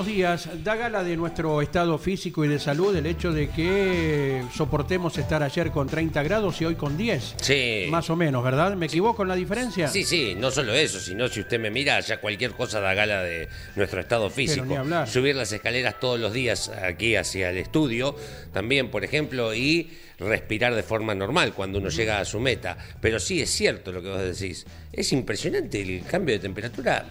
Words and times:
Buenos 0.00 0.16
días. 0.16 0.48
Da 0.64 0.76
gala 0.76 1.04
de 1.04 1.14
nuestro 1.14 1.60
estado 1.60 1.98
físico 1.98 2.42
y 2.42 2.48
de 2.48 2.58
salud 2.58 2.96
el 2.96 3.04
hecho 3.04 3.32
de 3.32 3.50
que 3.50 4.42
soportemos 4.54 5.18
estar 5.18 5.42
ayer 5.42 5.70
con 5.70 5.88
30 5.88 6.22
grados 6.22 6.58
y 6.62 6.64
hoy 6.64 6.74
con 6.74 6.96
10. 6.96 7.34
Sí. 7.42 7.86
Más 7.90 8.08
o 8.08 8.16
menos, 8.16 8.42
¿verdad? 8.42 8.74
¿Me 8.76 8.86
equivoco 8.86 9.22
en 9.22 9.28
la 9.28 9.34
diferencia? 9.34 9.88
Sí, 9.88 10.04
sí, 10.04 10.34
no 10.38 10.50
solo 10.50 10.72
eso, 10.72 10.98
sino 11.00 11.28
si 11.28 11.40
usted 11.40 11.60
me 11.60 11.70
mira, 11.70 12.00
ya 12.00 12.18
cualquier 12.18 12.52
cosa 12.52 12.80
da 12.80 12.94
gala 12.94 13.22
de 13.22 13.48
nuestro 13.76 14.00
estado 14.00 14.30
físico. 14.30 14.64
ni 14.64 14.76
hablar. 14.76 15.06
Subir 15.06 15.36
las 15.36 15.52
escaleras 15.52 16.00
todos 16.00 16.18
los 16.18 16.32
días 16.32 16.70
aquí 16.70 17.16
hacia 17.16 17.50
el 17.50 17.58
estudio, 17.58 18.16
también, 18.54 18.90
por 18.90 19.04
ejemplo, 19.04 19.54
y 19.54 19.90
respirar 20.18 20.74
de 20.74 20.82
forma 20.82 21.14
normal 21.14 21.52
cuando 21.52 21.78
uno 21.78 21.90
llega 21.90 22.20
a 22.20 22.24
su 22.24 22.40
meta. 22.40 22.78
Pero 23.02 23.20
sí 23.20 23.42
es 23.42 23.50
cierto 23.50 23.92
lo 23.92 24.00
que 24.00 24.08
vos 24.08 24.20
decís. 24.20 24.64
Es 24.92 25.12
impresionante 25.12 25.82
el 25.82 26.02
cambio 26.04 26.36
de 26.36 26.38
temperatura. 26.38 27.04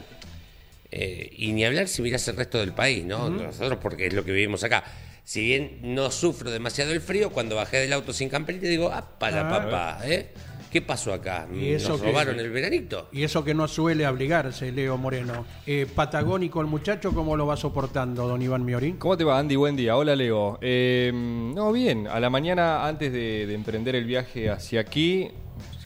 Eh, 0.91 1.29
y 1.37 1.51
ni 1.53 1.65
hablar 1.65 1.87
si 1.87 2.01
mirás 2.01 2.27
el 2.27 2.35
resto 2.37 2.57
del 2.57 2.73
país, 2.73 3.05
¿no? 3.05 3.29
Nosotros, 3.29 3.77
porque 3.81 4.07
es 4.07 4.13
lo 4.13 4.23
que 4.25 4.31
vivimos 4.31 4.63
acá. 4.63 4.83
Si 5.23 5.41
bien 5.43 5.79
no 5.83 6.09
sufro 6.09 6.49
demasiado 6.49 6.91
el 6.91 7.01
frío, 7.01 7.29
cuando 7.29 7.55
bajé 7.55 7.77
del 7.77 7.93
auto 7.93 8.13
sin 8.13 8.29
camperita 8.29 8.65
digo, 8.67 8.91
¡apa 8.91 9.29
la 9.29 9.41
Ah. 9.41 9.49
papá! 9.49 9.99
¿eh? 10.05 10.29
¿Qué 10.71 10.81
pasó 10.83 11.13
acá? 11.13 11.47
Y 11.53 11.69
eso 11.73 11.89
¿Nos 11.89 12.01
que- 12.01 12.07
robaron 12.07 12.39
el 12.39 12.49
veranito? 12.51 13.09
Y 13.11 13.23
eso 13.23 13.43
que 13.43 13.53
no 13.55 13.67
suele 13.67 14.05
abrigarse, 14.05 14.71
Leo 14.71 14.97
Moreno. 14.97 15.45
Eh, 15.65 15.87
patagónico 15.93 16.61
el 16.61 16.67
muchacho, 16.67 17.11
¿cómo 17.11 17.35
lo 17.35 17.45
va 17.47 17.57
soportando, 17.57 18.27
don 18.27 18.39
Iván 18.41 18.65
Miorín? 18.65 18.97
¿Cómo 18.97 19.17
te 19.17 19.23
va, 19.23 19.39
Andy? 19.39 19.55
Buen 19.55 19.75
día. 19.75 19.95
Hola, 19.97 20.15
Leo. 20.15 20.57
Eh, 20.61 21.11
no, 21.13 21.71
bien. 21.71 22.07
A 22.07 22.19
la 22.19 22.29
mañana, 22.29 22.87
antes 22.87 23.11
de, 23.11 23.45
de 23.47 23.53
emprender 23.55 23.95
el 23.95 24.05
viaje 24.05 24.49
hacia 24.51 24.79
aquí, 24.81 25.29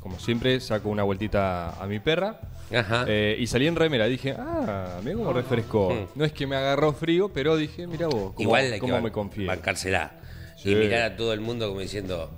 como 0.02 0.20
siempre, 0.20 0.60
saco 0.60 0.90
una 0.90 1.04
vueltita 1.04 1.82
a 1.82 1.88
mi 1.88 2.00
perra. 2.00 2.40
Ajá. 2.76 3.06
Eh, 3.08 3.38
y 3.40 3.48
salí 3.48 3.68
en 3.68 3.76
remera. 3.76 4.06
Dije, 4.06 4.36
ah, 4.38 5.00
mira 5.04 5.16
cómo 5.18 5.34
refrescó. 5.34 6.10
No 6.16 6.26
es 6.26 6.32
que 6.34 6.48
me 6.48 6.56
agarró 6.56 6.94
frío, 6.94 7.30
pero 7.34 7.56
dije, 7.58 7.88
mira 7.88 8.08
vos, 8.08 8.34
cómo, 8.34 8.40
Igual 8.40 8.78
cómo 8.80 9.02
me 9.02 9.12
confío. 9.12 9.48
bancársela. 9.48 10.12
Sí. 10.58 10.72
Y 10.72 10.76
mirar 10.76 11.02
a 11.02 11.16
todo 11.18 11.34
el 11.34 11.42
mundo 11.42 11.68
como 11.68 11.82
diciendo, 11.82 12.32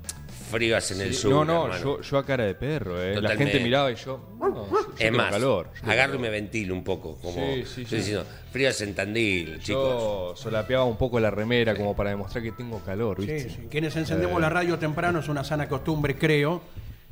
frío 0.52 0.78
en 0.78 1.02
el 1.02 1.14
sur. 1.14 1.32
no, 1.32 1.46
no, 1.46 1.64
hermano". 1.66 1.84
yo, 1.84 2.02
yo 2.02 2.18
a 2.18 2.26
cara 2.26 2.46
de 2.46 2.56
perro. 2.56 3.02
Eh. 3.02 3.22
La 3.22 3.36
gente 3.36 3.60
miraba 3.60 3.92
y 3.92 3.96
yo, 3.96 4.30
no, 4.40 4.48
yo- 4.50 4.68
yo 4.72 4.90
Es 4.92 4.96
tengo 4.98 5.18
más, 5.18 5.32
calor. 5.32 5.70
yo 5.74 5.92
agarro 5.92 6.14
y 6.14 6.18
calor. 6.18 6.20
me 6.22 6.30
ventilo 6.30 6.74
un 6.74 6.84
poco. 6.84 7.18
Como 7.22 7.36
Sí, 7.36 7.64
sí, 7.66 7.82
estoy 7.82 7.86
sí. 7.86 7.96
diciendo, 7.98 8.26
frío 8.52 8.70
en 8.80 8.96
Tandil, 8.96 9.60
chicos. 9.60 9.68
Yo 9.68 10.34
solapeaba 10.36 10.86
un 10.86 10.98
poco 10.98 11.20
la 11.20 11.30
remera 11.30 11.76
como 11.76 11.96
para 11.96 12.10
demostrar 12.12 12.44
que 12.44 12.52
tengo 12.52 12.80
calor, 12.80 13.18
¿viste? 13.20 13.40
Sí, 13.42 13.50
sí. 13.50 13.68
Quienes 13.70 13.96
encendemos 13.96 14.40
la 14.42 14.50
radio 14.50 14.78
temprano 14.80 15.20
es 15.20 15.28
una 15.28 15.44
sana 15.44 15.68
costumbre, 15.70 16.16
creo. 16.18 16.62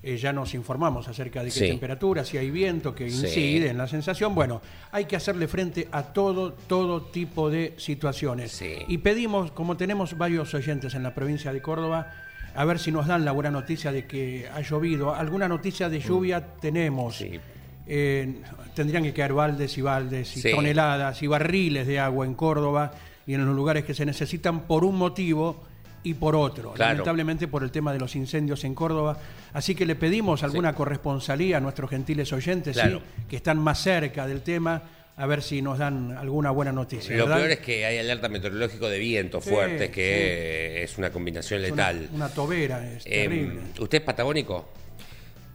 Eh, 0.06 0.18
ya 0.18 0.34
nos 0.34 0.54
informamos 0.54 1.08
acerca 1.08 1.40
de 1.42 1.46
qué 1.46 1.60
Sí. 1.60 1.68
temperatura, 1.70 2.26
si 2.26 2.38
hay 2.38 2.52
viento 2.52 2.94
que 2.94 3.10
Sí. 3.10 3.26
incide 3.26 3.70
en 3.70 3.78
la 3.78 3.88
sensación. 3.88 4.36
Bueno, 4.36 4.62
hay 4.92 5.06
que 5.06 5.16
hacerle 5.16 5.48
frente 5.48 5.88
a 5.94 6.04
todo, 6.04 6.52
todo 6.52 7.04
tipo 7.04 7.50
de 7.50 7.74
situaciones. 7.78 8.52
Sí. 8.52 8.74
Y 8.90 8.98
pedimos, 8.98 9.52
como 9.52 9.78
tenemos 9.78 10.18
varios 10.18 10.54
oyentes 10.54 10.94
en 10.96 11.04
la 11.04 11.14
provincia 11.16 11.54
de 11.54 11.62
Córdoba, 11.62 12.12
a 12.54 12.66
ver 12.66 12.80
si 12.80 12.92
nos 12.92 13.08
dan 13.08 13.24
la 13.24 13.32
buena 13.32 13.50
noticia 13.50 13.94
de 13.94 14.06
que 14.06 14.46
ha 14.54 14.60
llovido. 14.60 15.16
Alguna 15.16 15.48
noticia 15.48 15.88
de 15.88 16.02
lluvia 16.02 16.46
tenemos. 16.60 17.22
Mm. 17.22 17.24
Sí. 17.24 17.40
Eh, 17.88 18.42
tendrían 18.76 19.04
que 19.04 19.14
caer 19.14 19.32
baldes 19.34 19.78
y 19.78 19.82
baldes 19.82 20.36
y 20.38 20.52
toneladas 20.52 21.24
y 21.24 21.28
barriles 21.28 21.88
de 21.88 22.00
agua 22.00 22.26
en 22.26 22.34
Córdoba 22.34 22.92
y 23.26 23.34
en 23.36 23.46
los 23.46 23.56
lugares 23.56 23.86
que 23.86 23.94
se 23.94 24.06
necesitan 24.06 24.62
por 24.68 24.84
un 24.84 24.98
motivo 24.98 25.64
y 26.04 26.14
por 26.16 26.36
otro. 26.36 26.74
Claro. 26.74 26.92
Lamentablemente 26.94 27.48
por 27.48 27.64
el 27.64 27.72
tema 27.72 27.94
de 27.94 28.00
los 28.00 28.16
incendios 28.16 28.64
en 28.64 28.76
Córdoba. 28.76 29.18
Así 29.54 29.74
que 29.76 29.86
le 29.86 29.96
pedimos 29.96 30.44
alguna 30.44 30.74
corresponsalía 30.76 31.58
a 31.58 31.60
nuestros 31.60 31.90
gentiles 31.90 32.32
oyentes 32.34 32.74
Claro. 32.76 33.00
¿sí? 33.00 33.24
que 33.30 33.36
están 33.38 33.58
más 33.60 33.82
cerca 33.82 34.28
del 34.28 34.42
tema, 34.42 34.82
a 35.16 35.26
ver 35.28 35.42
si 35.44 35.62
nos 35.62 35.78
dan 35.78 36.12
alguna 36.18 36.50
buena 36.52 36.72
noticia. 36.72 37.16
Lo 37.16 37.26
¿verdad? 37.26 37.38
peor 37.38 37.52
es 37.52 37.60
que 37.60 37.86
hay 37.86 38.00
alerta 38.00 38.28
meteorológico 38.30 38.90
de 38.90 38.98
vientos 39.00 39.44
Sí, 39.44 39.50
fuertes, 39.52 39.92
que 39.92 40.84
es 40.84 40.98
una 40.98 41.12
combinación 41.12 41.64
Es 41.64 41.72
una- 41.72 41.92
letal. 41.92 42.10
Una, 42.14 42.30
tobera, 42.30 42.86
es 42.94 43.06
Eh, 43.06 43.24
terrible. 43.24 43.60
¿Usted 43.80 44.00
es 44.00 44.04
patagónico? 44.04 44.70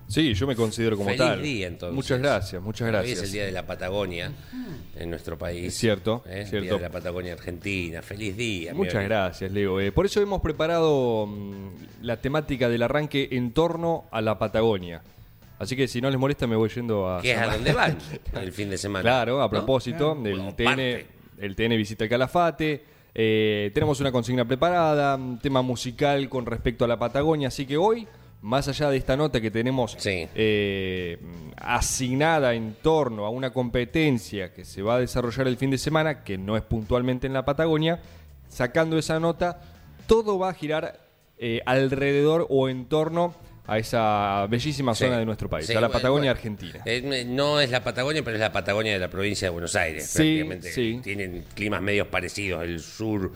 Sí, 0.08 0.32
yo 0.32 0.46
me 0.46 0.56
considero 0.56 0.96
como 0.96 1.10
Feliz 1.10 1.18
tal. 1.20 1.42
día, 1.42 1.66
entonces. 1.66 1.94
Muchas 1.94 2.18
gracias, 2.18 2.62
muchas 2.62 2.86
Hoy 2.86 2.92
gracias. 2.92 3.18
es 3.18 3.24
el 3.24 3.32
Día 3.32 3.44
de 3.44 3.52
la 3.52 3.66
Patagonia 3.66 4.32
en 4.96 5.10
nuestro 5.10 5.36
país. 5.36 5.66
Es 5.66 5.74
cierto, 5.74 6.24
¿Eh? 6.26 6.40
es 6.42 6.50
cierto. 6.50 6.64
Día 6.64 6.74
de 6.76 6.80
la 6.80 6.90
Patagonia 6.90 7.32
Argentina. 7.34 8.00
Feliz 8.00 8.34
día. 8.36 8.72
mi 8.72 8.78
Muchas 8.78 8.94
amigo. 8.96 9.08
gracias, 9.10 9.52
Leo. 9.52 9.80
Eh, 9.80 9.92
por 9.92 10.06
eso 10.06 10.22
hemos 10.22 10.40
preparado 10.40 11.26
mm, 11.26 11.68
la 12.02 12.16
temática 12.22 12.68
del 12.70 12.82
arranque 12.82 13.28
en 13.32 13.52
torno 13.52 14.06
a 14.10 14.20
la 14.22 14.38
Patagonia. 14.38 15.02
Así 15.58 15.76
que 15.76 15.86
si 15.88 16.00
no 16.00 16.08
les 16.08 16.18
molesta 16.18 16.46
me 16.46 16.56
voy 16.56 16.70
yendo 16.70 17.06
a... 17.08 17.20
Que 17.20 17.32
es 17.32 17.38
a 17.38 17.52
dónde 17.52 17.72
van 17.74 17.98
el 18.40 18.52
fin 18.52 18.70
de 18.70 18.78
semana. 18.78 19.02
Claro, 19.02 19.40
a 19.42 19.44
¿no? 19.44 19.50
propósito, 19.50 20.16
Claro. 20.22 20.48
el, 20.48 20.54
TN, 20.54 21.06
el 21.44 21.54
TN 21.56 21.76
visita 21.76 22.04
el 22.04 22.10
Calafate. 22.10 22.82
eh, 23.14 23.70
tenemos 23.74 24.00
una 24.00 24.10
consigna 24.12 24.46
preparada, 24.46 25.16
un 25.16 25.38
tema 25.38 25.60
musical 25.60 26.28
con 26.30 26.46
respecto 26.46 26.84
a 26.84 26.88
la 26.88 26.98
Patagonia. 26.98 27.48
Así 27.48 27.66
que 27.66 27.76
hoy, 27.76 28.06
más 28.40 28.68
allá 28.68 28.88
de 28.90 28.96
esta 28.96 29.16
nota 29.16 29.40
que 29.40 29.50
tenemos 29.50 29.96
Sí. 29.98 30.28
eh, 30.34 31.18
asignada 31.56 32.54
en 32.54 32.74
torno 32.80 33.26
a 33.26 33.30
una 33.30 33.52
competencia 33.52 34.52
que 34.52 34.64
se 34.64 34.80
va 34.82 34.96
a 34.96 35.00
desarrollar 35.00 35.48
el 35.48 35.56
fin 35.56 35.70
de 35.70 35.78
semana, 35.78 36.22
que 36.22 36.38
no 36.38 36.56
es 36.56 36.62
puntualmente 36.62 37.26
en 37.26 37.32
la 37.32 37.44
Patagonia, 37.44 38.00
sacando 38.48 38.96
esa 38.98 39.18
nota, 39.20 39.60
todo 40.06 40.38
va 40.38 40.50
a 40.50 40.54
girar 40.54 41.00
eh, 41.40 41.60
alrededor 41.66 42.46
o 42.50 42.68
en 42.68 42.86
torno 42.86 43.34
a 43.66 43.78
esa 43.78 44.46
bellísima 44.48 44.94
Sí. 44.94 45.04
zona 45.04 45.18
de 45.18 45.26
nuestro 45.26 45.48
país, 45.48 45.66
Sí, 45.66 45.74
a 45.74 45.80
la 45.80 45.88
Patagonia 45.88 46.32
bueno. 46.32 46.38
argentina. 46.38 46.80
Eh, 46.86 47.24
no 47.28 47.60
es 47.60 47.70
la 47.70 47.84
Patagonia, 47.84 48.22
pero 48.24 48.36
es 48.36 48.40
la 48.40 48.50
Patagonia 48.50 48.92
de 48.94 48.98
la 48.98 49.08
provincia 49.10 49.46
de 49.46 49.50
Buenos 49.50 49.76
Aires. 49.76 50.06
Sí, 50.06 50.42
prácticamente. 50.46 51.00
Tienen 51.02 51.44
climas 51.54 51.82
medios 51.82 52.08
parecidos, 52.08 52.62
el 52.64 52.80
sur 52.80 53.30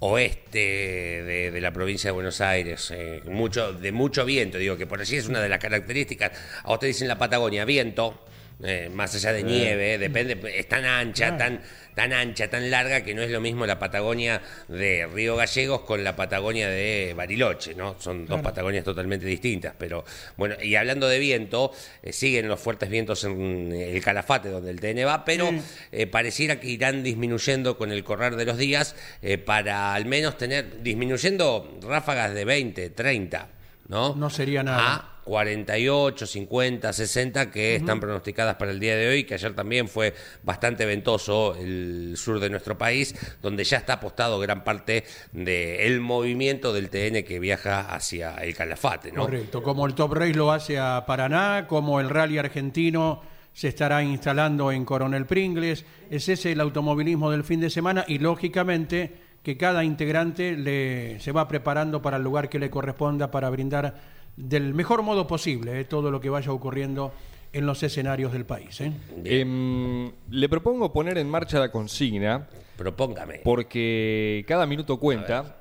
oeste 0.00 0.58
de, 0.58 1.50
de 1.50 1.60
la 1.60 1.72
provincia 1.72 2.08
de 2.08 2.12
Buenos 2.12 2.40
Aires, 2.40 2.92
eh, 2.94 3.22
mucho, 3.26 3.72
de 3.72 3.92
mucho 3.92 4.24
viento, 4.24 4.58
digo 4.58 4.76
que 4.76 4.86
por 4.86 5.00
allí 5.00 5.16
es 5.16 5.28
una 5.28 5.40
de 5.40 5.48
las 5.48 5.58
características. 5.58 6.32
A 6.64 6.72
usted 6.72 6.88
dicen 6.88 7.08
la 7.08 7.18
Patagonia, 7.18 7.64
viento, 7.64 8.26
eh, 8.62 8.90
más 8.92 9.14
allá 9.14 9.32
de 9.32 9.42
nieve, 9.42 9.98
depende, 9.98 10.38
es 10.54 10.68
tan 10.68 10.84
ancha, 10.84 11.36
tan, 11.36 11.60
tan 11.94 12.12
ancha, 12.12 12.48
tan 12.48 12.70
larga 12.70 13.02
que 13.02 13.14
no 13.14 13.22
es 13.22 13.30
lo 13.30 13.40
mismo 13.40 13.66
la 13.66 13.78
Patagonia 13.78 14.40
de 14.68 15.06
Río 15.12 15.36
Gallegos 15.36 15.82
con 15.82 16.02
la 16.04 16.16
Patagonia 16.16 16.68
de 16.68 17.14
Bariloche, 17.16 17.74
¿no? 17.74 17.96
Son 17.98 18.26
dos 18.26 18.40
Patagonias 18.40 18.84
totalmente 18.84 19.26
distintas, 19.26 19.74
pero 19.78 20.04
bueno, 20.36 20.56
y 20.62 20.74
hablando 20.74 21.08
de 21.08 21.18
viento, 21.18 21.72
eh, 22.02 22.12
siguen 22.12 22.48
los 22.48 22.60
fuertes 22.60 22.88
vientos 22.88 23.24
en 23.24 23.72
el 23.72 24.02
Calafate 24.02 24.48
donde 24.48 24.70
el 24.70 24.80
TN 24.80 25.06
va, 25.06 25.24
pero 25.24 25.50
eh, 25.92 26.06
pareciera 26.06 26.60
que 26.60 26.68
irán 26.68 27.02
disminuyendo 27.02 27.76
con 27.76 27.92
el 27.92 28.04
correr 28.04 28.36
de 28.36 28.44
los 28.44 28.56
días 28.56 28.96
eh, 29.22 29.38
para 29.38 29.94
al 29.94 30.06
menos 30.06 30.38
tener, 30.38 30.82
disminuyendo 30.82 31.78
ráfagas 31.82 32.34
de 32.34 32.44
20, 32.44 32.90
30, 32.90 33.48
¿no? 33.88 34.14
No 34.14 34.30
sería 34.30 34.62
nada. 34.62 34.94
A 34.94 35.16
48, 35.26 36.24
50, 36.24 36.92
60 36.92 37.50
que 37.50 37.74
están 37.74 37.98
pronosticadas 37.98 38.54
para 38.54 38.70
el 38.70 38.78
día 38.78 38.94
de 38.94 39.08
hoy, 39.08 39.24
que 39.24 39.34
ayer 39.34 39.54
también 39.54 39.88
fue 39.88 40.14
bastante 40.44 40.86
ventoso 40.86 41.56
el 41.56 42.14
sur 42.16 42.38
de 42.38 42.48
nuestro 42.48 42.78
país, 42.78 43.14
donde 43.42 43.64
ya 43.64 43.78
está 43.78 43.94
apostado 43.94 44.38
gran 44.38 44.62
parte 44.62 45.04
del 45.32 46.00
movimiento 46.00 46.72
del 46.72 46.90
TN 46.90 47.24
que 47.24 47.40
viaja 47.40 47.92
hacia 47.92 48.36
el 48.36 48.54
Calafate, 48.54 49.10
¿no? 49.10 49.22
Correcto, 49.22 49.64
como 49.64 49.86
el 49.86 49.94
Top 49.94 50.12
Race 50.12 50.34
lo 50.34 50.52
hace 50.52 50.78
a 50.78 51.04
Paraná, 51.06 51.66
como 51.68 51.98
el 51.98 52.08
Rally 52.08 52.38
argentino 52.38 53.22
se 53.52 53.68
estará 53.68 54.02
instalando 54.04 54.70
en 54.70 54.84
Coronel 54.84 55.26
Pringles. 55.26 55.84
Es 56.10 56.28
ese 56.28 56.52
el 56.52 56.60
automovilismo 56.60 57.30
del 57.30 57.42
fin 57.42 57.58
de 57.58 57.70
semana 57.70 58.04
y 58.06 58.18
lógicamente 58.18 59.25
que 59.46 59.56
cada 59.56 59.84
integrante 59.84 60.56
le, 60.56 61.20
se 61.20 61.30
va 61.30 61.46
preparando 61.46 62.02
para 62.02 62.16
el 62.16 62.24
lugar 62.24 62.48
que 62.48 62.58
le 62.58 62.68
corresponda 62.68 63.30
para 63.30 63.48
brindar 63.48 63.94
del 64.36 64.74
mejor 64.74 65.02
modo 65.02 65.28
posible 65.28 65.78
eh, 65.78 65.84
todo 65.84 66.10
lo 66.10 66.20
que 66.20 66.28
vaya 66.28 66.50
ocurriendo 66.50 67.12
en 67.52 67.64
los 67.64 67.80
escenarios 67.84 68.32
del 68.32 68.44
país. 68.44 68.80
eh. 68.80 68.92
Em, 69.24 70.10
le 70.30 70.48
propongo 70.48 70.92
poner 70.92 71.16
en 71.18 71.30
marcha 71.30 71.60
la 71.60 71.70
consigna 71.70 72.48
Propóngame. 72.76 73.42
porque 73.44 74.44
cada 74.48 74.66
minuto 74.66 74.96
cuenta. 74.98 75.58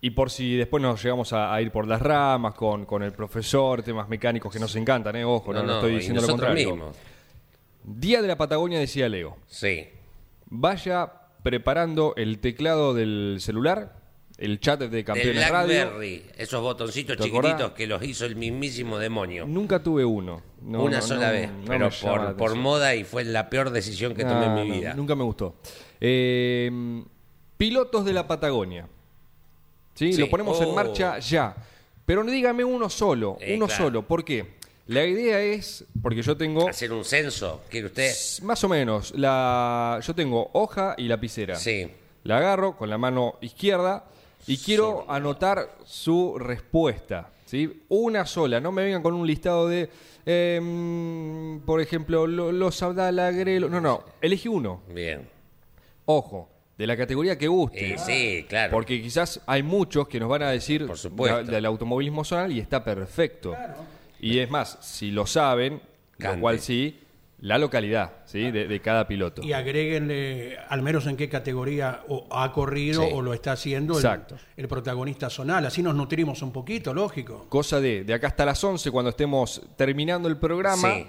Y 0.00 0.10
por 0.10 0.30
si 0.30 0.54
después 0.54 0.80
nos 0.80 1.02
llegamos 1.02 1.32
a, 1.32 1.52
a 1.52 1.60
ir 1.60 1.72
por 1.72 1.88
las 1.88 2.00
ramas 2.00 2.54
con, 2.54 2.84
con 2.86 3.02
el 3.02 3.10
profesor, 3.10 3.82
temas 3.82 4.08
mecánicos 4.08 4.52
que 4.52 4.60
nos 4.60 4.76
encantan, 4.76 5.16
¿eh? 5.16 5.24
ojo, 5.24 5.52
no, 5.52 5.64
no 5.64 5.74
estoy 5.76 5.96
diciendo 5.96 6.20
lo 6.20 6.28
contrario. 6.28 6.70
mismos. 6.76 6.96
Día 7.82 8.22
de 8.22 8.28
la 8.28 8.36
Patagonia, 8.36 8.78
decía 8.78 9.08
Leo. 9.08 9.36
Sí. 9.48 9.84
Vaya 10.46 11.10
preparando 11.44 12.14
el 12.16 12.38
teclado 12.38 12.94
del 12.94 13.36
celular, 13.38 14.00
el 14.38 14.58
chat 14.58 14.80
de 14.80 15.04
campeones 15.04 15.48
radio. 15.48 15.74
Blackberry, 15.84 16.24
esos 16.38 16.60
botoncitos 16.62 17.18
¿Te 17.18 17.22
chiquititos 17.22 17.52
acordás? 17.52 17.72
que 17.72 17.86
los 17.86 18.02
hizo 18.02 18.24
el 18.24 18.34
mismísimo 18.34 18.98
demonio. 18.98 19.46
Nunca 19.46 19.80
tuve 19.80 20.04
uno. 20.06 20.42
No, 20.62 20.82
Una 20.82 20.96
no, 20.96 21.02
sola 21.02 21.26
no, 21.26 21.32
vez, 21.32 21.50
pero 21.66 22.36
por, 22.36 22.54
moda 22.56 22.94
y 22.94 23.04
fue 23.04 23.24
la 23.24 23.50
peor 23.50 23.70
decisión 23.70 24.14
que 24.14 24.24
tomé 24.24 24.46
en 24.46 24.54
mi 24.54 24.78
vida. 24.78 24.94
Nunca 24.94 25.14
me 25.14 25.22
gustó. 25.22 25.56
Eh, 26.00 27.04
pilotos 27.58 28.06
de 28.06 28.12
la 28.14 28.26
Patagonia. 28.26 28.88
¿Sí? 29.94 30.14
Sí. 30.14 30.20
Lo 30.22 30.30
ponemos 30.30 30.58
en 30.62 30.68
Oh. 30.68 30.74
marcha 30.74 31.18
ya. 31.18 31.54
Pero 32.06 32.24
dígame 32.24 32.64
uno 32.64 32.88
solo. 32.88 33.36
Eh, 33.40 33.54
uno 33.54 33.66
claro. 33.66 33.84
solo. 33.84 34.02
¿Por 34.08 34.24
qué? 34.24 34.54
La 34.86 35.04
idea 35.04 35.40
es, 35.40 35.84
porque 36.02 36.20
yo 36.22 36.36
tengo 36.36 36.68
Hacer 36.68 36.92
un 36.92 37.04
censo, 37.04 37.62
¿quiere 37.70 37.86
usted? 37.86 38.12
más 38.42 38.62
o 38.64 38.68
menos, 38.68 39.14
la, 39.16 39.98
yo 40.06 40.14
tengo 40.14 40.50
hoja 40.52 40.94
y 40.98 41.08
lapicera. 41.08 41.56
Sí. 41.56 41.90
La 42.24 42.36
agarro 42.38 42.76
con 42.76 42.90
la 42.90 42.98
mano 42.98 43.36
izquierda 43.40 44.04
y 44.46 44.58
quiero 44.58 45.06
anotar 45.10 45.70
su 45.86 46.38
respuesta. 46.38 47.30
¿sí? 47.46 47.82
Una 47.88 48.26
sola, 48.26 48.60
no 48.60 48.72
me 48.72 48.84
vengan 48.84 49.02
con 49.02 49.14
un 49.14 49.26
listado 49.26 49.68
de, 49.68 49.88
em, 50.26 51.60
por 51.60 51.80
ejemplo, 51.80 52.26
lo- 52.26 52.52
los 52.52 52.82
Abdala, 52.82 53.30
Grelo. 53.30 53.68
No, 53.68 53.80
no, 53.80 54.04
elegí 54.20 54.48
uno. 54.48 54.82
Bien. 54.88 55.26
Ojo, 56.06 56.50
de 56.76 56.86
la 56.86 56.96
categoría 56.96 57.38
que 57.38 57.48
guste. 57.48 57.94
Eh, 57.94 57.98
sí, 57.98 58.46
claro. 58.48 58.70
Porque 58.72 59.00
quizás 59.00 59.40
hay 59.46 59.62
muchos 59.62 60.08
que 60.08 60.20
nos 60.20 60.28
van 60.28 60.42
a 60.42 60.50
decir 60.50 60.86
Por 60.86 60.98
supuesto. 60.98 61.42
del 61.50 61.64
automovilismo 61.66 62.24
zonal 62.24 62.52
y 62.52 62.60
está 62.60 62.84
perfecto. 62.84 63.54
Y 64.20 64.38
es 64.38 64.50
más, 64.50 64.78
si 64.80 65.10
lo 65.10 65.26
saben, 65.26 65.80
Cante. 66.18 66.36
lo 66.36 66.40
cual 66.40 66.60
sí, 66.60 67.00
la 67.40 67.58
localidad 67.58 68.12
¿sí? 68.24 68.50
de, 68.50 68.66
de 68.68 68.80
cada 68.80 69.06
piloto. 69.06 69.42
Y 69.42 69.52
agréguenle 69.52 70.56
al 70.68 70.80
menos 70.82 71.06
en 71.06 71.16
qué 71.16 71.28
categoría 71.28 72.02
o 72.08 72.26
ha 72.30 72.50
corrido 72.52 73.02
Sí. 73.02 73.10
o 73.12 73.20
lo 73.20 73.34
está 73.34 73.52
haciendo 73.52 73.92
el, 73.94 73.98
Exacto. 73.98 74.36
el 74.56 74.66
protagonista 74.68 75.28
zonal. 75.28 75.66
Así 75.66 75.82
nos 75.82 75.94
nutrimos 75.94 76.40
un 76.42 76.52
poquito, 76.52 76.94
lógico. 76.94 77.46
Cosa 77.50 77.80
de, 77.80 78.04
de 78.04 78.14
acá 78.14 78.28
hasta 78.28 78.46
las 78.46 78.62
11, 78.64 78.90
cuando 78.90 79.10
estemos 79.10 79.60
terminando 79.76 80.28
el 80.28 80.38
programa, 80.38 80.88
Sí. 80.94 81.06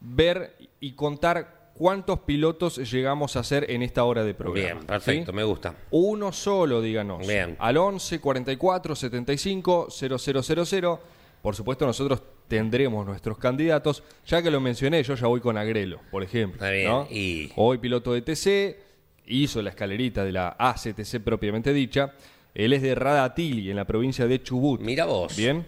ver 0.00 0.56
y 0.80 0.92
contar 0.92 1.70
cuántos 1.74 2.20
pilotos 2.20 2.90
llegamos 2.90 3.36
a 3.36 3.40
hacer 3.40 3.70
en 3.70 3.82
esta 3.82 4.02
hora 4.04 4.24
de 4.24 4.34
programa. 4.34 4.74
Bien, 4.74 4.86
perfecto, 4.86 5.30
¿sí? 5.32 5.36
me 5.36 5.44
gusta. 5.44 5.74
Uno 5.92 6.32
solo, 6.32 6.82
díganos. 6.82 7.26
Bien. 7.26 7.56
Al 7.60 7.76
11 7.76 8.20
44 8.20 8.96
75 8.96 9.88
0000. 9.90 10.98
Por 11.42 11.54
supuesto, 11.56 11.84
nosotros 11.84 12.22
tendremos 12.48 13.04
nuestros 13.04 13.36
candidatos. 13.36 14.02
Ya 14.26 14.42
que 14.42 14.50
lo 14.50 14.60
mencioné, 14.60 15.02
yo 15.02 15.14
ya 15.16 15.26
voy 15.26 15.40
con 15.40 15.58
Agrelo, 15.58 16.00
por 16.10 16.22
ejemplo. 16.22 16.54
Está 16.54 16.70
bien, 16.70 16.88
¿no? 16.88 17.08
y- 17.10 17.50
Hoy 17.56 17.78
piloto 17.78 18.12
de 18.12 18.22
TC, 18.22 18.78
hizo 19.26 19.60
la 19.60 19.70
escalerita 19.70 20.24
de 20.24 20.32
la 20.32 20.54
ACTC 20.58 21.20
propiamente 21.20 21.72
dicha. 21.72 22.14
Él 22.54 22.72
es 22.74 22.82
de 22.82 22.94
Radatili, 22.94 23.70
en 23.70 23.76
la 23.76 23.86
provincia 23.86 24.26
de 24.26 24.42
Chubut. 24.42 24.80
Mira 24.80 25.04
vos. 25.06 25.36
Bien. 25.36 25.66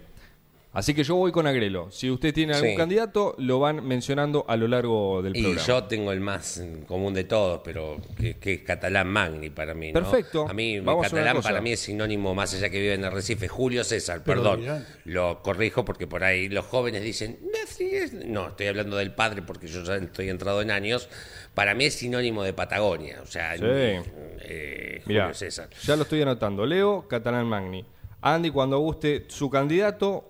Así 0.75 0.93
que 0.93 1.03
yo 1.05 1.15
voy 1.15 1.31
con 1.31 1.47
Agrelo. 1.47 1.89
Si 1.89 2.11
usted 2.11 2.33
tiene 2.33 2.53
algún 2.53 2.71
Sí. 2.71 2.75
candidato, 2.75 3.33
lo 3.39 3.59
van 3.59 3.83
mencionando 3.87 4.43
a 4.47 4.57
lo 4.57 4.67
largo 4.67 5.21
del 5.21 5.35
Y 5.37 5.41
programa. 5.41 5.65
yo 5.67 5.83
tengo 5.85 6.11
el 6.11 6.19
más 6.19 6.61
común 6.85 7.13
de 7.13 7.23
todos, 7.23 7.61
pero 7.63 7.97
que, 8.17 8.35
que 8.37 8.53
es 8.55 8.61
catalán 8.63 9.07
magni 9.07 9.49
para 9.49 9.73
mí. 9.73 9.93
¿no? 9.93 10.01
Perfecto. 10.01 10.47
A 10.49 10.53
mí, 10.53 10.81
Vamos 10.81 11.05
a 11.05 11.09
una 11.09 11.09
catalán 11.09 11.35
cosa. 11.37 11.49
para 11.49 11.61
mí 11.61 11.71
es 11.71 11.79
sinónimo, 11.79 12.35
más 12.35 12.53
allá 12.53 12.69
que 12.69 12.79
vive 12.79 12.93
en 12.93 13.05
Arrecife. 13.05 13.47
Julio 13.47 13.83
César, 13.85 14.21
Pero 14.25 14.43
perdón. 14.43 14.85
Lo 15.05 15.41
corrijo 15.41 15.85
porque 15.85 16.07
por 16.07 16.25
ahí 16.25 16.49
los 16.49 16.65
jóvenes 16.65 17.03
dicen, 17.03 17.39
"No, 17.41 17.57
sí 17.67 17.89
es-". 17.95 18.13
no, 18.13 18.49
estoy 18.49 18.67
hablando 18.67 18.97
del 18.97 19.13
padre 19.13 19.41
porque 19.43 19.67
yo 19.67 19.81
ya 19.81 19.95
estoy 19.95 20.27
entrado 20.29 20.61
en 20.61 20.71
años. 20.71 21.07
Para 21.53 21.73
mí 21.73 21.85
es 21.85 21.93
sinónimo 21.95 22.43
de 22.43 22.51
Patagonia. 22.51 23.21
O 23.23 23.27
sea, 23.27 23.55
Sí. 23.55 23.63
eh, 23.63 25.01
Julio 25.05 25.21
Mira, 25.23 25.33
César. 25.33 25.69
ya 25.85 25.95
lo 25.95 26.03
estoy 26.03 26.21
anotando. 26.21 26.65
Leo, 26.65 27.07
Catalán 27.07 27.45
Magni. 27.47 27.85
Andy, 28.21 28.49
cuando 28.49 28.79
guste 28.79 29.25
su 29.29 29.49
candidato, 29.49 30.29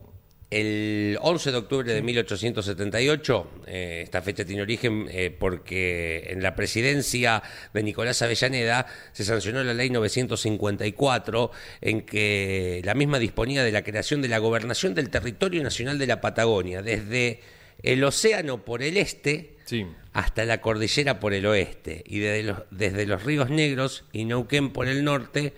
El 0.55 1.17
11 1.19 1.51
de 1.51 1.57
octubre 1.57 1.93
de 1.93 2.01
1878, 2.01 3.51
eh, 3.67 4.01
esta 4.05 4.21
fecha 4.21 4.45
tiene 4.45 4.61
origen 4.61 5.05
eh, 5.11 5.29
porque 5.37 6.27
en 6.29 6.41
la 6.41 6.55
presidencia 6.55 7.43
de 7.73 7.83
Nicolás 7.83 8.21
Avellaneda 8.21 8.87
se 9.11 9.25
sancionó 9.25 9.61
la 9.65 9.73
ley 9.73 9.89
954 9.89 11.51
en 11.81 12.03
que 12.03 12.81
la 12.85 12.93
misma 12.93 13.19
disponía 13.19 13.65
de 13.65 13.73
la 13.73 13.83
creación 13.83 14.21
de 14.21 14.29
la 14.29 14.37
gobernación 14.37 14.95
del 14.95 15.09
territorio 15.09 15.61
nacional 15.61 15.97
de 15.97 16.07
la 16.07 16.21
Patagonia, 16.21 16.81
desde 16.81 17.41
el 17.83 18.01
océano 18.05 18.63
por 18.63 18.81
el 18.81 18.95
este 18.95 19.57
sí. 19.65 19.85
hasta 20.13 20.45
la 20.45 20.61
cordillera 20.61 21.19
por 21.19 21.33
el 21.33 21.47
oeste 21.47 22.01
y 22.07 22.19
desde 22.19 22.43
los, 22.43 22.59
desde 22.71 23.05
los 23.05 23.23
ríos 23.23 23.49
Negros 23.49 24.05
y 24.13 24.23
Neuquén 24.23 24.71
por 24.71 24.87
el 24.87 25.03
norte 25.03 25.53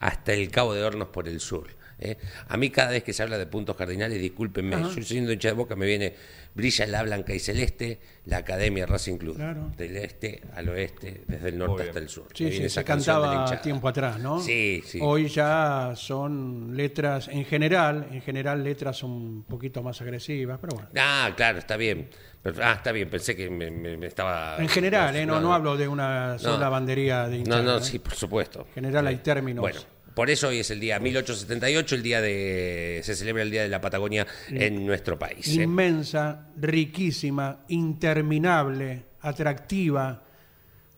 hasta 0.00 0.32
el 0.32 0.50
Cabo 0.50 0.74
de 0.74 0.82
Hornos 0.82 1.10
por 1.10 1.28
el 1.28 1.38
sur. 1.38 1.78
¿Eh? 2.00 2.16
A 2.48 2.56
mí 2.56 2.70
cada 2.70 2.90
vez 2.90 3.02
que 3.04 3.12
se 3.12 3.22
habla 3.22 3.38
de 3.38 3.46
puntos 3.46 3.76
cardinales, 3.76 4.20
discúlpenme, 4.20 4.76
yo 4.94 5.02
siendo 5.02 5.32
hincha 5.32 5.48
de 5.48 5.54
boca 5.54 5.76
me 5.76 5.86
viene 5.86 6.14
brilla 6.54 6.84
la 6.88 7.02
blanca 7.04 7.32
y 7.32 7.38
celeste, 7.38 8.00
la 8.24 8.38
Academia 8.38 8.84
Racing 8.86 9.18
Club, 9.18 9.36
Claro. 9.36 9.70
del 9.76 9.96
este 9.98 10.42
al 10.54 10.68
oeste, 10.70 11.22
desde 11.28 11.50
el 11.50 11.58
norte 11.58 11.84
hasta 11.84 11.98
el 12.00 12.08
sur. 12.08 12.26
Sí, 12.34 12.50
sí, 12.50 12.68
se 12.68 12.82
cantaba 12.82 13.44
tiempo 13.60 13.86
atrás, 13.88 14.18
¿no? 14.18 14.40
Sí, 14.40 14.82
sí. 14.84 14.98
Hoy 15.00 15.28
ya 15.28 15.92
son 15.94 16.76
letras, 16.76 17.28
en 17.28 17.44
general, 17.44 18.08
en 18.10 18.20
general 18.22 18.64
letras 18.64 19.02
un 19.04 19.44
poquito 19.48 19.82
más 19.82 20.00
agresivas, 20.00 20.58
pero 20.60 20.74
bueno. 20.74 20.88
Ah, 20.96 21.32
claro, 21.36 21.58
está 21.58 21.76
bien. 21.76 22.08
Pero- 22.42 22.56
ah, 22.64 22.72
está 22.72 22.90
bien, 22.90 23.08
pensé 23.10 23.36
que 23.36 23.50
me, 23.50 23.70
me- 23.70 23.96
me 23.98 24.06
estaba... 24.06 24.56
En 24.58 24.68
general, 24.68 25.14
¿eh? 25.14 25.26
no, 25.26 25.40
no, 25.40 25.52
hablo 25.54 25.76
de 25.76 25.86
una 25.86 26.38
sola 26.38 26.64
No. 26.64 26.70
bandería 26.70 27.24
de 27.24 27.32
No, 27.32 27.36
hinchada, 27.36 27.62
no, 27.62 27.76
¿eh? 27.76 27.82
sí, 27.82 27.98
por 27.98 28.14
supuesto. 28.14 28.66
En 28.68 28.74
general 28.74 29.06
hay 29.06 29.16
términos. 29.18 29.60
Bueno, 29.60 29.80
por 30.14 30.30
eso 30.30 30.48
hoy 30.48 30.58
es 30.60 30.70
el 30.70 30.80
día 30.80 30.98
1878, 30.98 31.94
el 31.94 32.02
día 32.02 32.20
de 32.20 33.00
se 33.04 33.14
celebra 33.14 33.42
el 33.42 33.50
día 33.50 33.62
de 33.62 33.68
la 33.68 33.80
Patagonia 33.80 34.26
en 34.48 34.86
nuestro 34.86 35.18
país. 35.18 35.48
¿eh? 35.48 35.62
Inmensa, 35.62 36.48
riquísima, 36.56 37.60
interminable, 37.68 39.04
atractiva. 39.20 40.24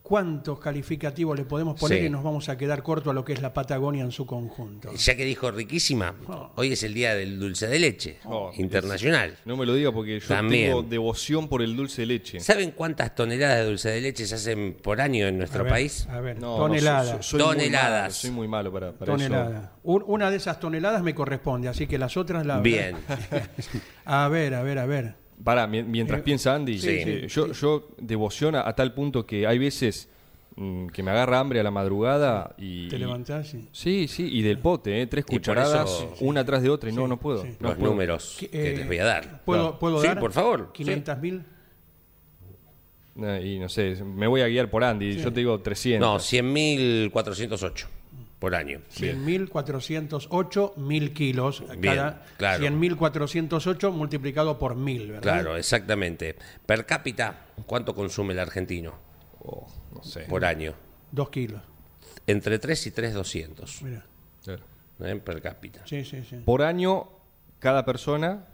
¿Cuántos 0.02 0.58
calificativos 0.58 1.38
le 1.38 1.44
podemos 1.44 1.78
poner 1.78 2.00
Sí. 2.00 2.06
y 2.06 2.10
nos 2.10 2.24
vamos 2.24 2.48
a 2.48 2.58
quedar 2.58 2.82
corto 2.82 3.10
a 3.10 3.14
lo 3.14 3.24
que 3.24 3.34
es 3.34 3.40
la 3.40 3.54
Patagonia 3.54 4.02
en 4.02 4.10
su 4.10 4.26
conjunto? 4.26 4.92
Ya 4.94 5.14
que 5.16 5.24
dijo 5.24 5.50
riquísima, 5.52 6.14
Oh. 6.26 6.50
hoy 6.56 6.72
es 6.72 6.82
el 6.82 6.92
día 6.92 7.14
del 7.14 7.38
dulce 7.38 7.68
de 7.68 7.78
leche 7.78 8.18
Oh, 8.24 8.50
internacional. 8.56 9.36
No 9.44 9.56
me 9.56 9.64
lo 9.64 9.74
diga 9.74 9.92
porque 9.92 10.18
yo 10.18 10.26
También. 10.26 10.70
tengo 10.70 10.82
devoción 10.82 11.48
por 11.48 11.62
el 11.62 11.76
dulce 11.76 12.02
de 12.02 12.06
leche. 12.06 12.40
¿Saben 12.40 12.72
cuántas 12.72 13.14
toneladas 13.14 13.58
de 13.58 13.64
dulce 13.66 13.90
de 13.90 14.00
leche 14.00 14.26
se 14.26 14.34
hacen 14.34 14.76
por 14.82 15.00
año 15.00 15.28
en 15.28 15.36
A 15.36 15.38
nuestro 15.38 15.62
ver, 15.62 15.72
país? 15.72 16.06
A 16.10 16.20
ver, 16.20 16.38
No, 16.40 16.56
toneladas. 16.56 17.06
no, 17.06 17.22
soy- 17.22 17.40
soy 17.40 17.46
muy 17.46 17.54
Toneladas. 17.56 18.00
malo, 18.02 18.12
Soy 18.14 18.30
muy 18.32 18.48
malo 18.48 18.72
para, 18.72 18.92
para 18.92 19.14
eso. 19.14 19.24
toneladas. 19.28 19.70
Un- 19.84 20.04
una 20.08 20.30
de 20.32 20.36
esas 20.36 20.58
toneladas 20.58 21.02
me 21.04 21.14
corresponde, 21.14 21.68
así 21.68 21.86
que 21.86 21.96
las 21.98 22.16
otras 22.16 22.44
las... 22.44 22.60
Bien. 22.60 22.96
a 24.04 24.26
ver, 24.28 24.54
a 24.54 24.62
ver, 24.62 24.78
a 24.78 24.86
ver. 24.86 25.21
Para, 25.44 25.66
mientras 25.66 26.20
Eh, 26.20 26.22
piensa 26.22 26.54
Andy, 26.54 26.78
sí, 26.78 26.88
eh, 26.88 27.20
sí, 27.28 27.34
yo, 27.34 27.52
yo 27.52 27.88
devoción 27.98 28.54
a, 28.54 28.68
a 28.68 28.74
tal 28.74 28.94
punto 28.94 29.26
que 29.26 29.46
hay 29.46 29.58
veces 29.58 30.08
mm, 30.56 30.86
que 30.88 31.02
me 31.02 31.10
agarra 31.10 31.40
hambre 31.40 31.58
a 31.60 31.62
la 31.62 31.70
madrugada 31.70 32.54
y... 32.58 32.88
Te 32.88 32.98
levantás 32.98 33.52
y... 33.54 33.68
Sí, 33.72 34.06
sí, 34.08 34.28
y 34.30 34.42
del 34.42 34.58
pote, 34.58 35.00
¿eh? 35.02 35.06
tres 35.06 35.24
cucharadas, 35.24 35.90
eso- 35.90 36.14
una 36.20 36.40
atrás 36.42 36.62
de 36.62 36.70
otra 36.70 36.90
y 36.90 36.92
no, 36.92 37.08
no 37.08 37.18
puedo. 37.18 37.42
sí. 37.42 37.56
no 37.60 37.68
Los 37.70 37.78
puedo. 37.78 37.90
números 37.92 38.36
¿Qué, 38.38 38.48
que 38.48 38.72
eh, 38.72 38.76
les 38.76 38.86
voy 38.86 38.98
a 38.98 39.04
dar. 39.04 39.42
¿Puedo. 39.44 39.78
¿puedo 39.78 40.00
Sí, 40.00 40.06
dar? 40.06 40.20
por 40.20 40.32
favor, 40.32 40.66
sí. 40.74 40.84
500 40.84 41.18
mil. 41.18 41.42
Y 43.44 43.58
no 43.58 43.68
sé, 43.68 43.96
me 44.04 44.26
voy 44.26 44.40
a 44.40 44.46
guiar 44.48 44.70
por 44.70 44.82
Andy, 44.84 45.16
yo 45.18 45.30
te 45.32 45.40
digo 45.40 45.60
300. 45.60 46.00
No, 46.08 46.18
100.408 46.18 47.86
por 48.42 48.56
año. 48.56 48.80
100.408 48.92 50.74
mil 50.76 51.12
kilos. 51.12 51.62
Bien, 51.78 51.94
cada 51.94 52.24
claro. 52.38 52.64
100.408 52.64 53.92
multiplicado 53.92 54.58
por 54.58 54.74
mil, 54.74 55.12
¿verdad? 55.12 55.22
Claro, 55.22 55.56
exactamente. 55.56 56.34
Per 56.66 56.84
cápita, 56.84 57.46
¿cuánto 57.66 57.94
consume 57.94 58.32
el 58.32 58.40
argentino 58.40 58.98
Oh, 59.44 59.64
no 59.94 60.02
sé. 60.02 60.22
por 60.22 60.44
año? 60.44 60.74
Dos 61.12 61.30
kilos. 61.30 61.62
Entre 62.26 62.58
3 62.58 62.84
y 62.88 62.90
3.200 62.90 63.82
Mira. 63.82 64.06
Claro. 64.42 64.64
¿eh? 65.04 65.16
per 65.24 65.40
cápita. 65.40 65.86
Sí, 65.86 66.04
sí, 66.04 66.24
sí. 66.28 66.38
Por 66.44 66.62
año, 66.62 67.10
cada 67.60 67.84
persona 67.84 68.48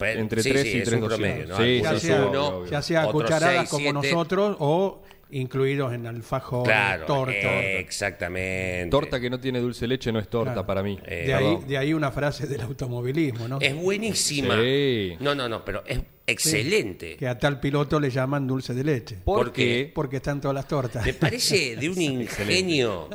Entre 0.00 0.42
sí, 0.42 0.52
3 0.52 0.62
sí, 0.62 0.68
y 0.68 0.80
es 0.80 0.88
3 0.88 1.02
un 1.02 1.06
promedio, 1.06 1.46
¿no? 1.48 1.56
Sí, 1.58 1.82
ya 1.82 2.00
sea, 2.00 2.24
uno, 2.24 2.64
ya 2.64 2.80
sea 2.80 3.06
cucharadas 3.08 3.68
como 3.68 3.92
nosotros 3.92 4.56
o 4.58 5.02
incluidos 5.30 5.92
en 5.92 6.06
alfajor, 6.06 6.64
Claro, 6.64 7.06
torta. 7.06 7.32
eh, 7.32 7.78
exactamente. 7.80 8.88
Torta 8.90 9.20
que 9.20 9.28
no 9.30 9.38
tiene 9.40 9.60
dulce 9.60 9.82
de 9.82 9.88
leche 9.88 10.10
no 10.12 10.18
es 10.18 10.28
torta 10.28 10.52
Claro. 10.52 10.66
para 10.66 10.82
mí. 10.82 10.98
Eh, 11.06 11.24
de, 11.26 11.34
ahí, 11.34 11.58
de 11.66 11.78
ahí 11.78 11.92
una 11.92 12.10
frase 12.10 12.46
del 12.46 12.60
automovilismo, 12.62 13.46
¿no? 13.48 13.58
Es 13.60 13.74
buenísima. 13.74 14.56
Sí. 14.60 15.16
No, 15.20 15.34
no, 15.34 15.48
no, 15.48 15.64
pero 15.64 15.82
es 15.86 16.00
excelente. 16.26 17.16
Que 17.16 17.26
a 17.28 17.38
tal 17.38 17.60
piloto 17.60 17.98
le 18.00 18.10
llaman 18.10 18.46
dulce 18.46 18.74
de 18.74 18.84
leche. 18.84 19.16
¿Por 19.24 19.38
¿Por 19.46 19.52
qué? 19.52 19.64
qué? 19.86 19.92
Porque 19.94 20.16
están 20.16 20.40
todas 20.40 20.54
las 20.54 20.66
tortas. 20.68 21.04
Me 21.04 21.12
parece 21.14 21.76
de 21.76 21.88
un 21.88 22.00
ingenio. 22.02 23.08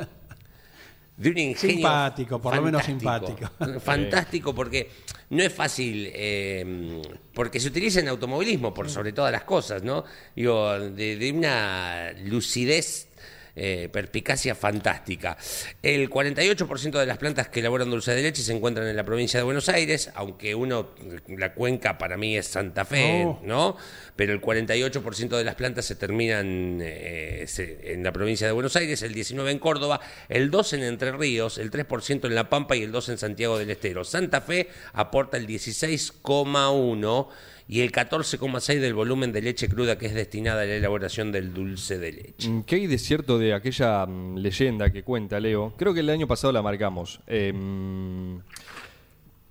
De 1.16 1.30
un 1.30 1.38
ingenio. 1.38 1.76
Simpático, 1.76 2.42
por 2.42 2.56
lo 2.56 2.62
menos 2.64 2.84
simpático. 2.84 3.50
Fantástico, 3.80 4.54
porque 4.54 4.90
no 5.30 5.44
es 5.44 5.54
fácil. 5.54 6.10
eh, 6.14 7.02
porque 7.34 7.60
se 7.60 7.68
utiliza 7.68 8.00
en 8.00 8.08
automovilismo, 8.08 8.74
por 8.74 8.90
sobre 8.90 9.14
todas 9.14 9.32
las 9.32 9.44
cosas, 9.44 9.84
¿no? 9.84 10.04
Digo, 10.36 10.80
de, 10.80 11.18
de 11.18 11.32
una 11.32 12.14
lucidez. 12.26 13.10
Eh, 13.56 13.90
perspicacia 13.92 14.56
fantástica. 14.56 15.38
El 15.82 16.10
48% 16.10 17.00
de 17.00 17.06
las 17.06 17.18
plantas 17.18 17.50
que 17.50 17.60
elaboran 17.60 17.90
dulce 17.92 18.14
de 18.16 18.22
leche 18.24 18.42
se 18.42 18.54
encuentran 18.54 18.88
en 18.88 18.96
la 18.96 19.04
provincia 19.06 19.40
de 19.40 19.44
Buenos 19.44 19.70
Aires, 19.70 20.10
aunque 20.16 20.56
uno, 20.56 20.90
la 21.28 21.54
cuenca 21.54 21.98
para 21.98 22.18
mí 22.18 22.36
es 22.38 22.48
Santa 22.48 22.86
Fe, 22.86 23.24
Oh. 23.26 23.40
¿no? 23.44 23.78
Pero 24.16 24.34
el 24.34 24.42
48% 24.42 25.38
de 25.38 25.44
las 25.44 25.56
plantas 25.56 25.86
se 25.86 25.96
terminan 25.96 26.80
eh, 26.82 27.46
se- 27.48 27.94
en 27.94 28.04
la 28.04 28.12
provincia 28.12 28.48
de 28.48 28.54
Buenos 28.54 28.76
Aires, 28.76 29.02
el 29.04 29.14
19% 29.14 29.50
en 29.50 29.60
Córdoba, 29.60 30.00
el 30.30 30.50
2% 30.52 30.74
en 30.78 30.84
Entre 30.84 31.12
Ríos, 31.12 31.58
el 31.58 31.70
3% 31.72 32.26
en 32.28 32.36
La 32.36 32.50
Pampa 32.50 32.76
y 32.76 32.84
el 32.84 32.92
2% 32.92 33.12
en 33.12 33.18
Santiago 33.18 33.58
del 33.60 33.70
Estero. 33.70 34.04
Santa 34.04 34.42
Fe 34.42 34.68
aporta 34.94 35.38
el 35.38 35.48
16,1% 35.48 37.28
y 37.68 37.82
el 37.82 37.92
14,6% 37.92 38.80
del 38.82 38.94
volumen 38.94 39.32
de 39.32 39.42
leche 39.42 39.70
cruda 39.70 39.98
que 39.98 40.08
es 40.08 40.14
destinada 40.14 40.64
a 40.64 40.66
la 40.66 40.76
elaboración 40.76 41.32
del 41.32 41.54
dulce 41.54 41.98
de 41.98 42.12
leche. 42.12 42.50
Mm, 42.50 42.64
¿Qué 42.64 42.76
hay 42.76 42.88
de 42.88 42.98
cierto 42.98 43.38
de 43.40 43.54
aquella 43.54 44.06
mm, 44.06 44.38
leyenda 44.38 44.92
que 44.92 45.04
cuenta 45.04 45.40
Leo? 45.40 45.74
Creo 45.78 45.94
que 45.94 46.02
el 46.02 46.10
año 46.10 46.28
pasado 46.28 46.52
la 46.54 46.62
marcamos. 46.62 47.20
eh, 47.28 47.54
mm, 47.54 48.38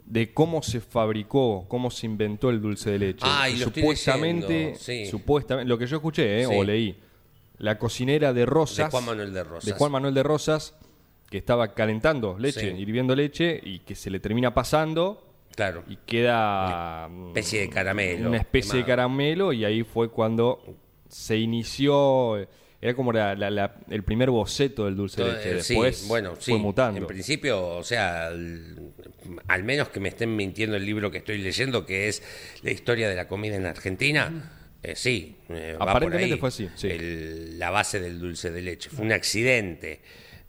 de 0.04 0.34
cómo 0.34 0.62
se 0.62 0.80
fabricó, 0.80 1.64
cómo 1.68 1.90
se 1.90 2.04
inventó 2.06 2.50
el 2.50 2.60
dulce 2.60 2.90
de 2.90 2.98
leche. 2.98 3.24
Lo 3.26 3.44
estoy 3.46 3.60
supuestamente, 3.82 4.74
sí. 4.76 5.06
supuestamente, 5.06 5.68
lo 5.68 5.78
que 5.78 5.86
yo 5.86 5.96
escuché 5.96 6.42
eh, 6.42 6.46
Sí. 6.46 6.52
o 6.54 6.64
leí, 6.64 6.96
la 7.58 7.78
cocinera 7.78 8.34
de 8.34 8.44
Rosas, 8.44 8.86
De 8.86 8.90
Juan 8.90 9.04
Manuel 9.06 9.32
de 9.32 9.42
Rosas. 9.44 9.64
de 9.64 9.72
Juan 9.72 9.90
Manuel 9.92 10.12
de 10.12 10.22
Rosas, 10.22 10.74
que 11.30 11.38
estaba 11.38 11.72
calentando 11.72 12.36
leche, 12.38 12.72
Sí. 12.76 12.76
hirviendo 12.82 13.14
leche 13.16 13.58
y 13.64 13.78
que 13.78 13.94
se 13.94 14.10
le 14.10 14.20
termina 14.20 14.52
pasando 14.52 15.31
Claro. 15.54 15.84
y 15.88 15.96
queda 16.06 17.06
Una 17.08 17.28
especie 17.28 17.60
de 17.60 17.68
caramelo 17.68 18.28
Una 18.28 18.38
especie 18.38 18.78
de 18.80 18.84
caramelo 18.84 19.52
y 19.52 19.64
ahí 19.64 19.82
fue 19.84 20.10
cuando 20.10 20.62
se 21.08 21.36
inició, 21.36 22.36
era 22.80 22.94
como 22.94 23.12
la- 23.12 23.34
la- 23.34 23.50
la- 23.50 23.74
el 23.90 24.02
primer 24.02 24.30
boceto 24.30 24.86
del 24.86 24.96
dulce 24.96 25.22
de 25.22 25.32
leche. 25.32 25.50
eh, 25.50 25.54
Después 25.56 25.96
sí, 25.98 26.08
bueno, 26.08 26.34
sí. 26.38 26.52
fue 26.52 26.58
mutando. 26.60 26.98
En 27.00 27.06
principio, 27.06 27.62
o 27.76 27.84
sea, 27.84 28.28
al 28.28 29.64
menos 29.64 29.88
que 29.90 30.00
me 30.00 30.08
estén 30.08 30.34
mintiendo 30.34 30.76
el 30.76 30.84
libro 30.86 31.10
que 31.10 31.18
estoy 31.18 31.38
leyendo, 31.38 31.84
que 31.86 32.08
es 32.08 32.22
la 32.62 32.70
historia 32.70 33.08
de 33.08 33.14
la 33.14 33.28
comida 33.28 33.56
en 33.56 33.66
Argentina. 33.66 34.58
eh, 34.84 34.96
sí, 34.96 35.36
eh, 35.48 35.74
va 35.74 35.78
por 35.78 35.88
Aparentemente 35.90 36.34
ahí. 36.34 36.40
fue 36.40 36.48
así, 36.48 36.68
sí. 36.74 36.88
El- 36.88 37.56
la 37.56 37.70
base 37.70 38.00
del 38.00 38.18
dulce 38.18 38.50
de 38.50 38.62
leche. 38.62 38.90
Fue 38.90 39.04
un 39.04 39.12
accidente. 39.12 40.00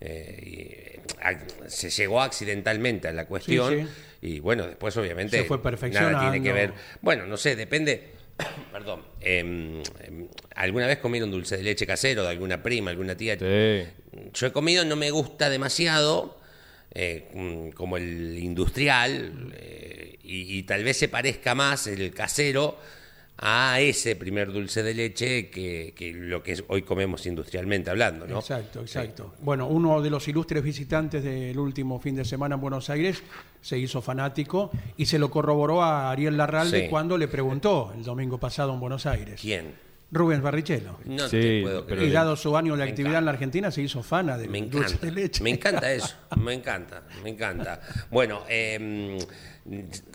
eh, 0.05 1.00
y, 1.00 1.24
a- 1.24 1.69
se 1.69 1.89
llegó 1.89 2.19
accidentalmente 2.22 3.07
a 3.07 3.13
la 3.13 3.25
cuestión. 3.25 3.88
Y 4.25 4.39
bueno, 4.39 4.65
después 4.65 4.96
obviamente 4.96 5.38
Se 5.38 5.44
fue 5.44 5.58
nada 5.58 5.70
perfeccionando. 5.70 6.20
tiene 6.20 6.42
que 6.42 6.53
ver. 6.53 6.74
Bueno, 7.01 7.25
no 7.27 7.36
sé, 7.36 7.58
depende. 7.58 8.12
Perdón. 8.72 9.01
em, 9.20 9.84
em, 10.00 10.27
¿Alguna 10.56 10.88
vez 10.88 11.00
comieron 11.00 11.30
dulce 11.30 11.58
de 11.58 11.63
leche 11.63 11.86
casero 11.86 12.24
de 12.24 12.30
alguna 12.30 12.63
prima, 12.63 12.89
alguna 12.89 13.18
tía? 13.18 13.38
Sí. 13.38 13.84
Yo 14.34 14.48
he 14.48 14.51
comido, 14.53 14.86
no 14.86 14.96
me 14.96 15.12
gusta 15.12 15.50
demasiado, 15.50 16.39
eh, 16.94 17.27
mm, 17.34 17.70
como 17.72 17.98
el 17.98 18.39
industrial, 18.39 19.51
eh, 19.58 20.18
y, 20.24 20.58
y 20.58 20.63
tal 20.63 20.86
vez 20.86 20.96
se 20.98 21.10
parezca 21.10 21.53
más 21.53 21.88
el 21.88 22.13
casero 22.13 22.80
a 23.38 23.80
ese 23.80 24.16
primer 24.16 24.52
dulce 24.54 24.84
de 24.84 24.94
leche 24.94 25.50
que, 25.50 25.94
que 25.98 26.13
lo 26.13 26.44
que 26.44 26.52
es- 26.54 26.63
hoy 26.68 26.84
comemos 26.84 27.25
industrialmente 27.25 27.90
hablando, 27.90 28.28
¿no? 28.28 28.40
Exacto, 28.40 28.82
exacto. 28.82 29.34
Bueno, 29.42 29.68
uno 29.68 30.02
de 30.02 30.10
los 30.12 30.28
ilustres 30.28 30.63
visitantes 30.63 31.24
del 31.24 31.58
último 31.58 32.00
fin 32.00 32.16
de 32.16 32.25
semana 32.25 32.56
en 32.56 32.62
Buenos 32.62 32.90
Aires 32.90 33.24
se 33.60 33.78
hizo 33.78 34.02
fanático 34.02 34.70
y 34.98 35.08
se 35.08 35.18
lo 35.20 35.32
corroboró 35.32 35.82
a 35.82 36.12
Ariel 36.12 36.38
Larralde 36.38 36.84
Sí. 36.84 36.90
cuando 36.90 37.18
le 37.18 37.28
preguntó 37.28 37.92
el 37.98 38.04
domingo 38.04 38.38
pasado 38.38 38.74
en 38.74 38.80
Buenos 38.80 39.06
Aires. 39.08 39.42
¿Quién? 39.42 39.82
Rubens 40.12 40.44
Barrichello. 40.44 41.00
No 41.06 41.28
Sí, 41.28 41.40
te 41.42 41.62
puedo 41.63 41.86
pero- 41.88 41.98
creer. 41.98 42.12
Y 42.12 42.13
dado 42.13 42.36
su 42.36 42.56
año 42.56 42.78
de 42.78 42.84
actividad 42.84 43.18
en 43.18 43.25
la 43.25 43.32
Argentina, 43.32 43.72
se 43.72 43.82
hizo 43.82 44.04
fana 44.04 44.38
del 44.38 44.48
Me 44.52 44.62
dulce 44.62 44.90
encanta, 44.94 45.06
de 45.08 45.12
leche. 45.12 45.44
me 45.44 45.50
encanta 45.50 45.92
eso, 45.92 46.13
me 46.38 46.54
encanta, 46.54 47.02
me 47.24 47.32
encanta. 47.32 47.82
Bueno, 48.12 48.44
eh, 48.48 49.18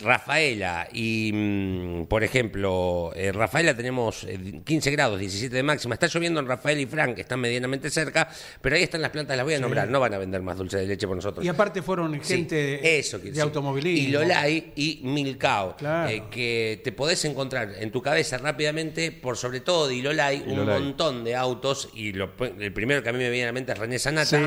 Rafaela 0.03 0.89
y, 0.93 1.31
mm, 1.33 2.07
por 2.07 2.23
ejemplo, 2.23 3.13
eh, 3.15 3.33
Rafaela 3.33 3.75
tenemos 3.75 4.25
eh, 4.25 4.61
15 4.65 4.91
grados, 4.91 5.19
17 5.19 5.55
de 5.55 5.63
máxima. 5.63 5.95
Está 5.95 6.07
lloviendo 6.07 6.41
en 6.41 6.47
Rafaela 6.47 6.81
y 6.81 6.87
Frank, 6.87 7.15
que 7.15 7.23
están 7.23 7.41
medianamente 7.41 7.91
cerca, 7.91 8.29
pero 8.61 8.77
ahí 8.77 8.83
están 8.83 9.01
las 9.03 9.11
plantas, 9.11 9.37
las 9.37 9.45
voy 9.45 9.55
a 9.55 9.59
nombrar. 9.61 9.89
No 9.89 10.01
van 10.01 10.15
a 10.15 10.19
vender 10.19 10.43
más 10.43 10.57
dulce 10.59 10.77
de 10.79 10.87
leche 10.87 11.07
por 11.07 11.17
nosotros. 11.17 11.45
Y 11.45 11.49
aparte 11.49 11.83
fueron 11.83 12.15
Sí, 12.23 12.35
gente 12.37 12.99
eso 12.99 13.19
de 13.19 13.41
automovilismo. 13.41 14.09
Y 14.09 14.13
Lolay 14.13 14.73
y 14.77 15.01
Milcao, 15.05 15.77
Claro. 15.77 16.09
eh, 16.11 16.25
que 16.31 16.81
te 16.85 16.93
podés 16.93 17.25
encontrar 17.25 17.73
en 17.79 17.91
tu 17.91 18.03
cabeza 18.03 18.39
rápidamente, 18.39 19.13
por 19.13 19.37
sobre 19.37 19.61
todo 19.61 19.89
de 19.89 19.95
Ilolay, 19.97 20.45
Y 20.47 20.51
un 20.51 20.59
Lolay. 20.59 20.81
montón 20.83 21.25
de 21.25 21.35
autos. 21.35 21.89
Y 21.95 22.13
lo- 22.13 22.33
el 22.39 22.73
primero 22.73 23.03
que 23.03 23.09
a 23.09 23.13
mí 23.13 23.19
me 23.19 23.31
viene 23.31 23.45
a 23.45 23.47
la 23.49 23.53
mente 23.53 23.73
es 23.73 23.79
René 23.79 23.99
Sanata, 23.99 24.41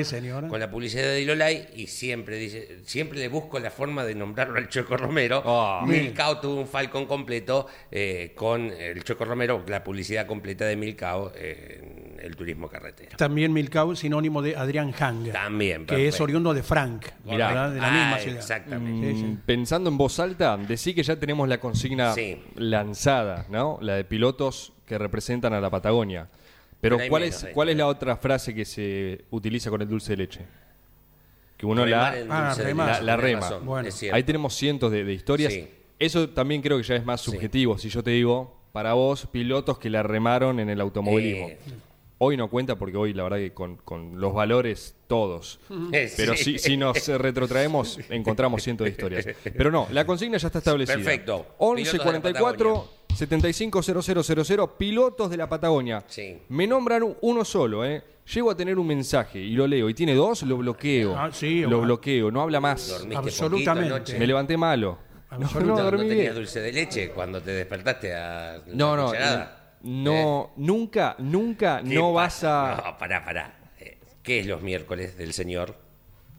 con 0.48 0.60
la 0.60 0.70
publicidad 0.70 1.04
de 1.04 1.22
Ilolay, 1.22 1.68
y 1.76 1.88
siempre 1.88 2.38
dice, 2.38 2.80
siempre 2.86 3.20
le 3.20 3.28
busco 3.28 3.60
la 3.60 3.72
forma 3.72 4.06
de 4.06 4.16
nombrarlo 4.16 4.58
al 4.58 4.70
Choco 4.70 4.91
Romero. 4.98 5.42
Ah. 5.46 5.84
Milcao 5.86 6.40
tuvo 6.40 6.60
un 6.62 6.68
Falcon 6.68 7.06
completo 7.06 7.68
eh, 7.92 8.34
con 8.36 8.72
el 8.72 9.04
Choco 9.04 9.26
Romero, 9.26 9.64
la 9.68 9.84
publicidad 9.84 10.26
completa 10.26 10.66
de 10.66 10.76
Milcao 10.76 11.32
eh, 11.36 12.14
en 12.18 12.26
el 12.26 12.36
turismo 12.36 12.68
carretera. 12.70 13.18
También 13.18 13.52
Milcau, 13.54 13.96
sinónimo 13.96 14.42
de 14.42 14.56
Adrián 14.56 14.92
Hang. 14.92 15.32
También, 15.32 15.86
Que 15.86 16.08
es 16.08 16.22
oriundo 16.22 16.54
de 16.54 16.64
Frank, 16.64 17.06
Mirá. 17.26 17.70
de 17.72 17.80
la 17.80 17.88
Ah, 17.88 17.92
misma 17.92 18.20
ciudad. 18.20 18.38
Exactamente. 18.38 19.12
Sí, 19.14 19.20
sí. 19.20 19.26
Mm, 19.26 19.38
Pensando 19.46 19.90
en 19.90 19.98
voz 19.98 20.20
alta, 20.20 20.58
decí 20.58 20.94
que 20.94 21.04
ya 21.04 21.16
tenemos 21.16 21.48
la 21.50 21.60
consigna 21.60 22.14
Sí. 22.14 22.42
lanzada, 22.56 23.46
¿no? 23.50 23.80
La 23.82 23.96
de 23.96 24.04
pilotos 24.04 24.74
que 24.86 24.98
representan 24.98 25.54
a 25.54 25.62
la 25.62 25.70
Patagonia. 25.70 26.28
Pero, 26.80 26.96
Pero 26.98 27.04
hay 27.04 27.10
¿cuál, 27.10 27.22
menos 27.24 27.36
es, 27.38 27.44
ahí. 27.44 27.54
¿cuál 27.54 27.70
es 27.70 27.78
la 27.78 27.88
otra 27.88 28.18
frase 28.18 28.56
que 28.56 28.66
se 28.66 29.26
utiliza 29.30 29.70
con 29.70 29.82
el 29.82 29.88
dulce 29.88 30.14
de 30.14 30.18
leche? 30.18 30.42
Que 31.62 31.66
uno 31.68 31.86
Remar 31.86 32.18
la, 32.28 32.52
Ah, 32.52 32.56
La- 32.58 33.02
la 33.02 33.18
rema. 33.18 33.50
Bueno. 33.60 33.88
Ahí 34.12 34.24
tenemos 34.24 34.56
cientos 34.56 34.92
de, 34.92 35.04
de 35.06 35.14
historias. 35.14 35.54
Sí. 35.54 35.68
Eso 36.00 36.28
también 36.30 36.62
creo 36.64 36.78
que 36.78 36.84
ya 36.84 36.96
es 36.96 37.06
más 37.06 37.22
subjetivo. 37.22 37.78
Si 37.78 37.88
yo 37.90 38.02
te 38.04 38.10
digo, 38.10 38.58
para 38.72 38.94
vos, 38.94 39.28
pilotos 39.28 39.78
que 39.78 39.92
la 39.92 40.02
remaron 40.02 40.60
en 40.60 40.70
el 40.72 40.82
automovilismo. 40.82 41.50
Eh. 41.50 41.60
Hoy 42.18 42.36
no 42.38 42.50
cuenta 42.50 42.76
porque 42.78 42.98
hoy, 42.98 43.14
la 43.14 43.24
verdad, 43.24 43.38
que 43.38 43.52
con, 43.54 43.78
con 43.78 44.20
los 44.20 44.34
valores 44.34 44.96
todos. 45.08 45.60
Eh, 45.94 46.12
Pero 46.18 46.36
sí. 46.36 46.44
si, 46.54 46.58
si 46.60 46.78
nos 46.78 47.08
retrotraemos, 47.08 48.00
encontramos 48.10 48.64
cientos 48.64 48.86
de 48.86 48.92
historias. 48.92 49.28
Pero 49.44 49.70
no, 49.70 49.88
la 49.92 50.04
consigna 50.06 50.38
ya 50.40 50.48
está 50.48 50.58
establecida. 50.60 50.96
Perfecto. 50.96 51.46
11 51.60 51.76
Pilotos 51.84 51.92
de 51.92 51.98
la 52.00 52.04
44 52.04 52.90
75 53.16 53.84
000, 53.84 54.78
pilotos 54.78 55.30
de 55.30 55.38
la 55.38 55.48
Patagonia. 55.48 56.04
Sí. 56.08 56.38
Me 56.50 56.66
nombran 56.66 57.04
uno 57.22 57.46
solo, 57.46 57.86
¿eh? 57.86 58.02
Llego 58.34 58.52
a 58.52 58.56
tener 58.56 58.78
un 58.80 58.88
mensaje 58.88 59.40
y 59.40 59.52
lo 59.54 59.68
leo 59.68 59.90
y 59.90 59.94
tiene 59.94 60.14
dos, 60.16 60.44
lo 60.44 60.58
bloqueo. 60.58 61.18
Ah, 61.18 61.30
sí, 61.32 61.62
lo 61.62 61.82
bloqueo, 61.82 62.32
no 62.32 62.42
habla 62.42 62.60
más. 62.60 62.88
¿Dormiste 62.88 63.18
Absolutamente. 63.18 63.94
poquito? 64.00 64.20
Me 64.20 64.28
levanté 64.28 64.58
malo. 64.58 64.98
No, 65.32 65.38
no, 65.40 65.60
¿No, 65.62 65.78
dormí 65.84 66.08
tenías 66.10 66.18
bien. 66.26 66.36
dulce 66.36 66.60
de 66.62 66.72
leche 66.74 67.10
cuando 67.12 67.42
te 67.42 67.52
despertaste 67.52 68.14
a 68.16 68.62
No, 68.68 68.96
no, 68.98 69.08
cucharada? 69.08 69.76
no, 69.84 70.52
nunca, 70.58 71.16
nunca 71.20 71.80
¿Eh? 71.80 71.84
¿Qué 71.88 71.96
no 71.96 72.14
pasa? 72.14 72.50
vas 72.76 72.80
a... 72.80 72.90
No, 72.92 72.98
pará, 72.98 73.24
pará. 73.26 73.54
Eh, 73.80 73.98
¿Qué 74.22 74.40
es 74.42 74.46
los 74.46 74.62
miércoles 74.62 75.18
del 75.18 75.34
señor? 75.34 75.76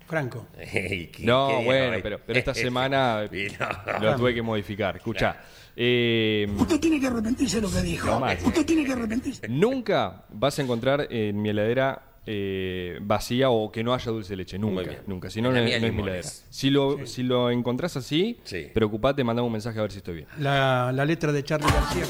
Franco. 0.06 0.46
¿Y 0.74 1.06
qué- 1.06 1.24
No, 1.24 1.48
qué 1.58 1.64
bueno, 1.64 1.96
pero, 2.02 2.20
pero 2.26 2.38
esta 2.38 2.54
semana 2.66 3.24
no. 3.24 3.98
lo 4.00 4.16
tuve 4.16 4.34
que 4.34 4.42
modificar. 4.42 4.96
Escucha, 4.96 5.36
eh, 5.76 6.46
Usted 6.58 6.80
tiene 6.80 7.00
que 7.00 7.06
arrepentirse 7.06 7.56
de 7.56 7.62
lo 7.62 7.70
que 7.70 7.82
dijo. 7.82 8.06
No 8.08 8.20
más. 8.20 8.42
Usted 8.44 8.64
tiene 8.66 8.84
que 8.84 8.92
arrepentirse. 8.92 9.48
nunca 9.48 10.24
vas 10.30 10.58
a 10.58 10.62
encontrar 10.62 11.06
en 11.10 11.40
mi 11.40 11.48
heladera 11.50 12.02
eh, 12.26 12.98
vacía 13.02 13.50
o 13.50 13.72
que 13.72 13.82
no 13.82 13.92
haya 13.94 14.10
dulce 14.12 14.30
de 14.30 14.36
leche. 14.36 14.58
Nunca, 14.58 14.90
nunca. 15.06 15.28
Si 15.30 15.40
no, 15.42 15.48
En 15.48 15.54
no, 15.56 15.60
no 15.62 15.66
es 15.68 15.80
mi 15.82 15.88
limones. 15.88 16.04
heladera. 16.06 16.28
Si 16.50 16.70
lo, 16.70 17.06
si 17.06 17.22
lo 17.22 17.50
encontrás 17.50 17.96
así, 17.96 18.38
Sí. 18.44 18.68
preocupate, 18.72 19.24
mandame 19.24 19.46
un 19.46 19.52
mensaje 19.52 19.78
a 19.78 19.82
ver 19.82 19.90
si 19.92 19.98
estoy 19.98 20.14
bien. 20.16 20.26
La, 20.38 20.92
la 20.92 21.04
letra 21.04 21.32
de 21.32 21.42
Charlie 21.42 21.66
García. 21.72 22.04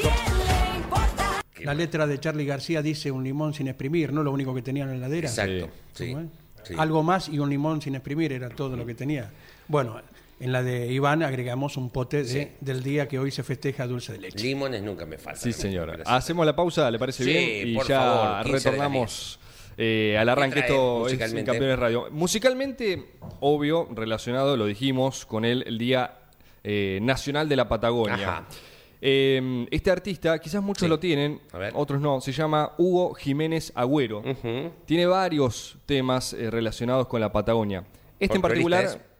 La 1.65 1.75
letra 1.75 2.07
de 2.09 2.19
Charlie 2.19 2.45
García 2.45 2.83
dice 2.83 3.11
un 3.13 3.23
limón 3.23 3.55
sin 3.55 3.69
exprimir, 3.69 4.13
¿no? 4.13 4.23
Lo 4.25 4.33
único 4.33 4.53
que 4.55 4.63
tenía 4.63 4.83
en 4.83 4.91
la 4.91 4.97
heladera. 4.97 5.29
Exacto. 5.29 5.69
Sí. 5.95 6.15
Algo 6.77 7.03
más 7.03 7.29
y 7.29 7.39
un 7.39 7.51
limón 7.51 7.81
sin 7.81 7.95
exprimir 7.95 8.33
era 8.33 8.49
todo 8.49 8.77
lo 8.77 8.85
que 8.85 8.95
tenía. 8.95 9.31
Bueno, 9.69 10.01
en 10.43 10.53
la 10.53 10.63
de 10.63 10.93
Iván 10.93 11.23
agregamos 11.23 11.77
un 11.77 11.91
pote 11.91 12.25
de- 12.25 12.53
del 12.61 12.83
día 12.83 13.07
que 13.09 13.19
hoy 13.19 13.31
se 13.31 13.43
festeja 13.43 13.87
dulce 13.87 14.13
de 14.13 14.19
leche. 14.19 14.39
Limones 14.45 14.83
nunca 14.83 15.07
me 15.07 15.17
faltan. 15.19 15.43
Sí, 15.43 15.53
señora. 15.53 15.95
Gracias. 15.95 16.15
Hacemos 16.17 16.45
la 16.47 16.57
pausa, 16.57 16.91
¿le 16.91 16.99
parece 16.99 17.25
Sí, 17.25 17.31
bien? 17.31 17.69
Y 17.69 17.75
por 17.77 17.87
ya 17.87 17.99
favor, 18.01 18.43
15 18.45 18.49
de 18.49 18.53
la 18.53 18.59
retornamos 18.59 19.39
eh, 19.79 20.17
al 20.19 20.29
arranque. 20.29 20.61
¿Qué 20.63 20.67
trae 20.67 20.77
Esto 20.77 21.09
es 21.09 21.45
Campeones 21.45 21.79
Radio. 21.79 22.09
Musicalmente, 22.11 23.13
obvio, 23.41 23.89
relacionado, 23.95 24.57
lo 24.57 24.67
dijimos, 24.67 25.25
con 25.27 25.45
el, 25.45 25.63
el 25.67 25.79
Día 25.79 26.19
eh, 26.65 26.99
Nacional 27.03 27.49
de 27.49 27.57
la 27.57 27.69
Patagonia. 27.69 28.15
Ajá. 28.15 28.47
Eh, 29.01 29.67
este 29.71 29.91
artista, 29.91 30.39
quizás 30.39 30.63
muchos 30.63 30.83
Sí. 30.83 30.89
lo 30.89 30.99
tienen, 31.01 31.41
A 31.53 31.59
ver. 31.59 31.73
otros 31.75 32.01
no, 32.01 32.21
se 32.21 32.31
llama 32.33 32.73
Hugo 32.79 33.15
Jiménez 33.15 33.73
Agüero. 33.75 34.23
Tiene 34.85 35.07
varios 35.07 35.77
temas 35.87 36.33
eh, 36.35 36.51
relacionados 36.51 37.07
con 37.09 37.21
la 37.21 37.33
Patagonia. 37.33 37.85
Este 38.21 38.37
en 38.37 38.43
particular... 38.43 39.12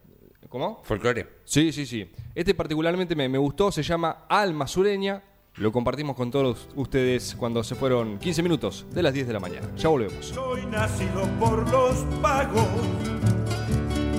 ¿Cómo? 0.53 0.83
Folclore. 0.85 1.27
Sí, 1.47 1.73
sí, 1.73 1.87
sí. 1.87 2.13
Este 2.35 2.53
particularmente 2.55 3.17
me, 3.17 3.27
me 3.27 3.39
gustó, 3.39 3.73
se 3.73 3.83
llama 3.83 4.27
Alma 4.29 4.67
Sureña. 4.67 5.23
Lo 5.55 5.73
compartimos 5.73 6.15
con 6.15 6.31
todos 6.31 6.69
ustedes 6.77 7.35
cuando 7.39 7.65
se 7.65 7.75
fueron 7.75 8.19
15 8.19 8.43
minutos 8.43 8.85
de 8.93 9.03
las 9.03 9.15
10 9.15 9.29
de 9.29 9.33
la 9.33 9.41
mañana. 9.41 9.67
Ya 9.79 9.89
volvemos. 9.89 10.27
Soy 10.27 10.67
nacido 10.67 11.27
por 11.41 11.67
los 11.71 11.95
pagos 12.21 12.67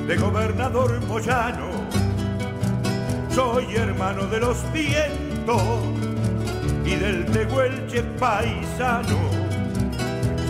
de 0.07 0.17
gobernador 0.17 0.99
Moyano. 1.05 1.69
Soy 3.29 3.75
hermano 3.75 4.25
de 4.25 4.39
los 4.39 4.57
vientos 4.73 5.61
y 6.83 6.95
del 6.95 7.25
tehuelche 7.25 8.01
paisano. 8.17 9.42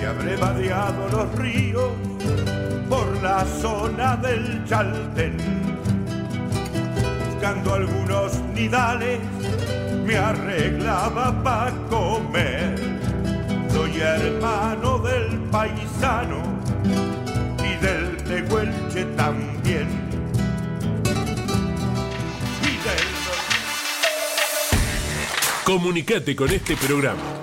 Se 0.04 0.10
habré 0.10 0.36
vadeado 0.36 1.08
los 1.08 1.40
ríos 1.40 1.92
por 2.90 3.24
la 3.24 3.46
zona 3.46 4.18
del 4.18 4.62
Chaltén. 4.66 5.38
Buscando 7.26 7.74
algunos 7.74 8.38
nidales 8.54 9.20
me 10.06 10.18
arreglaba 10.18 11.42
para 11.42 11.72
comer. 11.90 12.76
Soy 13.72 13.98
hermano 14.02 15.00
del 15.00 15.40
paisano 15.50 16.42
y 17.60 17.82
del 17.82 18.18
tehuelche 18.26 19.06
también. 19.16 19.88
Comunicate 25.64 26.36
con 26.36 26.50
este 26.50 26.76
programa. 26.76 27.43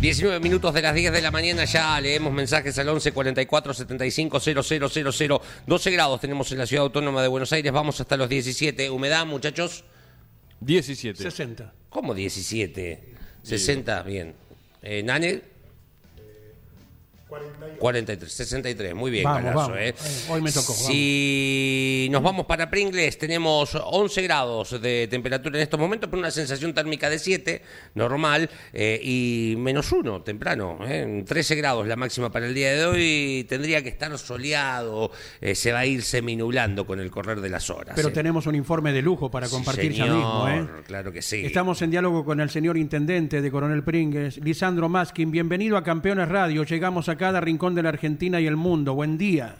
19 0.00 0.40
minutos 0.40 0.74
de 0.74 0.82
las 0.82 0.94
10 0.94 1.12
de 1.12 1.22
la 1.22 1.30
mañana, 1.30 1.64
ya 1.64 1.98
leemos 2.00 2.32
mensajes 2.32 2.78
al 2.78 2.88
11 2.88 3.12
44 3.12 3.74
75 3.74 4.40
000. 4.40 5.40
12 5.66 5.90
grados 5.90 6.20
tenemos 6.20 6.52
en 6.52 6.58
la 6.58 6.66
ciudad 6.66 6.84
autónoma 6.84 7.22
de 7.22 7.28
Buenos 7.28 7.52
Aires, 7.52 7.72
vamos 7.72 8.00
hasta 8.00 8.16
los 8.16 8.28
17. 8.28 8.90
Humedad, 8.90 9.24
muchachos, 9.24 9.84
17. 10.60 11.22
60. 11.22 11.72
¿cómo 11.88 12.14
17? 12.14 13.14
60, 13.42 14.02
bien. 14.02 14.34
Eh, 14.82 15.02
Nane. 15.02 15.55
43, 17.28 18.32
63, 18.32 18.94
muy 18.94 19.10
bien, 19.10 19.24
Vamos, 19.24 19.42
Galazo, 19.42 19.58
vamos. 19.72 19.78
eh. 19.80 19.94
Hoy 20.28 20.40
me 20.42 20.52
tocó, 20.52 20.72
Si 20.72 22.08
nos 22.12 22.22
vamos 22.22 22.46
para 22.46 22.70
Pringles, 22.70 23.18
tenemos 23.18 23.74
11 23.74 24.22
grados 24.22 24.80
de 24.80 25.08
temperatura 25.10 25.56
en 25.56 25.62
estos 25.64 25.78
momentos, 25.80 26.08
pero 26.08 26.20
una 26.20 26.30
sensación 26.30 26.72
térmica 26.72 27.10
de 27.10 27.18
7, 27.18 27.62
normal, 27.94 28.48
eh, 28.72 29.00
y 29.02 29.54
menos 29.58 29.90
1, 29.90 30.22
temprano. 30.22 30.78
eh, 30.86 31.24
13 31.26 31.56
grados 31.56 31.86
la 31.88 31.96
máxima 31.96 32.30
para 32.30 32.46
el 32.46 32.54
día 32.54 32.72
de 32.72 32.84
hoy. 32.86 33.46
Tendría 33.48 33.82
que 33.82 33.88
estar 33.88 34.16
soleado, 34.18 35.10
eh, 35.40 35.56
se 35.56 35.72
va 35.72 35.80
a 35.80 35.86
ir 35.86 36.02
seminublando 36.02 36.86
con 36.86 37.00
el 37.00 37.10
correr 37.10 37.40
de 37.40 37.48
las 37.50 37.68
horas. 37.70 37.94
Pero 37.96 38.08
eh. 38.08 38.12
tenemos 38.12 38.46
un 38.46 38.54
informe 38.54 38.92
de 38.92 39.02
lujo 39.02 39.30
para 39.32 39.48
Sí, 39.48 39.52
compartir 39.54 39.92
ya 39.92 40.04
señor, 40.04 40.16
mismo. 40.16 40.48
¿eh? 40.48 40.82
Claro 40.86 41.10
que 41.12 41.22
sí. 41.22 41.44
Estamos 41.44 41.82
en 41.82 41.90
diálogo 41.90 42.24
con 42.24 42.40
el 42.40 42.50
señor 42.50 42.76
intendente 42.76 43.42
de 43.42 43.50
Coronel 43.50 43.82
Pringues, 43.82 44.38
Lisandro 44.38 44.88
Maskin. 44.88 45.32
Bienvenido 45.32 45.76
a 45.76 45.82
Campeones 45.82 46.28
Radio. 46.28 46.62
Llegamos 46.62 47.08
a 47.08 47.15
cada 47.16 47.40
rincón 47.40 47.74
de 47.74 47.82
la 47.82 47.90
Argentina 47.90 48.40
y 48.40 48.46
el 48.46 48.56
mundo. 48.56 48.94
Buen 48.94 49.18
día. 49.18 49.56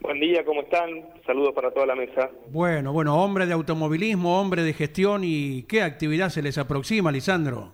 Buen 0.00 0.18
día, 0.18 0.44
¿cómo 0.44 0.62
están? 0.62 0.88
Saludos 1.26 1.52
para 1.54 1.70
toda 1.70 1.86
la 1.86 1.94
mesa. 1.94 2.30
Bueno, 2.48 2.92
bueno, 2.92 3.22
hombre 3.22 3.46
de 3.46 3.52
automovilismo, 3.52 4.40
hombre 4.40 4.62
de 4.62 4.72
gestión 4.72 5.22
y 5.24 5.64
qué 5.64 5.82
actividad 5.82 6.30
se 6.30 6.42
les 6.42 6.56
aproxima, 6.56 7.12
Lisandro. 7.12 7.72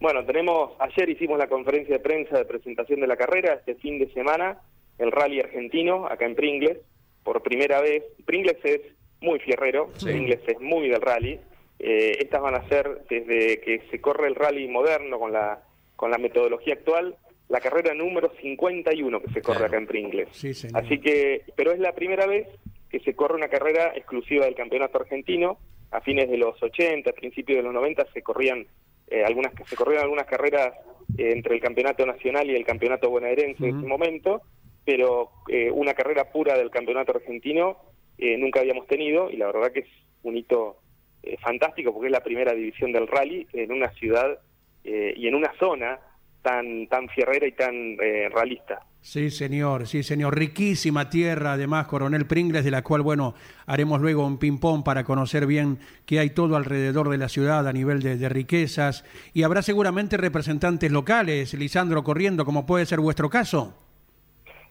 Bueno, 0.00 0.24
tenemos, 0.24 0.72
ayer 0.80 1.08
hicimos 1.08 1.38
la 1.38 1.48
conferencia 1.48 1.94
de 1.94 2.02
prensa 2.02 2.36
de 2.36 2.44
presentación 2.44 3.00
de 3.00 3.06
la 3.06 3.16
carrera, 3.16 3.54
este 3.54 3.76
fin 3.76 3.98
de 3.98 4.12
semana, 4.12 4.58
el 4.98 5.12
rally 5.12 5.40
argentino, 5.40 6.06
acá 6.06 6.26
en 6.26 6.34
Pringles, 6.34 6.78
por 7.22 7.42
primera 7.42 7.80
vez. 7.80 8.02
Pringles 8.24 8.58
es 8.64 8.80
muy 9.20 9.38
fierrero, 9.38 9.90
Pringles 10.02 10.40
es 10.46 10.60
muy 10.60 10.88
del 10.88 11.00
rally. 11.00 11.38
Eh, 11.78 12.18
estas 12.20 12.42
van 12.42 12.56
a 12.56 12.68
ser, 12.68 13.02
desde 13.08 13.60
que 13.60 13.82
se 13.90 14.00
corre 14.00 14.28
el 14.28 14.34
rally 14.34 14.66
moderno 14.68 15.18
con 15.18 15.32
la, 15.32 15.60
con 15.94 16.10
la 16.10 16.18
metodología 16.18 16.74
actual, 16.74 17.16
la 17.48 17.60
carrera 17.60 17.94
número 17.94 18.32
51 18.40 19.20
que 19.20 19.30
se 19.32 19.42
corre 19.42 19.58
Claro. 19.58 19.66
acá 19.66 19.76
en 19.78 19.86
Pringles. 19.86 20.28
Sí, 20.32 20.52
señor. 20.54 20.84
Así 20.84 20.98
que, 21.00 21.42
pero 21.54 21.72
es 21.72 21.78
la 21.78 21.92
primera 21.92 22.26
vez 22.26 22.48
que 22.90 23.00
se 23.00 23.14
corre 23.14 23.34
una 23.34 23.48
carrera 23.48 23.92
exclusiva 23.94 24.44
del 24.44 24.54
campeonato 24.54 24.98
argentino. 24.98 25.58
A 25.92 26.00
fines 26.00 26.28
de 26.28 26.36
los 26.36 26.60
80, 26.60 27.12
principios 27.12 27.58
de 27.58 27.62
los 27.62 27.72
90 27.72 28.06
se 28.12 28.22
corrían 28.22 28.66
eh, 29.08 29.22
algunas 29.24 29.52
se 29.68 29.76
corrieron 29.76 30.02
algunas 30.02 30.26
carreras 30.26 30.74
eh, 31.16 31.30
entre 31.32 31.54
el 31.54 31.60
campeonato 31.60 32.04
nacional 32.04 32.50
y 32.50 32.56
el 32.56 32.64
campeonato 32.66 33.08
bonaerense 33.08 33.68
en 33.68 33.78
ese 33.78 33.86
momento, 33.86 34.42
pero 34.84 35.30
eh, 35.48 35.70
una 35.70 35.94
carrera 35.94 36.32
pura 36.32 36.58
del 36.58 36.70
campeonato 36.70 37.12
argentino 37.12 37.76
eh, 38.18 38.36
nunca 38.36 38.60
habíamos 38.60 38.88
tenido 38.88 39.30
y 39.30 39.36
la 39.36 39.46
verdad 39.46 39.70
que 39.70 39.80
es 39.80 39.88
un 40.24 40.36
hito 40.36 40.78
eh, 41.22 41.36
fantástico 41.40 41.92
porque 41.92 42.06
es 42.08 42.12
la 42.12 42.24
primera 42.24 42.52
división 42.52 42.90
del 42.90 43.06
rally 43.06 43.46
en 43.52 43.70
una 43.70 43.90
ciudad 43.92 44.40
eh, 44.82 45.14
y 45.16 45.28
en 45.28 45.36
una 45.36 45.52
zona 45.60 46.00
tan 46.46 46.86
tan 46.86 47.08
fierrera 47.08 47.44
y 47.44 47.52
tan 47.52 47.74
eh, 47.74 48.28
realista. 48.32 48.78
Sí, 49.00 49.30
señor, 49.30 49.86
sí, 49.86 50.02
señor. 50.02 50.36
Riquísima 50.38 51.10
tierra, 51.10 51.52
además, 51.52 51.86
Coronel 51.88 52.26
Pringles, 52.26 52.64
de 52.64 52.70
la 52.70 52.82
cual, 52.82 53.02
bueno, 53.02 53.34
haremos 53.66 54.00
luego 54.00 54.24
un 54.26 54.38
ping-pong 54.38 54.84
para 54.84 55.04
conocer 55.04 55.46
bien 55.46 55.78
qué 56.06 56.20
hay 56.20 56.30
todo 56.30 56.56
alrededor 56.56 57.08
de 57.08 57.18
la 57.18 57.28
ciudad 57.28 57.66
a 57.66 57.72
nivel 57.72 58.00
de, 58.00 58.16
de 58.16 58.28
riquezas. 58.28 59.04
Y 59.32 59.42
habrá 59.42 59.62
seguramente 59.62 60.16
representantes 60.16 60.90
locales, 60.90 61.54
Lisandro, 61.54 62.02
corriendo, 62.04 62.44
como 62.44 62.66
puede 62.66 62.86
ser 62.86 63.00
vuestro 63.00 63.28
caso. 63.28 63.74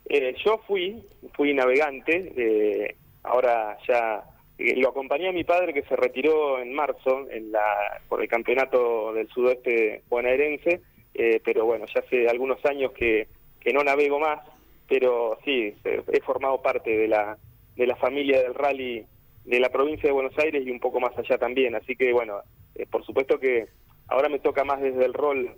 Eh, 0.08 0.36
yo 0.46 0.62
fui, 0.68 1.02
fui 1.34 1.54
navegante, 1.54 2.34
eh, 2.38 2.96
ahora 3.24 3.78
ya 3.88 4.24
eh, 4.58 4.76
lo 4.78 4.90
acompañé 4.90 5.30
a 5.30 5.34
mi 5.34 5.44
padre 5.44 5.74
que 5.74 5.84
se 5.84 5.96
retiró 5.96 6.60
en 6.60 6.74
marzo 6.74 7.28
en 7.30 7.52
la, 7.52 8.02
por 8.08 8.22
el 8.22 8.28
campeonato 8.28 9.14
del 9.14 9.28
sudoeste 9.30 10.04
bonaerense, 10.10 10.82
eh, 11.16 11.42
pero 11.44 11.66
bueno, 11.66 11.86
ya 11.94 12.02
hace 12.02 12.28
algunos 12.28 12.64
años 12.66 12.92
que, 12.92 13.28
que 13.60 13.74
no 13.74 13.84
navego 13.84 14.20
más, 14.20 14.40
pero 14.88 15.40
sí, 15.44 15.74
he 15.84 16.22
formado 16.22 16.62
parte 16.62 16.96
de 16.96 17.08
la, 17.08 17.38
de 17.76 17.88
la 17.88 17.96
familia 17.96 18.42
del 18.42 18.54
rally 18.54 19.06
de 19.46 19.60
la 19.60 19.70
provincia 19.70 20.08
de 20.08 20.14
Buenos 20.14 20.38
Aires 20.38 20.66
y 20.66 20.72
un 20.72 20.80
poco 20.80 21.00
más 21.00 21.18
allá 21.18 21.38
también, 21.38 21.76
así 21.76 21.96
que 21.96 22.12
bueno, 22.12 22.40
eh, 22.74 22.86
por 22.90 23.06
supuesto 23.06 23.40
que 23.40 23.68
ahora 24.08 24.28
me 24.28 24.40
toca 24.40 24.64
más 24.64 24.82
desde 24.82 25.06
el 25.06 25.14
rol 25.14 25.52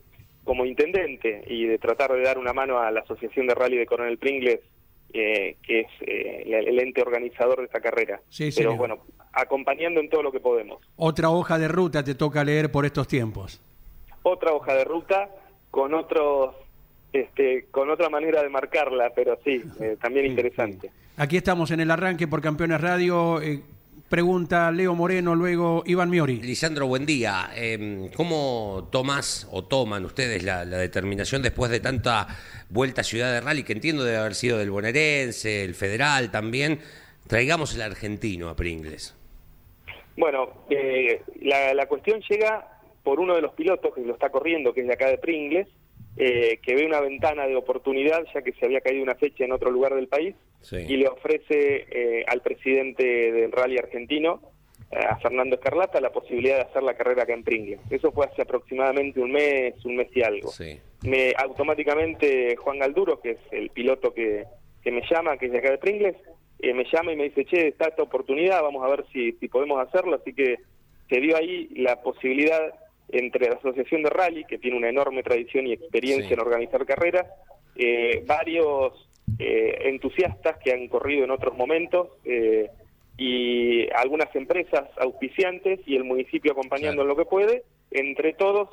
como 0.43 0.65
intendente 0.65 1.43
y 1.47 1.65
de 1.65 1.77
tratar 1.77 2.11
de 2.13 2.21
dar 2.21 2.37
una 2.37 2.53
mano 2.53 2.79
a 2.79 2.91
la 2.91 3.01
Asociación 3.01 3.47
de 3.47 3.55
Rally 3.55 3.77
de 3.77 3.85
Coronel 3.85 4.17
Pringles, 4.17 4.59
eh, 5.13 5.55
que 5.63 5.81
es 5.81 5.87
eh, 6.01 6.43
el 6.45 6.79
ente 6.79 7.01
organizador 7.01 7.59
de 7.59 7.65
esta 7.65 7.79
carrera. 7.79 8.21
Sí, 8.29 8.49
Pero 8.55 8.71
señor. 8.71 8.77
bueno, 8.77 8.97
acompañando 9.33 9.99
en 9.99 10.09
todo 10.09 10.23
lo 10.23 10.31
que 10.31 10.39
podemos. 10.39 10.81
Otra 10.95 11.29
hoja 11.29 11.57
de 11.57 11.67
ruta 11.67 12.03
te 12.03 12.15
toca 12.15 12.43
leer 12.43 12.71
por 12.71 12.85
estos 12.85 13.07
tiempos. 13.07 13.61
Otra 14.23 14.53
hoja 14.53 14.73
de 14.73 14.83
ruta 14.83 15.29
con 15.77 15.93
otros, 15.93 16.55
este, 17.13 17.67
con 17.69 17.91
otra 17.91 18.09
manera 18.09 18.41
de 18.41 18.49
marcarla, 18.49 19.11
pero 19.15 19.37
sí, 19.45 19.61
eh, 19.79 19.95
también 20.01 20.25
interesante. 20.25 20.89
Aquí 21.17 21.37
estamos 21.37 21.69
en 21.69 21.79
el 21.81 21.91
arranque 21.91 22.27
por 22.27 22.41
Campeones 22.41 22.81
Radio. 22.81 23.39
eh, 23.39 23.61
pregunta 24.09 24.71
Leo 24.71 24.95
Moreno, 24.95 25.35
luego 25.35 25.83
Iván 25.85 26.09
Miori. 26.09 26.41
Lisandro, 26.41 26.87
buen 26.87 27.05
día. 27.05 27.51
Eh, 27.55 28.09
¿Cómo 28.15 28.89
tomás 28.91 29.47
o 29.51 29.65
toman 29.65 30.03
ustedes 30.03 30.41
la, 30.41 30.65
la 30.65 30.79
determinación 30.79 31.43
después 31.43 31.69
de 31.69 31.79
tanta 31.79 32.25
vuelta 32.71 33.01
a 33.01 33.03
Ciudad 33.03 33.31
de 33.31 33.41
Rally, 33.41 33.61
que 33.61 33.73
entiendo 33.73 34.03
debe 34.03 34.17
haber 34.17 34.33
sido 34.33 34.57
del 34.57 34.71
bonaerense, 34.71 35.63
el 35.63 35.75
federal 35.75 36.31
también? 36.31 36.79
Traigamos 37.27 37.75
el 37.75 37.83
argentino 37.83 38.49
a 38.49 38.55
Pringles. 38.55 39.13
Bueno, 40.15 40.65
eh, 40.71 41.21
la, 41.41 41.75
la 41.75 41.85
cuestión 41.85 42.19
llega 42.27 42.76
por 43.07 43.21
uno 43.21 43.35
de 43.35 43.41
los 43.41 43.53
pilotos 43.53 43.95
que 43.95 44.01
lo 44.01 44.11
está 44.11 44.29
corriendo, 44.29 44.73
que 44.73 44.81
es 44.81 44.87
de 44.87 44.91
acá 44.91 45.07
de 45.07 45.17
Pringles, 45.17 45.65
eh, 46.17 46.59
que 46.61 46.75
ve 46.75 46.85
una 46.85 46.99
ventana 46.99 47.47
de 47.47 47.55
oportunidad, 47.55 48.25
ya 48.33 48.41
que 48.41 48.51
se 48.51 48.65
había 48.65 48.81
caído 48.81 49.01
una 49.01 49.15
fecha 49.15 49.45
en 49.45 49.53
otro 49.53 49.71
lugar 49.71 49.95
del 49.95 50.09
país, 50.09 50.35
Sí. 50.59 50.75
y 50.75 50.97
le 50.97 51.07
ofrece 51.07 51.85
eh, 51.89 52.25
al 52.27 52.41
presidente 52.41 53.05
del 53.31 53.53
rally 53.53 53.77
argentino, 53.77 54.41
eh, 54.91 54.97
a 54.97 55.15
Fernando 55.19 55.55
Escarlata, 55.55 56.01
la 56.01 56.11
posibilidad 56.11 56.57
de 56.57 56.61
hacer 56.63 56.83
la 56.83 56.95
carrera 56.97 57.23
acá 57.23 57.33
en 57.33 57.45
Pringles. 57.45 57.79
Eso 57.89 58.11
fue 58.11 58.25
hace 58.25 58.41
aproximadamente 58.41 59.21
un 59.21 59.31
mes, 59.31 59.73
un 59.85 59.95
mes 59.95 60.09
y 60.13 60.21
algo. 60.21 60.49
Sí. 60.49 60.77
Me, 61.05 61.31
automáticamente 61.37 62.57
Juan 62.57 62.79
Galduro, 62.79 63.21
que 63.21 63.31
es 63.31 63.39
el 63.51 63.69
piloto 63.69 64.13
que, 64.13 64.43
que 64.83 64.91
me 64.91 65.01
llama, 65.09 65.37
que 65.37 65.45
es 65.45 65.53
de 65.53 65.59
acá 65.59 65.71
de 65.71 65.77
Pringles, 65.77 66.17
eh, 66.59 66.73
me 66.73 66.83
llama 66.91 67.13
y 67.13 67.15
me 67.15 67.23
dice, 67.23 67.45
che, 67.45 67.69
está 67.69 67.87
esta 67.87 68.03
oportunidad, 68.03 68.61
vamos 68.61 68.83
a 68.85 68.89
ver 68.89 69.05
si, 69.13 69.31
si 69.39 69.47
podemos 69.47 69.79
hacerlo. 69.79 70.17
Así 70.17 70.33
que 70.33 70.57
se 71.09 71.21
dio 71.21 71.37
ahí 71.37 71.69
la 71.75 72.01
posibilidad 72.01 72.73
entre 73.09 73.47
la 73.49 73.55
Asociación 73.55 74.03
de 74.03 74.09
Rally, 74.09 74.43
que 74.45 74.57
tiene 74.57 74.77
una 74.77 74.89
enorme 74.89 75.23
tradición 75.23 75.67
y 75.67 75.73
experiencia 75.73 76.27
Sí. 76.27 76.33
en 76.33 76.39
organizar 76.39 76.85
carreras, 76.85 77.25
eh, 77.75 78.23
varios 78.25 79.09
eh, 79.39 79.89
entusiastas 79.89 80.57
que 80.63 80.71
han 80.71 80.87
corrido 80.87 81.25
en 81.25 81.31
otros 81.31 81.55
momentos 81.57 82.07
eh, 82.25 82.69
y 83.17 83.89
algunas 83.91 84.33
empresas 84.35 84.85
auspiciantes 84.97 85.79
y 85.85 85.95
el 85.95 86.03
municipio 86.05 86.51
acompañando 86.53 87.01
Claro. 87.01 87.01
en 87.03 87.07
lo 87.09 87.15
que 87.15 87.29
puede, 87.29 87.63
entre 87.91 88.33
todos 88.33 88.69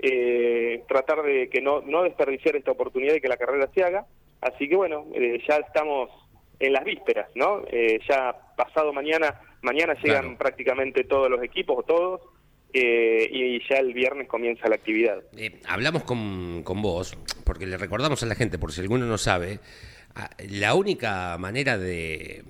eh, 0.00 0.82
tratar 0.88 1.22
de 1.22 1.48
que 1.48 1.60
no, 1.62 1.80
no 1.80 2.02
desperdiciar 2.02 2.56
esta 2.56 2.72
oportunidad 2.72 3.14
y 3.14 3.20
que 3.20 3.28
la 3.28 3.36
carrera 3.38 3.70
se 3.74 3.82
haga. 3.82 4.04
Así 4.40 4.68
que 4.68 4.76
bueno, 4.76 5.06
eh, 5.14 5.40
ya 5.48 5.56
estamos 5.56 6.10
en 6.58 6.72
las 6.74 6.84
vísperas, 6.84 7.28
¿no? 7.34 7.62
Eh, 7.70 7.98
ya 8.08 8.36
pasado 8.56 8.92
mañana, 8.92 9.40
mañana 9.62 9.94
llegan 9.94 10.22
Claro. 10.22 10.38
prácticamente 10.38 11.04
todos 11.04 11.30
los 11.30 11.42
equipos 11.42 11.78
o 11.78 11.82
todos 11.84 12.20
eh, 12.74 13.28
y 13.30 13.60
ya 13.68 13.76
el 13.76 13.94
viernes 13.94 14.26
comienza 14.26 14.68
la 14.68 14.74
actividad. 14.74 15.22
Eh, 15.36 15.60
hablamos 15.66 16.02
con, 16.02 16.62
con 16.64 16.82
vos, 16.82 17.16
porque 17.44 17.66
le 17.66 17.76
recordamos 17.76 18.22
a 18.22 18.26
la 18.26 18.34
gente, 18.34 18.58
por 18.58 18.72
si 18.72 18.80
alguno 18.80 19.06
no 19.06 19.16
sabe, 19.16 19.60
la 20.48 20.74
única 20.74 21.38
manera 21.38 21.78
de 21.78 22.42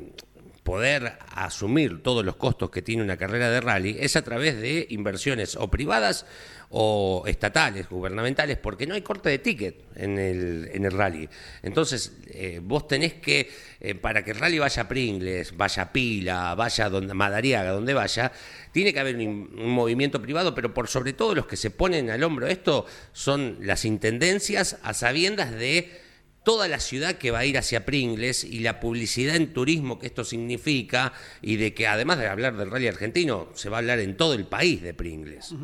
poder 0.64 1.18
asumir 1.30 2.02
todos 2.02 2.24
los 2.24 2.36
costos 2.36 2.70
que 2.70 2.82
tiene 2.82 3.02
una 3.02 3.18
carrera 3.18 3.50
de 3.50 3.60
rally 3.60 3.96
es 4.00 4.16
a 4.16 4.22
través 4.22 4.58
de 4.60 4.86
inversiones 4.90 5.56
o 5.56 5.70
privadas 5.70 6.24
o 6.70 7.22
estatales, 7.26 7.88
gubernamentales, 7.88 8.56
porque 8.58 8.86
no 8.86 8.94
hay 8.94 9.02
corte 9.02 9.28
de 9.28 9.38
ticket 9.38 9.76
en 9.94 10.18
el, 10.18 10.70
en 10.72 10.84
el 10.86 10.90
rally. 10.90 11.28
Entonces, 11.62 12.14
eh, 12.28 12.60
vos 12.60 12.88
tenés 12.88 13.14
que, 13.14 13.48
eh, 13.78 13.94
para 13.94 14.24
que 14.24 14.32
el 14.32 14.38
rally 14.38 14.58
vaya 14.58 14.82
a 14.82 14.88
Pringles, 14.88 15.56
vaya 15.56 15.84
a 15.84 15.92
Pila, 15.92 16.54
vaya 16.56 16.86
a 16.86 16.90
donde, 16.90 17.14
Madariaga, 17.14 17.70
donde 17.70 17.94
vaya, 17.94 18.32
tiene 18.72 18.92
que 18.92 18.98
haber 18.98 19.16
un, 19.16 19.54
un 19.56 19.70
movimiento 19.70 20.20
privado, 20.20 20.54
pero 20.54 20.74
por 20.74 20.88
sobre 20.88 21.12
todo 21.12 21.34
los 21.34 21.46
que 21.46 21.56
se 21.56 21.70
ponen 21.70 22.10
al 22.10 22.24
hombro 22.24 22.48
esto 22.48 22.86
son 23.12 23.58
las 23.60 23.84
intendencias 23.84 24.78
a 24.82 24.94
sabiendas 24.94 25.52
de 25.52 26.03
toda 26.44 26.68
la 26.68 26.78
ciudad 26.78 27.16
que 27.16 27.30
va 27.30 27.40
a 27.40 27.46
ir 27.46 27.58
hacia 27.58 27.84
Pringles 27.84 28.44
y 28.44 28.60
la 28.60 28.78
publicidad 28.80 29.36
en 29.36 29.52
turismo 29.52 29.98
que 29.98 30.06
esto 30.06 30.24
significa 30.24 31.12
y 31.42 31.56
de 31.56 31.74
que 31.74 31.86
además 31.86 32.18
de 32.18 32.28
hablar 32.28 32.54
del 32.54 32.70
rally 32.70 32.86
argentino, 32.86 33.48
se 33.54 33.70
va 33.70 33.78
a 33.78 33.80
hablar 33.80 33.98
en 33.98 34.16
todo 34.16 34.34
el 34.34 34.46
país 34.46 34.82
de 34.82 34.94
Pringles. 34.94 35.54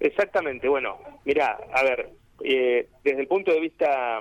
Exactamente, 0.00 0.68
bueno, 0.68 0.98
mira, 1.24 1.58
a 1.72 1.82
ver, 1.82 2.10
eh, 2.44 2.88
desde 3.04 3.20
el 3.20 3.26
punto 3.26 3.52
de 3.52 3.60
vista 3.60 4.20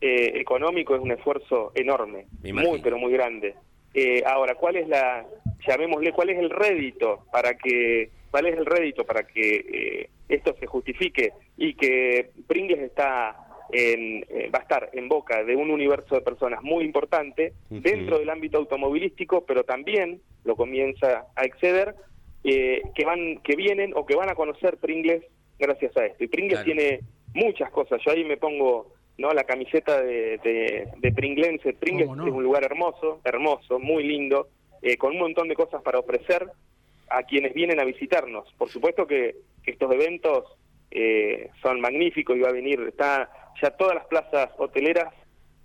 eh, 0.00 0.32
económico 0.40 0.94
es 0.94 1.00
un 1.00 1.12
esfuerzo 1.12 1.72
enorme, 1.74 2.26
muy 2.42 2.80
pero 2.82 2.98
muy 2.98 3.12
grande. 3.12 3.54
Eh, 3.94 4.22
ahora, 4.26 4.54
¿cuál 4.56 4.76
es 4.76 4.88
la, 4.88 5.24
llamémosle, 5.66 6.12
cuál 6.12 6.30
es 6.30 6.38
el 6.38 6.50
rédito 6.50 7.24
para 7.32 7.54
que, 7.54 8.10
cuál 8.30 8.46
es 8.46 8.58
el 8.58 8.66
rédito 8.66 9.04
para 9.04 9.26
que 9.26 9.56
eh, 9.56 10.10
esto 10.28 10.54
se 10.58 10.66
justifique 10.66 11.32
y 11.56 11.74
que 11.74 12.30
Pringles 12.46 12.80
está 12.80 13.36
en, 13.72 14.24
eh, 14.28 14.50
va 14.54 14.58
a 14.60 14.62
estar 14.62 14.90
en 14.92 15.08
boca 15.08 15.42
de 15.44 15.56
un 15.56 15.70
universo 15.70 16.14
de 16.14 16.20
personas 16.20 16.62
muy 16.62 16.84
importante 16.84 17.52
dentro 17.70 18.18
del 18.18 18.30
ámbito 18.30 18.58
automovilístico, 18.58 19.44
pero 19.46 19.64
también 19.64 20.20
lo 20.44 20.56
comienza 20.56 21.26
a 21.34 21.44
exceder 21.44 21.94
eh, 22.44 22.82
que 22.94 23.04
van 23.04 23.38
que 23.38 23.56
vienen 23.56 23.92
o 23.96 24.04
que 24.04 24.14
van 24.16 24.28
a 24.28 24.34
conocer 24.34 24.76
Pringles 24.76 25.24
gracias 25.58 25.96
a 25.96 26.06
esto. 26.06 26.22
Y 26.24 26.28
Pringles 26.28 26.62
Claro. 26.62 26.74
tiene 26.74 27.00
muchas 27.32 27.70
cosas. 27.70 28.00
Yo 28.04 28.12
ahí 28.12 28.24
me 28.24 28.36
pongo 28.36 28.92
no 29.16 29.32
la 29.32 29.44
camiseta 29.44 30.02
de, 30.02 30.38
de, 30.38 30.88
de 30.98 31.12
Pringlense. 31.12 31.72
Pringles 31.72 32.08
es 32.10 32.16
un 32.32 32.42
lugar 32.42 32.64
hermoso, 32.64 33.20
hermoso, 33.24 33.78
muy 33.78 34.02
lindo, 34.04 34.48
eh, 34.82 34.96
con 34.96 35.12
un 35.12 35.18
montón 35.20 35.48
de 35.48 35.54
cosas 35.54 35.80
para 35.82 36.00
ofrecer 36.00 36.46
a 37.08 37.22
quienes 37.22 37.54
vienen 37.54 37.78
a 37.80 37.84
visitarnos. 37.84 38.52
Por 38.58 38.68
supuesto 38.68 39.06
que, 39.06 39.36
que 39.62 39.70
estos 39.70 39.90
eventos 39.92 40.44
eh, 40.94 41.50
son 41.60 41.80
magníficos 41.80 42.36
y 42.36 42.40
va 42.40 42.48
a 42.48 42.52
venir, 42.52 42.80
está 42.88 43.28
ya 43.60 43.70
todas 43.72 43.94
las 43.96 44.06
plazas 44.06 44.50
hoteleras 44.58 45.12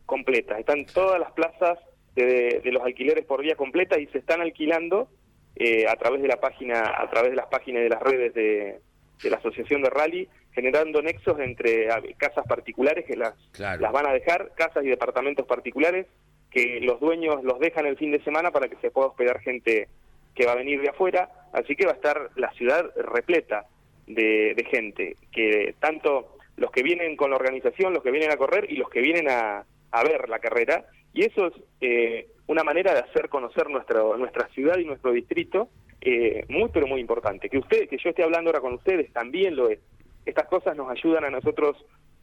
completas, 0.06 0.60
están 0.60 0.86
todas 0.88 1.20
las 1.20 1.32
plazas 1.34 1.78
de, 2.16 2.62
de 2.64 2.72
los 2.72 2.84
alquileres 2.84 3.26
por 3.26 3.42
día 3.42 3.56
completas 3.56 4.00
y 4.00 4.08
se 4.08 4.18
están 4.18 4.42
alquilando 4.42 5.08
eh, 5.56 5.86
a 5.88 5.96
través 5.96 6.22
de 6.22 6.28
la 6.28 6.38
página, 6.40 6.82
a 6.98 7.10
través 7.10 7.30
de 7.32 7.38
las 7.38 7.46
páginas 7.48 7.84
de 7.84 7.90
las 7.90 8.02
redes 8.02 8.34
de, 8.34 8.80
de 9.22 9.30
la 9.30 9.38
Asociación 9.38 9.82
de 9.84 9.90
Rally, 9.90 10.28
generando 10.52 11.02
nexos 11.02 11.40
entre 11.40 11.92
a, 11.92 12.02
casas 12.18 12.46
particulares 12.48 13.06
que 13.06 13.16
las, 13.16 13.34
Claro. 13.52 13.82
las 13.82 13.92
van 13.92 14.08
a 14.08 14.14
dejar, 14.14 14.52
casas 14.56 14.84
y 14.84 14.88
departamentos 14.88 15.46
particulares, 15.46 16.08
que 16.50 16.80
los 16.82 17.00
dueños 17.00 17.44
los 17.44 17.60
dejan 17.60 17.86
el 17.86 17.98
fin 17.98 18.12
de 18.12 18.24
semana 18.24 18.50
para 18.52 18.68
que 18.68 18.78
se 18.78 18.90
pueda 18.90 19.10
hospedar 19.10 19.40
gente 19.42 19.88
que 20.34 20.46
va 20.48 20.54
a 20.54 20.56
venir 20.56 20.82
de 20.82 20.90
afuera, 20.90 21.30
así 21.54 21.76
que 21.76 21.86
va 21.86 21.92
a 21.92 21.96
estar 21.96 22.32
la 22.36 22.52
ciudad 22.54 22.90
repleta 22.96 23.68
de, 24.10 24.54
de 24.56 24.64
gente, 24.66 25.16
que 25.32 25.76
tanto 25.80 26.36
los 26.58 26.72
que 26.72 26.84
vienen 26.84 27.16
con 27.16 27.30
la 27.30 27.38
organización, 27.38 27.94
los 27.94 28.04
que 28.04 28.12
vienen 28.12 28.32
a 28.32 28.38
correr 28.38 28.70
y 28.70 28.76
los 28.76 28.90
que 28.90 29.00
vienen 29.00 29.30
a, 29.30 29.64
a 29.92 30.04
ver 30.04 30.28
la 30.28 30.40
carrera, 30.40 30.86
y 31.14 31.24
eso 31.24 31.48
es 31.48 31.54
eh, 31.80 32.28
una 32.48 32.64
manera 32.64 32.94
de 32.94 33.00
hacer 33.00 33.30
conocer 33.30 33.70
nuestro, 33.70 34.18
nuestra 34.18 34.48
ciudad 34.50 34.78
y 34.78 34.86
nuestro 34.86 35.12
distrito 35.12 35.70
eh, 36.02 36.46
muy 36.50 36.70
pero 36.74 36.88
muy 36.88 37.00
importante. 37.00 37.50
Que 37.50 37.58
usted, 37.58 37.88
que 37.90 37.98
yo 37.98 38.10
esté 38.10 38.24
hablando 38.24 38.50
ahora 38.50 38.62
con 38.62 38.74
ustedes 38.74 39.12
también 39.14 39.56
lo 39.56 39.70
es. 39.70 39.80
Estas 40.26 40.48
cosas 40.48 40.76
nos 40.76 40.90
ayudan 40.90 41.26
a 41.26 41.30
nosotros 41.30 41.78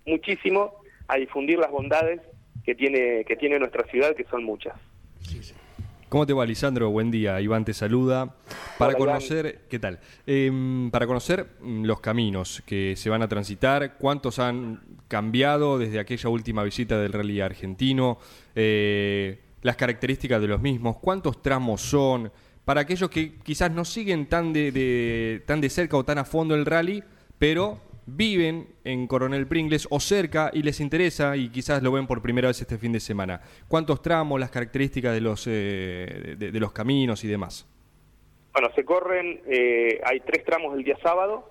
muchísimo 0.04 0.74
a 1.08 1.16
difundir 1.16 1.58
las 1.58 1.70
bondades 1.70 2.20
que 2.64 2.74
tiene, 2.74 3.24
que 3.24 3.36
tiene 3.36 3.58
nuestra 3.58 3.84
ciudad, 3.84 4.14
que 4.14 4.24
son 4.24 4.44
muchas. 4.44 4.74
¿Cómo 6.16 6.24
te 6.26 6.32
va, 6.32 6.46
Lisandro? 6.46 6.88
Buen 6.88 7.10
día. 7.10 7.38
Iván 7.42 7.66
te 7.66 7.74
saluda. 7.74 8.34
Para 8.78 8.94
Hola, 8.94 8.98
Iván. 9.04 9.16
conocer, 9.18 9.64
¿qué 9.68 9.78
tal? 9.78 10.00
Em, 10.26 10.90
para 10.90 11.06
conocer 11.06 11.46
mm, 11.60 11.84
los 11.84 12.00
caminos 12.00 12.62
que 12.64 12.94
se 12.96 13.10
van 13.10 13.20
a 13.20 13.28
transitar, 13.28 13.98
cuántos 13.98 14.38
han 14.38 14.80
cambiado 15.08 15.76
desde 15.76 15.98
aquella 16.00 16.30
última 16.30 16.62
visita 16.64 16.98
del 16.98 17.12
rally 17.12 17.42
argentino, 17.42 18.16
eh, 18.54 19.40
las 19.60 19.76
características 19.76 20.40
de 20.40 20.46
los 20.48 20.58
mismos, 20.58 20.96
cuántos 21.02 21.42
tramos 21.42 21.82
son, 21.82 22.32
para 22.64 22.80
aquellos 22.80 23.10
que 23.10 23.34
quizás 23.42 23.70
no 23.70 23.84
siguen 23.84 24.24
tan 24.24 24.54
de, 24.54 24.72
de- 24.72 25.42
tan 25.44 25.60
de 25.60 25.68
cerca 25.68 25.98
o 25.98 26.04
tan 26.06 26.16
a 26.16 26.24
fondo 26.24 26.54
el 26.54 26.64
rally, 26.64 27.04
pero 27.38 27.78
viven 28.06 28.68
en 28.84 29.06
Coronel 29.06 29.46
Pringles 29.46 29.88
o 29.90 30.00
cerca 30.00 30.50
y 30.52 30.62
les 30.62 30.80
interesa 30.80 31.36
y 31.36 31.48
quizás 31.50 31.82
lo 31.82 31.92
ven 31.92 32.06
por 32.06 32.22
primera 32.22 32.48
vez 32.48 32.60
este 32.60 32.78
fin 32.78 32.92
de 32.92 33.00
semana. 33.00 33.40
¿Cuántos 33.68 34.00
tramos, 34.00 34.38
las 34.38 34.50
características 34.50 35.12
de 35.12 35.20
los, 35.20 35.46
eh, 35.48 36.36
de, 36.38 36.60
los 36.60 36.72
caminos 36.72 37.24
y 37.24 37.28
demás? 37.28 37.68
Bueno, 38.52 38.70
se 38.74 38.84
corren, 38.84 39.42
eh, 39.46 40.00
hay 40.04 40.20
tres 40.20 40.44
tramos 40.44 40.76
el 40.76 40.84
día 40.84 40.96
sábado, 41.02 41.48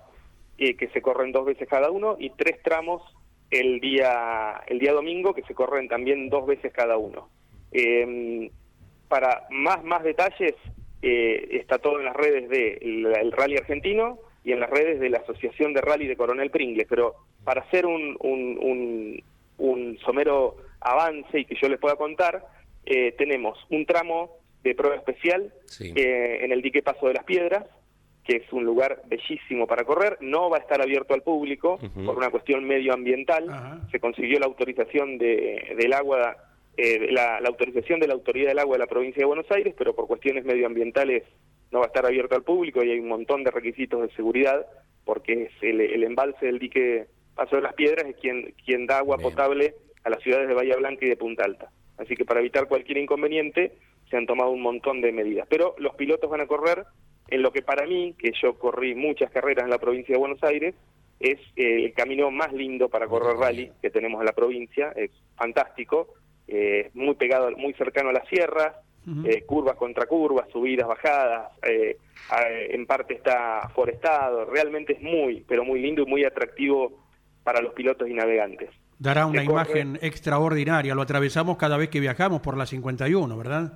eh, 0.58 0.74
que 0.76 0.88
se 0.88 1.02
corren 1.02 1.30
dos 1.32 1.44
veces 1.44 1.68
cada 1.68 1.90
uno, 1.90 2.16
y 2.18 2.30
tres 2.30 2.60
tramos 2.62 3.02
el 3.50 3.78
día, 3.78 4.62
el 4.66 4.78
día 4.78 4.92
domingo, 4.92 5.34
que 5.34 5.42
se 5.42 5.54
corren 5.54 5.88
también 5.88 6.30
dos 6.30 6.46
veces 6.46 6.72
cada 6.72 6.96
uno. 6.96 7.28
Eh, 7.72 8.50
para 9.08 9.46
más, 9.50 9.84
más 9.84 10.02
detalles, 10.02 10.54
eh, 11.02 11.48
está 11.52 11.78
todo 11.78 11.98
en 11.98 12.06
las 12.06 12.16
redes 12.16 12.48
del 12.48 13.06
el 13.06 13.32
Rally 13.32 13.56
Argentino 13.58 14.18
y 14.46 14.52
en 14.52 14.60
las 14.60 14.70
redes 14.70 15.00
de 15.00 15.10
la 15.10 15.18
Asociación 15.18 15.74
de 15.74 15.80
Rally 15.80 16.06
de 16.06 16.16
Coronel 16.16 16.50
Pringles, 16.50 16.86
pero 16.88 17.16
para 17.44 17.62
hacer 17.62 17.84
un, 17.84 18.16
un, 18.20 18.56
un, 18.62 19.22
un 19.58 19.98
somero 19.98 20.56
avance 20.80 21.40
y 21.40 21.44
que 21.44 21.56
yo 21.60 21.68
les 21.68 21.80
pueda 21.80 21.96
contar, 21.96 22.44
eh, 22.84 23.12
tenemos 23.18 23.58
un 23.70 23.84
tramo 23.84 24.30
de 24.62 24.76
prueba 24.76 24.94
especial 24.96 25.52
Sí. 25.64 25.92
eh, 25.96 26.38
en 26.44 26.52
el 26.52 26.62
dique 26.62 26.80
Paso 26.80 27.08
de 27.08 27.14
las 27.14 27.24
Piedras, 27.24 27.64
que 28.24 28.36
es 28.36 28.52
un 28.52 28.64
lugar 28.64 29.02
bellísimo 29.06 29.66
para 29.66 29.82
correr, 29.84 30.16
no 30.20 30.48
va 30.48 30.58
a 30.58 30.60
estar 30.60 30.80
abierto 30.80 31.12
al 31.14 31.22
público 31.22 31.78
por 32.04 32.16
una 32.16 32.30
cuestión 32.30 32.64
medioambiental, 32.64 33.50
Ajá. 33.50 33.80
se 33.90 33.98
consiguió 33.98 34.38
la 34.38 34.46
autorización 34.46 35.18
de, 35.18 35.74
del 35.76 35.92
agua, 35.92 36.36
eh, 36.76 37.08
la 37.10 37.38
autorización 37.38 37.98
de 37.98 38.06
la 38.06 38.14
Autoridad 38.14 38.48
del 38.50 38.60
Agua 38.60 38.76
de 38.76 38.80
la 38.84 38.86
provincia 38.86 39.20
de 39.20 39.26
Buenos 39.26 39.50
Aires, 39.50 39.74
pero 39.76 39.92
por 39.94 40.06
cuestiones 40.06 40.44
medioambientales 40.44 41.24
no 41.70 41.80
va 41.80 41.86
a 41.86 41.88
estar 41.88 42.06
abierto 42.06 42.34
al 42.34 42.42
público 42.42 42.82
y 42.82 42.90
hay 42.90 43.00
un 43.00 43.08
montón 43.08 43.44
de 43.44 43.50
requisitos 43.50 44.02
de 44.02 44.14
seguridad, 44.14 44.66
porque 45.04 45.44
es 45.44 45.52
el, 45.62 45.80
el 45.80 46.04
embalse 46.04 46.46
del 46.46 46.58
dique 46.58 47.06
Paso 47.36 47.56
de 47.56 47.62
las 47.62 47.74
Piedras 47.74 48.06
es 48.06 48.16
quien, 48.16 48.54
quien 48.64 48.86
da 48.86 48.98
agua 48.98 49.18
Bien. 49.18 49.30
potable 49.30 49.74
a 50.04 50.10
las 50.10 50.22
ciudades 50.22 50.48
de 50.48 50.54
Bahía 50.54 50.76
Blanca 50.76 51.04
y 51.04 51.10
de 51.10 51.16
Punta 51.16 51.44
Alta. 51.44 51.70
Así 51.98 52.14
que 52.14 52.24
para 52.24 52.40
evitar 52.40 52.66
cualquier 52.66 52.98
inconveniente 52.98 53.76
se 54.08 54.16
han 54.16 54.26
tomado 54.26 54.50
un 54.50 54.62
montón 54.62 55.02
de 55.02 55.12
medidas. 55.12 55.46
Pero 55.50 55.74
los 55.78 55.94
pilotos 55.96 56.30
van 56.30 56.40
a 56.40 56.46
correr 56.46 56.84
en 57.28 57.42
lo 57.42 57.52
que 57.52 57.62
para 57.62 57.86
mí, 57.86 58.14
que 58.18 58.32
yo 58.40 58.58
corrí 58.58 58.94
muchas 58.94 59.30
carreras 59.30 59.64
en 59.64 59.70
la 59.70 59.78
provincia 59.78 60.14
de 60.14 60.18
Buenos 60.18 60.42
Aires, 60.44 60.74
es 61.20 61.38
eh, 61.56 61.84
el 61.84 61.92
camino 61.92 62.30
más 62.30 62.52
lindo 62.52 62.88
para 62.88 63.06
correr 63.06 63.36
rally 63.36 63.70
que 63.82 63.90
tenemos 63.90 64.20
en 64.20 64.26
la 64.26 64.32
provincia, 64.32 64.92
es 64.96 65.10
fantástico, 65.36 66.14
eh, 66.46 66.90
muy 66.94 67.16
pegado, 67.16 67.50
muy 67.52 67.72
cercano 67.74 68.10
a 68.10 68.12
las 68.12 68.28
sierras, 68.28 68.76
eh, 69.24 69.42
curvas 69.46 69.76
contra 69.76 70.06
curvas, 70.06 70.48
subidas, 70.50 70.88
bajadas, 70.88 71.52
eh, 71.62 71.96
en 72.70 72.86
parte 72.86 73.14
está 73.14 73.68
forestado, 73.74 74.44
realmente 74.46 74.94
es 74.94 75.02
muy, 75.02 75.44
pero 75.46 75.64
muy 75.64 75.80
lindo 75.80 76.02
y 76.02 76.06
muy 76.06 76.24
atractivo 76.24 77.04
para 77.44 77.60
los 77.60 77.72
pilotos 77.74 78.08
y 78.08 78.14
navegantes. 78.14 78.70
Dará 78.98 79.26
una 79.26 79.42
Se 79.42 79.46
corre- 79.46 79.52
imagen 79.70 79.98
extraordinaria. 80.02 80.94
Lo 80.94 81.02
atravesamos 81.02 81.56
cada 81.56 81.76
vez 81.76 81.88
que 81.90 82.00
viajamos 82.00 82.40
por 82.40 82.56
la 82.56 82.66
51, 82.66 83.36
¿verdad? 83.36 83.72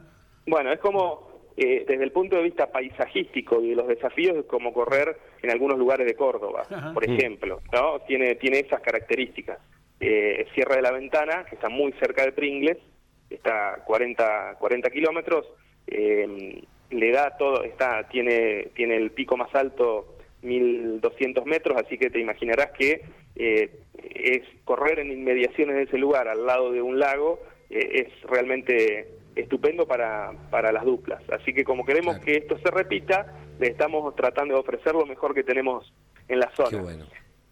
Bueno, 0.46 0.72
es 0.72 0.80
como, 0.80 1.50
eh, 1.56 1.84
desde 1.86 2.02
el 2.02 2.10
punto 2.10 2.36
de 2.36 2.42
vista 2.42 2.72
paisajístico 2.72 3.60
y 3.62 3.68
de 3.70 3.76
los 3.76 3.86
desafíos, 3.86 4.36
es 4.38 4.46
como 4.46 4.72
correr 4.72 5.16
en 5.42 5.50
algunos 5.50 5.78
lugares 5.78 6.06
de 6.06 6.14
Córdoba, 6.14 6.62
Ajá. 6.70 6.92
por 6.92 7.08
ejemplo, 7.08 7.60
¿no? 7.72 8.00
Tiene, 8.06 8.34
tiene 8.36 8.60
esas 8.60 8.80
características. 8.80 9.58
Eh, 10.00 10.46
Sierra 10.54 10.76
de 10.76 10.82
la 10.82 10.90
Ventana, 10.92 11.44
que 11.48 11.54
está 11.56 11.68
muy 11.68 11.92
cerca 12.00 12.24
de 12.24 12.32
Pringles, 12.32 12.78
está 13.30 13.74
a 13.74 13.84
40, 13.84 14.56
40 14.58 14.90
kilómetros, 14.90 15.46
eh, 15.86 16.62
le 16.90 17.12
da 17.12 17.36
todo, 17.36 17.62
está, 17.64 18.08
tiene, 18.08 18.68
tiene 18.74 18.96
el 18.96 19.12
pico 19.12 19.36
más 19.36 19.54
alto 19.54 20.16
1200 20.42 21.46
metros, 21.46 21.80
así 21.80 21.98
que 21.98 22.10
te 22.10 22.18
imaginarás 22.18 22.70
que 22.72 23.02
eh, 23.36 23.70
es 24.14 24.42
correr 24.64 24.98
en 24.98 25.12
inmediaciones 25.12 25.76
de 25.76 25.82
ese 25.84 25.98
lugar, 25.98 26.28
al 26.28 26.46
lado 26.46 26.72
de 26.72 26.82
un 26.82 26.98
lago, 26.98 27.40
eh, 27.70 28.06
es 28.06 28.30
realmente 28.30 29.08
estupendo 29.36 29.86
para, 29.86 30.32
para 30.50 30.72
las 30.72 30.84
duplas. 30.84 31.22
Así 31.30 31.52
que 31.52 31.64
como 31.64 31.84
queremos 31.84 32.16
Claro. 32.16 32.24
que 32.24 32.36
esto 32.36 32.58
se 32.58 32.70
repita, 32.70 33.32
le 33.58 33.68
estamos 33.68 34.14
tratando 34.16 34.54
de 34.54 34.60
ofrecer 34.60 34.94
lo 34.94 35.06
mejor 35.06 35.34
que 35.34 35.44
tenemos 35.44 35.92
en 36.28 36.40
la 36.40 36.50
zona. 36.56 36.70
Qué 36.70 36.76
bueno. 36.76 37.06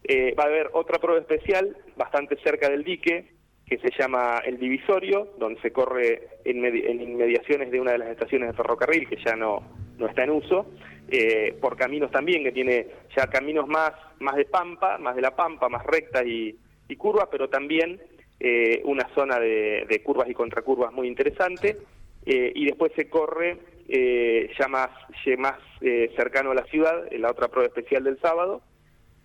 Eh, 0.05 0.35
va 0.39 0.45
a 0.45 0.47
haber 0.47 0.71
otra 0.73 0.99
prueba 0.99 1.21
especial 1.21 1.77
bastante 1.97 2.37
cerca 2.43 2.69
del 2.69 2.83
dique 2.83 3.27
que 3.69 3.79
se 3.79 3.91
llama 3.99 4.41
el 4.45 4.59
divisorio, 4.59 5.29
donde 5.39 5.61
se 5.61 5.73
corre 5.73 6.29
en, 6.45 6.65
en 6.65 7.03
inmediaciones 7.03 7.71
de 7.71 7.81
una 7.81 7.93
de 7.93 7.99
las 7.99 8.09
estaciones 8.09 8.49
de 8.49 8.57
ferrocarril 8.57 9.09
que 9.09 9.17
ya 9.25 9.37
no, 9.37 9.63
no 9.99 10.07
está 10.07 10.25
en 10.25 10.31
uso, 10.31 10.67
eh, 11.11 11.55
por 11.61 11.77
caminos 11.77 12.11
también 12.11 12.43
que 12.45 12.53
tiene 12.53 12.87
ya 13.17 13.27
caminos 13.27 13.67
más, 13.69 13.93
más 14.21 14.37
de 14.37 14.45
pampa, 14.47 14.99
más 14.99 15.17
de 15.17 15.23
la 15.23 15.37
pampa, 15.37 15.69
más 15.69 15.85
rectas 15.85 16.25
y, 16.27 16.57
y 16.89 16.97
curvas, 16.97 17.29
pero 17.31 17.49
también 17.49 18.01
eh, 18.41 18.81
una 18.85 19.09
zona 19.15 19.39
de, 19.39 19.87
de 19.89 20.03
curvas 20.03 20.29
y 20.29 20.35
contracurvas 20.35 20.93
muy 20.93 21.09
interesante. 21.09 21.77
Eh, 22.27 22.53
y 22.55 22.67
después 22.67 22.93
se 22.95 23.09
corre 23.09 23.57
eh, 23.89 24.51
ya 24.59 24.69
más, 24.69 24.91
ya 25.25 25.37
más 25.39 25.59
cercano 26.15 26.51
a 26.51 26.55
la 26.55 26.65
ciudad, 26.65 27.11
en 27.11 27.23
la 27.23 27.31
otra 27.31 27.49
prueba 27.49 27.69
especial 27.69 28.05
del 28.05 28.21
sábado, 28.21 28.61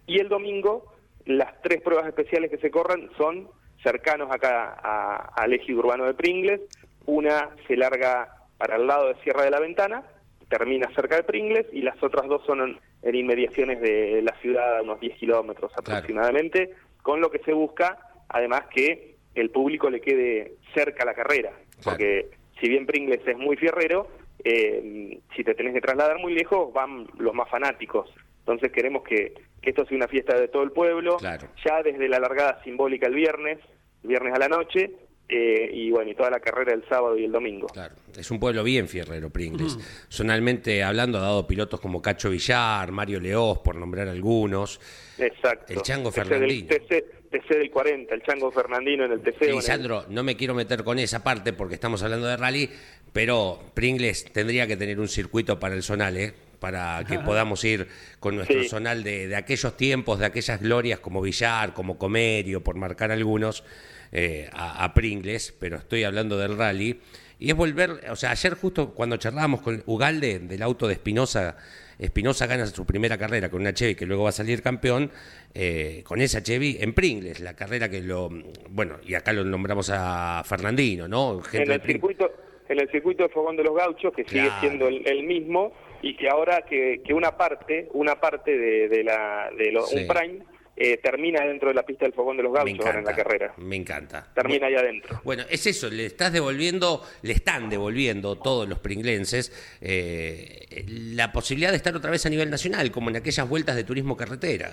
y 0.08 0.20
el 0.20 0.30
domingo, 0.30 0.94
las 1.26 1.62
tres 1.62 1.82
pruebas 1.82 2.08
especiales 2.08 2.50
que 2.50 2.60
se 2.60 2.72
corran 2.72 3.10
son 3.18 3.50
cercanos 3.84 4.32
acá 4.32 5.30
al 5.36 5.54
eje 5.54 5.74
urbano 5.76 6.06
de 6.06 6.14
Pringles. 6.14 6.62
Una 7.06 7.50
se 7.68 7.76
larga 7.76 8.34
para 8.58 8.78
el 8.78 8.88
lado 8.88 9.10
de 9.10 9.22
Sierra 9.22 9.44
de 9.44 9.52
la 9.52 9.60
Ventana, 9.60 10.04
termina 10.50 10.90
cerca 10.96 11.18
de 11.18 11.24
Pringles, 11.24 11.68
y 11.74 11.82
las 11.82 12.02
otras 12.02 12.28
dos 12.28 12.46
son 12.46 12.62
en, 12.62 12.80
en 13.02 13.16
inmediaciones 13.16 13.82
de 13.82 14.22
la 14.22 14.34
ciudad, 14.40 14.78
a 14.78 14.82
unos 14.82 15.00
10 15.00 15.18
kilómetros 15.18 15.72
aproximadamente, 15.76 16.74
con 17.02 17.20
lo 17.20 17.30
que 17.30 17.40
se 17.40 17.54
busca, 17.54 17.98
además, 18.30 18.64
que 18.74 19.16
el 19.36 19.50
público 19.50 19.90
le 19.90 20.00
quede 20.00 20.54
cerca 20.74 21.04
a 21.04 21.08
la 21.08 21.14
carrera, 21.14 21.52
porque 21.84 22.30
si 22.62 22.70
bien 22.70 22.86
Pringles 22.86 23.28
es 23.28 23.38
muy 23.38 23.58
fierrero, 23.58 24.08
eh, 24.44 25.20
si 25.36 25.44
te 25.44 25.56
tenés 25.56 25.74
que 25.74 25.82
trasladar 25.82 26.20
muy 26.20 26.34
lejos, 26.34 26.72
van 26.74 27.08
los 27.18 27.34
más 27.34 27.50
fanáticos. 27.50 28.14
Entonces 28.46 28.72
queremos 28.72 29.04
que, 29.04 29.34
que 29.62 29.70
esto 29.70 29.86
sea 29.86 29.96
una 29.98 30.08
fiesta 30.08 30.38
de 30.40 30.48
todo 30.50 30.64
el 30.64 30.72
pueblo, 30.72 31.18
Claro. 31.18 31.48
ya 31.66 31.82
desde 31.82 32.08
la 32.10 32.20
largada 32.20 32.62
simbólica 32.64 33.08
el 33.08 33.16
viernes, 33.16 33.60
el 34.04 34.10
viernes 34.10 34.34
a 34.36 34.40
la 34.40 34.50
noche, 34.50 34.92
eh, 35.30 35.70
y 35.74 35.90
bueno, 35.90 36.12
y 36.12 36.16
toda 36.16 36.30
la 36.30 36.42
carrera 36.42 36.74
el 36.74 36.84
sábado 36.90 37.18
y 37.18 37.24
el 37.24 37.32
domingo. 37.32 37.68
Claro, 37.68 37.96
es 38.18 38.30
un 38.30 38.40
pueblo 38.40 38.62
bien 38.64 38.90
fierrero, 38.90 39.30
Pringles. 39.30 39.78
Zonalmente 40.12 40.84
hablando, 40.84 41.18
ha 41.18 41.22
dado 41.22 41.48
pilotos 41.48 41.80
como 41.80 42.02
Cacho 42.02 42.30
Villar, 42.30 42.92
Mario 42.92 43.22
Leós, 43.22 43.60
por 43.60 43.76
nombrar 43.76 44.10
algunos. 44.10 44.80
Exacto. 45.18 45.72
El 45.74 45.82
Chango 45.82 46.12
TC 46.12 46.20
del- 46.20 46.28
Fernandino. 46.30 46.68
TC, 46.68 47.06
TC 47.32 47.58
del 47.58 47.72
40, 47.72 48.14
el 48.16 48.22
Chango 48.24 48.52
Fernandino 48.52 49.06
en 49.06 49.14
el 49.14 49.22
TC. 49.22 49.42
o 49.42 49.44
en 49.46 49.50
el- 49.52 49.56
Lisandro, 49.56 50.06
no 50.10 50.24
me 50.24 50.36
quiero 50.36 50.54
meter 50.54 50.84
con 50.84 51.00
esa 51.00 51.24
parte 51.24 51.54
porque 51.54 51.76
estamos 51.76 52.04
hablando 52.04 52.28
de 52.28 52.36
rally, 52.38 52.70
pero 53.14 53.60
Pringles 53.74 54.26
tendría 54.34 54.68
que 54.68 54.76
tener 54.76 55.00
un 55.00 55.08
circuito 55.08 55.58
para 55.58 55.74
el 55.74 55.82
zonal, 55.84 56.18
¿eh? 56.18 56.34
Para 56.64 57.04
que 57.04 57.20
podamos 57.20 57.62
ir 57.66 57.90
con 58.22 58.38
nuestro 58.38 58.62
Sí. 58.64 58.70
zonal 58.70 59.04
de, 59.04 59.28
de 59.28 59.36
aquellos 59.36 59.76
tiempos, 59.76 60.20
de 60.20 60.28
aquellas 60.28 60.62
glorias 60.62 61.00
como 61.02 61.22
Villar, 61.22 61.74
como 61.74 61.98
Comerio, 61.98 62.64
por 62.64 62.78
marcar 62.78 63.12
algunos, 63.12 63.66
eh, 64.14 64.48
a, 64.54 64.86
a 64.86 64.94
Pringles, 64.94 65.54
pero 65.60 65.76
estoy 65.76 66.06
hablando 66.06 66.38
del 66.38 66.58
rally. 66.58 67.02
Y 67.38 67.50
es 67.50 67.56
volver, 67.58 68.10
o 68.10 68.16
sea, 68.16 68.32
ayer 68.32 68.54
justo 68.54 68.94
cuando 68.94 69.18
charlábamos 69.18 69.60
con 69.62 69.84
Ugalde 69.88 70.40
del 70.40 70.62
auto 70.62 70.88
de 70.88 70.94
Espinosa, 70.94 71.58
Espinosa 72.00 72.48
gana 72.48 72.66
su 72.68 72.86
primera 72.86 73.18
carrera 73.18 73.50
con 73.50 73.60
una 73.60 73.74
Chevy 73.74 73.96
que 73.96 74.06
luego 74.06 74.24
va 74.24 74.30
a 74.30 74.32
salir 74.32 74.62
campeón, 74.62 75.12
eh, 75.54 76.02
con 76.06 76.22
esa 76.22 76.42
Chevy 76.42 76.78
en 76.80 76.94
Pringles, 76.94 77.42
la 77.42 77.58
carrera 77.58 77.90
que 77.90 78.00
lo, 78.02 78.30
bueno, 78.70 79.00
y 79.06 79.16
acá 79.16 79.34
lo 79.34 79.44
nombramos 79.44 79.90
a 79.94 80.42
Fernandino, 80.46 81.10
¿no? 81.10 81.42
Gente 81.42 81.74
en 81.74 81.82
el 81.82 81.82
circuito 81.86 82.32
en 82.70 82.80
el 82.80 82.90
circuito 82.90 83.24
de 83.24 83.30
Fogón 83.30 83.58
de 83.58 83.64
los 83.66 83.76
Gauchos 83.76 84.14
que 84.16 84.24
sigue 84.24 84.50
siendo 84.62 84.88
el, 84.88 85.06
el 85.06 85.24
mismo 85.24 85.74
y 86.04 86.16
que 86.16 86.30
ahora 86.30 86.62
que, 86.62 87.02
que 87.04 87.14
una 87.14 87.36
parte 87.36 87.88
una 87.94 88.20
parte 88.20 88.56
de, 88.56 88.88
de 88.90 89.04
la 89.04 89.50
de 89.58 89.72
lo- 89.72 89.88
Sí. 89.88 89.98
un 90.02 90.08
prime 90.08 90.40
eh, 90.76 90.98
termina 90.98 91.46
dentro 91.46 91.70
de 91.70 91.76
la 91.76 91.84
pista 91.84 92.04
del 92.06 92.14
Fogón 92.14 92.36
de 92.36 92.42
los 92.44 92.52
Gauchos 92.52 92.80
ahora 92.86 93.00
en 93.00 93.06
la 93.06 93.12
encanta, 93.12 93.24
carrera 93.24 93.54
me 93.58 93.76
encanta. 93.76 94.28
termina 94.34 94.68
ahí 94.68 94.76
adentro 94.76 95.22
Bueno, 95.24 95.44
es 95.50 95.66
eso, 95.68 95.90
le 95.90 96.06
estás 96.08 96.34
devolviendo, 96.34 97.02
le 97.22 97.34
están 97.34 97.70
devolviendo 97.70 98.36
todos 98.38 98.68
los 98.68 98.80
pringlenses 98.80 99.52
eh, 99.82 100.84
la 100.88 101.32
posibilidad 101.32 101.72
de 101.72 101.78
estar 101.78 101.96
otra 101.96 102.12
vez 102.12 102.26
a 102.26 102.30
nivel 102.30 102.50
nacional, 102.50 102.92
como 102.92 103.10
en 103.10 103.18
aquellas 103.18 103.48
vueltas 103.48 103.76
de 103.76 103.84
turismo 103.84 104.18
carretera. 104.18 104.72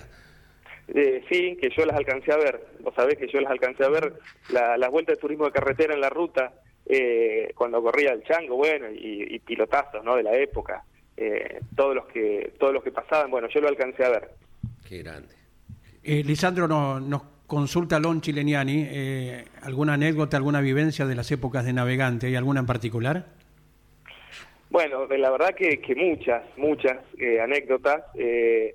Eh, 0.93 1.23
sí, 1.29 1.55
que 1.61 1.69
yo 1.77 1.85
las 1.85 1.95
alcancé 1.95 2.33
a 2.33 2.37
ver. 2.37 2.59
Vos 2.81 2.93
sabés 2.95 3.15
que 3.17 3.27
yo 3.27 3.39
las 3.39 3.51
alcancé 3.51 3.83
a 3.85 3.89
ver, 3.89 4.13
la- 4.49 4.77
las 4.77 4.89
vueltas 4.89 5.15
de 5.15 5.21
turismo 5.21 5.45
de 5.45 5.51
carretera 5.51 5.93
en 5.93 6.01
la 6.01 6.09
ruta, 6.09 6.51
eh, 6.87 7.51
cuando 7.55 7.81
corría 7.81 8.11
el 8.11 8.23
chango, 8.23 8.55
bueno, 8.57 8.87
y, 8.91 9.35
y 9.35 9.39
pilotazos, 9.39 10.03
¿no? 10.03 10.15
De 10.17 10.23
la 10.23 10.35
época. 10.35 10.83
Eh, 11.17 11.59
todos 11.75 11.95
los 11.95 12.05
que 12.07 12.53
todos 12.59 12.73
los 12.73 12.83
que 12.83 12.91
pasaban, 12.91 13.29
bueno, 13.29 13.47
yo 13.53 13.61
lo 13.61 13.67
alcancé 13.67 14.03
a 14.05 14.09
ver. 14.09 14.29
Qué 14.87 14.99
grande. 14.99 15.35
Eh, 16.03 16.23
Lisandro 16.23 16.67
no- 16.67 16.99
nos 16.99 17.21
consulta 17.45 17.99
Lon 17.99 18.21
Chileniani, 18.21 18.85
eh, 18.89 19.45
¿alguna 19.63 19.93
anécdota, 19.95 20.37
alguna 20.37 20.61
vivencia 20.61 21.05
de 21.05 21.15
las 21.15 21.31
épocas 21.31 21.65
de 21.65 21.73
navegante? 21.73 22.27
¿Hay 22.27 22.35
alguna 22.35 22.61
en 22.61 22.65
particular? 22.65 23.25
Bueno, 24.69 25.05
de 25.05 25.17
la 25.17 25.29
verdad 25.31 25.53
que, 25.53 25.81
que 25.81 25.95
muchas, 25.95 26.43
muchas 26.57 26.97
eh, 27.19 27.41
anécdotas. 27.41 28.03
Eh, 28.15 28.73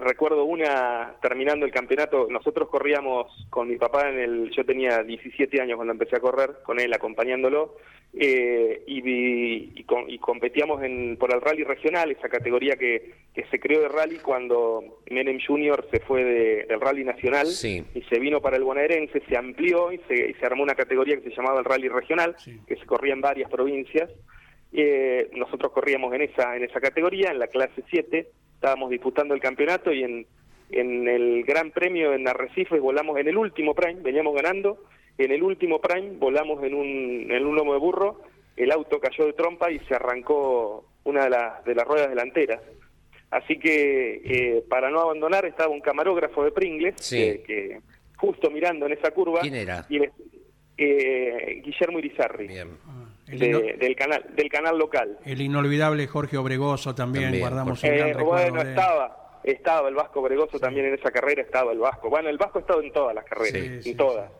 recuerdo 0.00 0.44
una 0.44 1.14
terminando 1.22 1.64
el 1.64 1.72
campeonato, 1.72 2.26
nosotros 2.30 2.68
corríamos 2.68 3.46
con 3.50 3.68
mi 3.68 3.76
papá 3.76 4.10
en 4.10 4.18
el, 4.18 4.50
yo 4.50 4.64
tenía 4.64 5.02
17 5.02 5.60
años 5.60 5.76
cuando 5.76 5.92
empecé 5.92 6.16
a 6.16 6.20
correr, 6.20 6.56
con 6.64 6.80
él 6.80 6.92
acompañándolo, 6.92 7.76
eh, 8.18 8.82
y, 8.86 9.00
vi- 9.00 9.72
y, 9.76 9.84
y 10.08 10.18
competíamos 10.18 10.82
en, 10.82 11.16
por 11.18 11.32
el 11.32 11.40
rally 11.40 11.64
regional, 11.64 12.10
esa 12.10 12.28
categoría 12.28 12.76
que, 12.76 13.12
que 13.34 13.44
se 13.46 13.60
creó 13.60 13.80
de 13.82 13.88
rally 13.88 14.16
cuando 14.18 15.00
Menem 15.10 15.38
Junior 15.46 15.86
se 15.90 16.00
fue 16.00 16.24
de- 16.24 16.64
del 16.64 16.80
rally 16.80 17.04
nacional 17.04 17.46
Sí. 17.46 17.84
y 17.94 18.02
se 18.02 18.18
vino 18.18 18.40
para 18.40 18.56
el 18.56 18.64
bonaerense, 18.64 19.20
se 19.28 19.36
amplió 19.36 19.92
y 19.92 19.98
se, 20.08 20.30
y 20.30 20.34
se 20.34 20.46
armó 20.46 20.62
una 20.62 20.74
categoría 20.74 21.16
que 21.16 21.28
se 21.30 21.36
llamaba 21.36 21.58
el 21.60 21.64
rally 21.64 21.88
regional, 21.88 22.34
Sí. 22.38 22.58
que 22.66 22.76
se 22.76 22.86
corría 22.86 23.12
en 23.12 23.20
varias 23.20 23.50
provincias. 23.50 24.10
Eh, 24.78 25.30
nosotros 25.34 25.72
corríamos 25.72 26.12
en 26.14 26.20
esa 26.20 26.54
en 26.54 26.62
esa 26.64 26.80
categoría, 26.80 27.30
en 27.30 27.38
la 27.38 27.46
clase 27.46 27.82
7, 27.88 28.28
estábamos 28.56 28.90
disputando 28.90 29.32
el 29.32 29.40
campeonato 29.40 29.90
y 29.90 30.02
en, 30.04 30.26
en 30.70 31.08
el 31.08 31.44
Gran 31.44 31.70
Premio 31.70 32.12
en 32.12 32.28
Arrecifes 32.28 32.78
volamos 32.80 33.18
en 33.18 33.26
el 33.28 33.38
último 33.38 33.74
prime, 33.74 34.02
veníamos 34.02 34.34
ganando, 34.34 34.84
en 35.16 35.32
el 35.32 35.42
último 35.42 35.80
prime 35.80 36.16
volamos 36.18 36.62
en 36.62 36.74
un, 36.74 37.26
en 37.30 37.46
un 37.46 37.56
lomo 37.56 37.72
de 37.72 37.78
burro, 37.78 38.20
el 38.54 38.70
auto 38.70 39.00
cayó 39.00 39.24
de 39.24 39.32
trompa 39.32 39.70
y 39.70 39.78
se 39.88 39.94
arrancó 39.94 40.84
una 41.04 41.24
de, 41.24 41.30
las 41.30 41.64
de 41.64 41.74
las 41.74 41.86
ruedas 41.86 42.10
delanteras. 42.10 42.60
Así 43.30 43.58
que 43.58 44.20
eh, 44.24 44.64
para 44.68 44.90
no 44.90 45.00
abandonar 45.00 45.46
estaba 45.46 45.70
un 45.70 45.80
camarógrafo 45.80 46.44
de 46.44 46.52
Pringles, 46.52 46.94
Sí. 46.98 47.16
que, 47.16 47.42
que 47.44 47.80
justo 48.18 48.50
mirando 48.50 48.84
en 48.86 48.92
esa 48.92 49.10
curva, 49.10 49.40
¿Quién 49.40 49.54
era? 49.54 49.86
y 49.88 50.00
eh, 50.78 51.62
Guillermo 51.64 51.98
Irizarri 51.98 52.46
Bien. 52.48 52.68
De- 53.26 53.76
del 53.78 53.96
canal 53.96 54.24
del 54.36 54.48
canal 54.48 54.78
local. 54.78 55.18
el 55.24 55.40
inolvidable 55.40 56.06
Jorge 56.06 56.36
Obregoso 56.36 56.94
también, 56.94 57.24
También, 57.24 57.42
guardamos 57.42 57.82
un 57.82 57.90
gran 57.90 58.08
Eh, 58.08 58.12
recuerdo 58.12 58.50
bueno, 58.52 58.64
de 58.64 58.70
estaba, 58.70 59.40
estaba 59.42 59.88
el 59.88 59.94
Vasco 59.94 60.22
Bregoso 60.22 60.58
también 60.60 60.86
en 60.86 60.94
esa 60.94 61.10
carrera, 61.10 61.42
estaba 61.42 61.72
el 61.72 61.78
Vasco. 61.78 62.08
Bueno, 62.08 62.28
el 62.28 62.38
Vasco 62.38 62.58
ha 62.58 62.60
estado 62.62 62.82
en 62.82 62.92
todas 62.92 63.14
las 63.14 63.24
carreras, 63.24 63.52
Sí, 63.52 63.66
en 63.66 63.82
sí, 63.82 63.94
todas, 63.94 64.30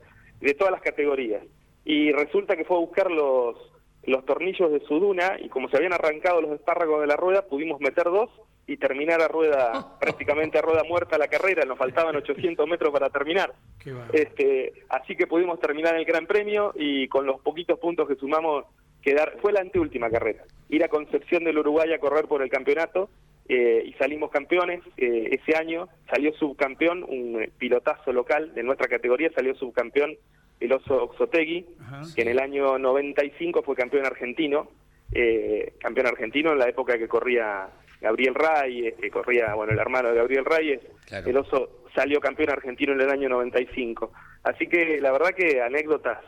de 0.40 0.54
todas 0.54 0.72
las 0.72 0.82
categorías. 0.82 1.42
Y 1.84 2.12
resulta 2.12 2.56
que 2.56 2.64
fue 2.64 2.76
a 2.76 2.80
buscar 2.80 3.10
los, 3.10 3.56
los 4.04 4.24
tornillos 4.24 4.70
de 4.72 4.80
su 4.86 4.98
duna 5.00 5.36
y 5.40 5.48
como 5.48 5.68
se 5.68 5.76
habían 5.76 5.92
arrancado 5.92 6.40
los 6.40 6.52
espárragos 6.52 7.00
de 7.00 7.06
la 7.08 7.16
rueda, 7.16 7.42
pudimos 7.42 7.80
meter 7.80 8.04
dos 8.04 8.30
y 8.68 8.76
terminar 8.78 9.20
a 9.22 9.28
rueda, 9.28 9.96
prácticamente 10.00 10.58
a 10.58 10.62
rueda 10.62 10.82
muerta 10.82 11.16
la 11.18 11.28
carrera, 11.28 11.64
nos 11.64 11.78
faltaban 11.78 12.16
800 12.16 12.66
metros 12.68 12.92
para 12.92 13.08
terminar. 13.10 13.52
Qué. 13.78 13.94
Este, 14.12 14.72
así 14.88 15.14
que 15.14 15.28
pudimos 15.28 15.60
terminar 15.60 15.94
el 15.94 16.04
Gran 16.04 16.26
Premio 16.26 16.72
y 16.74 17.06
con 17.06 17.24
los 17.26 17.40
poquitos 17.40 17.78
puntos 17.78 18.08
que 18.08 18.16
sumamos, 18.16 18.64
quedar 19.06 19.36
fue 19.40 19.52
la 19.52 19.60
anteúltima 19.60 20.10
carrera. 20.10 20.42
Ir 20.68 20.82
a 20.82 20.88
Concepción 20.88 21.44
del 21.44 21.58
Uruguay 21.58 21.92
a 21.92 21.98
correr 22.00 22.26
por 22.26 22.42
el 22.42 22.50
campeonato 22.50 23.08
eh, 23.48 23.84
y 23.86 23.92
salimos 23.92 24.30
campeones. 24.32 24.80
Eh, 24.96 25.28
ese 25.40 25.56
año 25.56 25.88
salió 26.10 26.32
subcampeón, 26.34 27.04
un 27.04 27.40
eh, 27.42 27.50
pilotazo 27.56 28.12
local 28.12 28.52
de 28.54 28.64
nuestra 28.64 28.88
categoría, 28.88 29.30
salió 29.32 29.54
subcampeón 29.54 30.16
el 30.58 30.72
oso 30.72 31.04
Oxotegui, 31.04 31.66
Ajá. 31.80 32.02
que 32.16 32.22
en 32.22 32.28
el 32.28 32.40
año 32.40 32.78
95 32.78 33.62
fue 33.62 33.76
campeón 33.76 34.06
argentino, 34.06 34.68
eh, 35.12 35.74
campeón 35.78 36.08
argentino 36.08 36.50
en 36.52 36.58
la 36.58 36.68
época 36.68 36.98
que 36.98 37.06
corría 37.06 37.68
Gabriel 38.00 38.34
Reyes, 38.34 38.94
que 39.00 39.10
corría, 39.10 39.54
bueno, 39.54 39.72
el 39.72 39.78
hermano 39.78 40.08
de 40.10 40.16
Gabriel 40.16 40.44
Reyes, 40.44 40.80
Claro. 41.06 41.28
el 41.30 41.36
oso 41.36 41.84
salió 41.94 42.18
campeón 42.20 42.50
argentino 42.50 42.92
en 42.94 43.00
el 43.02 43.10
año 43.10 43.28
95. 43.28 44.10
Así 44.42 44.66
que 44.66 45.00
la 45.00 45.12
verdad 45.12 45.30
que 45.36 45.60
anécdotas 45.62 46.18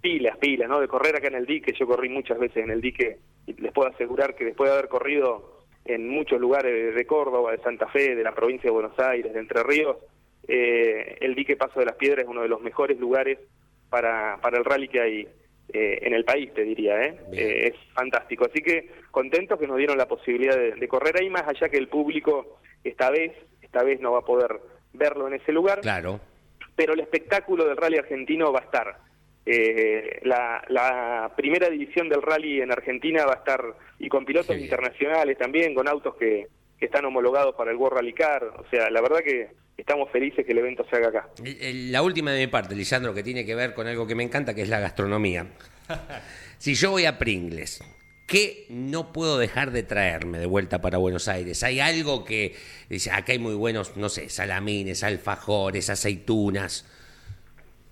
pilas, 0.00 0.36
pilas, 0.38 0.68
¿no? 0.68 0.80
De 0.80 0.88
correr 0.88 1.16
acá 1.16 1.28
en 1.28 1.34
el 1.34 1.46
dique, 1.46 1.72
yo 1.78 1.86
corrí 1.86 2.08
muchas 2.08 2.38
veces 2.38 2.64
en 2.64 2.70
el 2.70 2.80
dique 2.80 3.18
y 3.46 3.54
les 3.54 3.72
puedo 3.72 3.88
asegurar 3.88 4.34
que 4.34 4.44
después 4.44 4.70
de 4.70 4.76
haber 4.76 4.88
corrido 4.88 5.60
en 5.84 6.08
muchos 6.08 6.40
lugares 6.40 6.94
de, 6.94 7.06
Córdoba, 7.06 7.52
de 7.52 7.58
Santa 7.58 7.86
Fe, 7.88 8.14
de 8.14 8.22
la 8.22 8.34
provincia 8.34 8.68
de 8.68 8.74
Buenos 8.74 8.98
Aires, 8.98 9.32
de 9.32 9.40
Entre 9.40 9.62
Ríos, 9.62 9.96
eh, 10.46 11.16
el 11.20 11.34
dique 11.34 11.56
Paso 11.56 11.80
de 11.80 11.86
las 11.86 11.96
Piedras 11.96 12.24
es 12.24 12.30
uno 12.30 12.42
de 12.42 12.48
los 12.48 12.60
mejores 12.60 12.98
lugares 12.98 13.38
para, 13.88 14.38
para 14.40 14.58
el 14.58 14.64
rally 14.64 14.88
que 14.88 15.00
hay 15.00 15.28
eh, 15.72 15.98
en 16.02 16.14
el 16.14 16.24
país, 16.24 16.52
te 16.54 16.62
diría, 16.64 17.00
¿eh? 17.04 17.16
Eh, 17.32 17.72
es 17.72 17.92
fantástico. 17.94 18.44
Así 18.44 18.60
que 18.62 18.90
contentos 19.10 19.58
que 19.58 19.66
nos 19.66 19.76
dieron 19.78 19.96
la 19.98 20.06
posibilidad 20.08 20.56
de, 20.56 20.72
de 20.72 20.88
correr 20.88 21.16
ahí, 21.20 21.30
más 21.30 21.46
allá 21.46 21.68
que 21.68 21.76
el 21.78 21.88
público 21.88 22.58
esta 22.84 23.10
vez, 23.10 23.32
esta 23.62 23.82
vez 23.82 24.00
no 24.00 24.12
va 24.12 24.18
a 24.20 24.24
poder 24.24 24.60
verlo 24.92 25.28
en 25.28 25.34
ese 25.34 25.52
lugar 25.52 25.80
Claro. 25.80 26.18
pero 26.74 26.94
el 26.94 27.00
espectáculo 27.00 27.64
del 27.64 27.76
rally 27.76 27.98
argentino 27.98 28.52
va 28.52 28.60
a 28.60 28.64
estar. 28.64 28.96
Eh, 29.52 30.20
la, 30.22 30.62
la 30.68 31.32
primera 31.36 31.68
división 31.68 32.08
del 32.08 32.22
rally 32.22 32.60
en 32.60 32.70
Argentina 32.70 33.24
va 33.26 33.32
a 33.32 33.36
estar, 33.36 33.60
y 33.98 34.08
con 34.08 34.24
pilotos 34.24 34.56
internacionales 34.56 35.36
también, 35.38 35.74
con 35.74 35.88
autos 35.88 36.14
que, 36.16 36.46
que 36.78 36.86
están 36.86 37.04
homologados 37.04 37.54
para 37.56 37.70
el 37.70 37.76
World 37.76 37.96
Rally 37.98 38.12
Car. 38.12 38.44
O 38.44 38.64
sea, 38.70 38.88
la 38.90 39.00
verdad 39.00 39.18
que 39.24 39.48
estamos 39.76 40.10
felices 40.12 40.44
que 40.46 40.52
el 40.52 40.58
evento 40.58 40.86
se 40.88 40.96
haga 40.96 41.08
acá. 41.08 41.28
El- 41.44 41.90
La 41.90 42.02
última 42.02 42.30
de 42.32 42.40
mi 42.40 42.46
parte, 42.46 42.74
Lisandro, 42.76 43.12
que 43.12 43.22
tiene 43.22 43.44
que 43.44 43.54
ver 43.54 43.74
con 43.74 43.86
algo 43.86 44.06
que 44.06 44.14
me 44.14 44.22
encanta, 44.22 44.54
que 44.54 44.62
es 44.62 44.68
la 44.68 44.78
gastronomía. 44.78 45.46
si 46.58 46.74
yo 46.74 46.90
voy 46.92 47.06
a 47.06 47.18
Pringles, 47.18 47.82
¿qué 48.28 48.66
no 48.68 49.12
puedo 49.12 49.38
dejar 49.38 49.72
de 49.72 49.82
traerme 49.82 50.38
de 50.38 50.46
vuelta 50.46 50.80
para 50.80 50.98
Buenos 50.98 51.26
Aires? 51.28 51.62
¿Hay 51.64 51.80
algo 51.80 52.24
que 52.24 52.54
dice, 52.88 53.10
acá 53.10 53.32
hay 53.32 53.38
muy 53.40 53.54
buenos, 53.54 53.96
no 53.96 54.08
sé, 54.08 54.28
salamines, 54.28 55.02
alfajores, 55.02 55.90
aceitunas? 55.90 56.86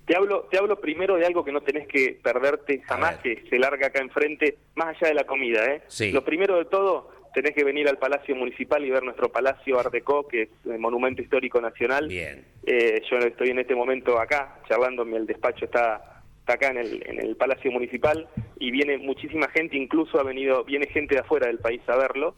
Te 0.09 0.17
hablo, 0.17 0.49
te 0.51 0.57
hablo 0.57 0.81
primero 0.81 1.17
de 1.17 1.27
algo 1.27 1.45
que 1.45 1.53
no 1.53 1.61
tenés 1.61 1.87
que 1.87 2.19
perderte 2.23 2.81
jamás, 2.81 3.19
que 3.19 3.45
se 3.51 3.59
larga 3.59 3.89
acá 3.89 4.01
enfrente, 4.01 4.57
más 4.75 4.97
allá 4.97 5.09
de 5.09 5.15
la 5.15 5.25
comida. 5.25 5.67
¿eh? 5.67 5.83
Sí. 5.87 6.13
Lo 6.13 6.25
primero 6.25 6.57
de 6.57 6.65
todo, 6.65 7.11
tenés 7.35 7.55
que 7.55 7.63
venir 7.63 7.87
al 7.91 7.99
Palacio 7.99 8.35
Municipal 8.35 8.83
y 8.87 8.91
ver 8.91 9.03
nuestro 9.03 9.31
Palacio 9.31 9.79
Art 9.79 9.93
Deco, 9.93 10.27
que 10.27 10.43
es 10.45 10.49
el 10.65 10.79
Monumento 10.79 11.21
Histórico 11.21 11.61
Nacional. 11.61 12.09
Bien. 12.09 12.43
Eh, 12.65 13.03
yo 13.11 13.19
estoy 13.19 13.51
en 13.51 13.59
este 13.59 13.75
momento 13.75 14.19
acá, 14.19 14.61
charlando, 14.67 15.03
el 15.03 15.27
despacho 15.27 15.67
está, 15.67 16.23
está 16.41 16.55
acá 16.55 16.69
en 16.69 16.79
el, 16.79 17.03
en 17.07 17.21
el 17.21 17.37
Palacio 17.37 17.71
Municipal 17.71 18.27
y 18.59 18.71
viene 18.71 18.97
muchísima 18.97 19.49
gente, 19.49 19.77
incluso 19.77 20.19
ha 20.19 20.23
venido, 20.23 20.65
viene 20.65 20.87
gente 20.87 21.17
de 21.17 21.21
afuera 21.21 21.49
del 21.49 21.59
país 21.59 21.83
a 21.87 21.97
verlo. 21.97 22.35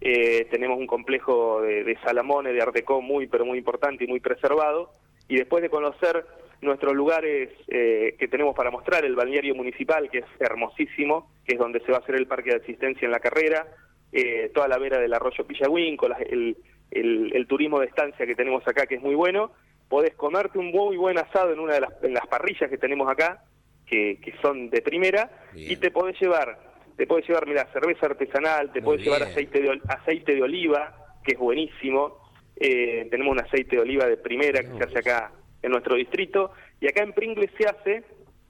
Eh, 0.00 0.48
tenemos 0.50 0.76
un 0.76 0.88
complejo 0.88 1.62
de, 1.62 1.84
de 1.84 1.96
Salamone, 2.00 2.52
de 2.52 2.60
Art 2.60 2.74
Deco 2.74 3.00
muy, 3.00 3.28
pero 3.28 3.44
muy 3.44 3.58
importante 3.58 4.02
y 4.02 4.08
muy 4.08 4.18
preservado. 4.18 4.90
Y 5.28 5.36
después 5.36 5.62
de 5.62 5.70
conocer 5.70 6.26
nuestros 6.62 6.94
lugares 6.94 7.50
eh, 7.68 8.14
que 8.18 8.28
tenemos 8.28 8.54
para 8.54 8.70
mostrar, 8.70 9.04
el 9.04 9.14
balneario 9.16 9.54
municipal, 9.54 10.08
que 10.10 10.18
es 10.18 10.24
hermosísimo, 10.38 11.30
que 11.44 11.54
es 11.54 11.58
donde 11.58 11.80
se 11.80 11.90
va 11.92 11.98
a 11.98 12.00
hacer 12.00 12.14
el 12.14 12.26
parque 12.26 12.50
de 12.50 12.56
asistencia 12.56 13.04
en 13.04 13.12
la 13.12 13.20
carrera, 13.20 13.66
eh, 14.12 14.50
toda 14.54 14.68
la 14.68 14.78
vera 14.78 14.98
del 14.98 15.12
arroyo 15.12 15.44
Pillahuinco, 15.46 16.08
la- 16.08 16.18
el, 16.18 16.56
el- 16.90 17.32
el 17.34 17.46
turismo 17.46 17.80
de 17.80 17.86
estancia 17.86 18.24
que 18.26 18.34
tenemos 18.34 18.66
acá, 18.66 18.86
que 18.86 18.94
es 18.96 19.02
muy 19.02 19.14
bueno, 19.14 19.52
podés 19.88 20.14
comerte 20.14 20.58
un 20.58 20.70
muy 20.70 20.96
buen 20.96 21.18
asado 21.18 21.52
en 21.52 21.58
una 21.58 21.74
de 21.74 21.80
las, 21.80 21.90
en 22.04 22.14
las 22.14 22.26
parrillas 22.28 22.70
que 22.70 22.78
tenemos 22.78 23.10
acá, 23.10 23.42
que, 23.86 24.18
que 24.22 24.32
son 24.40 24.70
de 24.70 24.80
primera, 24.82 25.30
Bien. 25.52 25.72
y 25.72 25.76
te 25.76 25.90
podés 25.90 26.18
llevar, 26.20 26.58
te 26.96 27.06
podés 27.06 27.26
llevar, 27.26 27.46
mira, 27.46 27.66
cerveza 27.72 28.06
artesanal, 28.06 28.70
te 28.72 28.80
Muy 28.80 28.84
podés 28.84 29.04
llevar 29.04 29.22
aceite 29.24 29.60
de, 29.60 29.80
aceite 29.88 30.34
de 30.34 30.42
oliva, 30.42 30.94
que 31.24 31.32
es 31.32 31.38
buenísimo, 31.38 32.18
eh, 32.56 33.08
tenemos 33.10 33.32
un 33.32 33.40
aceite 33.40 33.76
de 33.76 33.82
oliva 33.82 34.06
de 34.06 34.16
primera 34.16 34.60
que 34.60 34.76
se 34.78 34.84
hace 34.84 34.98
acá 35.00 35.32
en 35.62 35.70
nuestro 35.70 35.96
distrito, 35.96 36.52
y 36.80 36.88
acá 36.88 37.02
en 37.02 37.12
Pringles 37.12 37.50
se 37.56 37.66
hace, 37.66 38.02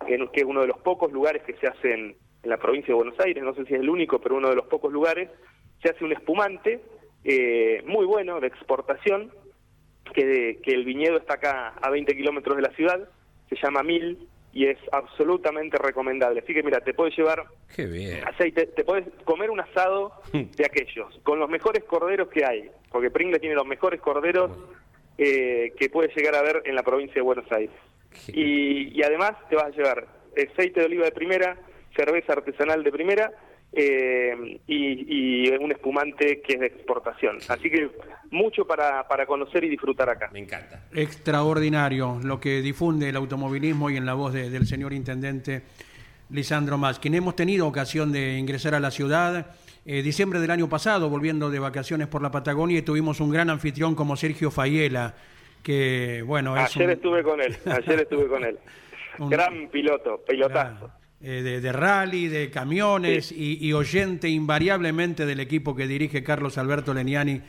que 0.06 0.28
que 0.32 0.40
es 0.40 0.46
uno 0.46 0.62
de 0.62 0.66
los 0.68 0.78
pocos 0.78 1.12
lugares 1.12 1.42
que 1.42 1.54
se 1.54 1.66
hace 1.66 1.92
en, 1.92 2.16
en 2.42 2.50
la 2.50 2.56
provincia 2.56 2.88
de 2.88 2.94
Buenos 2.94 3.18
Aires, 3.20 3.42
no 3.42 3.54
sé 3.54 3.64
si 3.66 3.74
es 3.74 3.80
el 3.80 3.88
único, 3.88 4.20
pero 4.20 4.36
uno 4.36 4.48
de 4.48 4.56
los 4.56 4.66
pocos 4.66 4.92
lugares, 4.92 5.28
se 5.82 5.90
hace 5.90 6.04
un 6.04 6.12
espumante 6.12 6.80
eh, 7.24 7.82
muy 7.86 8.06
bueno 8.06 8.40
de 8.40 8.48
exportación, 8.48 9.30
que, 10.14 10.58
que 10.62 10.72
el 10.72 10.84
viñedo 10.84 11.16
está 11.16 11.34
acá 11.34 11.74
a 11.80 11.90
20 11.90 12.14
kilómetros 12.16 12.56
de 12.56 12.62
la 12.62 12.70
ciudad, 12.74 13.08
se 13.48 13.56
llama 13.56 13.82
Mil 13.82 14.28
y 14.52 14.66
es 14.66 14.78
absolutamente 14.92 15.78
recomendable. 15.78 16.40
Así 16.40 16.52
que 16.52 16.62
mira, 16.62 16.80
te 16.80 16.92
puedes 16.92 17.16
llevar 17.16 17.44
Qué 17.74 17.86
bien. 17.86 18.26
aceite, 18.26 18.66
te 18.66 18.84
puedes 18.84 19.06
comer 19.24 19.50
un 19.50 19.60
asado 19.60 20.12
de 20.32 20.64
aquellos, 20.66 21.18
con 21.22 21.38
los 21.38 21.48
mejores 21.48 21.84
corderos 21.84 22.28
que 22.28 22.44
hay, 22.44 22.70
porque 22.90 23.10
Pringles 23.10 23.40
tiene 23.40 23.54
los 23.56 23.66
mejores 23.66 24.00
corderos 24.00 24.50
eh, 25.24 25.72
que 25.78 25.88
puedes 25.88 26.14
llegar 26.16 26.34
a 26.34 26.42
ver 26.42 26.62
en 26.64 26.74
la 26.74 26.82
provincia 26.82 27.14
de 27.16 27.20
Buenos 27.22 27.50
Aires. 27.52 27.74
Y, 28.28 28.98
y 28.98 29.02
además 29.02 29.32
te 29.48 29.56
vas 29.56 29.66
a 29.66 29.70
llevar 29.70 30.06
aceite 30.50 30.80
de 30.80 30.86
oliva 30.86 31.04
de 31.04 31.12
primera, 31.12 31.56
cerveza 31.96 32.32
artesanal 32.34 32.82
de 32.82 32.90
primera 32.92 33.30
eh, 33.74 34.58
y, 34.66 35.46
y 35.46 35.48
un 35.56 35.72
espumante 35.72 36.42
que 36.42 36.54
es 36.54 36.60
de 36.60 36.66
exportación. 36.66 37.38
Así 37.48 37.70
que 37.70 37.88
mucho 38.30 38.66
para, 38.66 39.06
para 39.08 39.24
conocer 39.26 39.64
y 39.64 39.68
disfrutar 39.70 40.08
acá. 40.10 40.28
Me 40.32 40.40
encanta. 40.40 40.84
Extraordinario 40.94 42.18
lo 42.22 42.38
que 42.40 42.60
difunde 42.60 43.08
el 43.08 43.16
automovilismo 43.16 43.88
y 43.90 43.96
en 43.96 44.04
la 44.06 44.14
voz 44.14 44.32
de- 44.34 44.50
del 44.50 44.66
señor 44.66 44.92
intendente 44.92 45.62
Lisandro 46.30 46.76
Más, 46.78 46.98
quien 46.98 47.14
hemos 47.14 47.34
tenido 47.36 47.66
ocasión 47.66 48.12
de 48.12 48.36
ingresar 48.38 48.74
a 48.74 48.80
la 48.80 48.90
ciudad. 48.90 49.46
Eh, 49.84 50.02
diciembre 50.02 50.40
del 50.40 50.50
año 50.50 50.68
pasado, 50.68 51.08
volviendo 51.08 51.50
de 51.50 51.58
vacaciones 51.58 52.06
por 52.08 52.22
la 52.22 52.30
Patagonia, 52.30 52.78
y 52.78 52.82
tuvimos 52.82 53.20
un 53.20 53.30
gran 53.30 53.50
anfitrión 53.50 53.94
como 53.94 54.16
Sergio 54.16 54.50
Fayela, 54.50 55.14
que 55.62 56.22
bueno, 56.26 56.56
es 56.56 56.74
Ayer 56.76 56.86
un- 56.88 56.92
estuve 56.92 57.22
con 57.22 57.40
él, 57.40 57.56
ayer 57.66 58.00
estuve 58.00 58.26
con 58.26 58.44
él. 58.44 58.58
Un- 59.18 59.28
Gran 59.30 59.68
piloto, 59.70 60.22
pilotazo. 60.26 60.78
Claro, 60.86 60.92
eh, 61.20 61.42
de, 61.42 61.60
de 61.60 61.72
rally, 61.72 62.28
de 62.28 62.50
camiones 62.50 63.30
y, 63.30 63.58
y 63.64 63.72
oyente 63.74 64.28
invariablemente 64.28 65.26
del 65.26 65.38
equipo 65.40 65.76
que 65.76 65.86
dirige 65.86 66.22
Carlos 66.24 66.56
Alberto 66.58 66.94
Leniani 66.94 67.42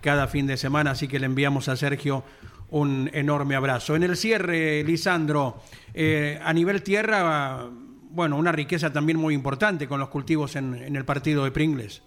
cada 0.00 0.28
fin 0.28 0.46
de 0.46 0.56
semana, 0.56 0.92
así 0.92 1.08
que 1.08 1.18
le 1.18 1.26
enviamos 1.26 1.68
a 1.68 1.76
Sergio 1.76 2.22
un 2.70 3.10
enorme 3.12 3.56
abrazo. 3.56 3.96
En 3.96 4.04
el 4.04 4.16
cierre, 4.16 4.84
Lisandro, 4.84 5.60
eh, 5.92 6.38
a 6.42 6.52
nivel 6.52 6.82
tierra, 6.82 7.66
bueno, 8.10 8.36
una 8.36 8.52
riqueza 8.52 8.92
también 8.92 9.18
muy 9.18 9.34
importante 9.34 9.86
con 9.88 10.00
los 10.00 10.08
cultivos 10.08 10.56
en, 10.56 10.74
en 10.74 10.96
el 10.96 11.04
partido 11.04 11.44
de 11.44 11.50
Pringles. 11.50 12.02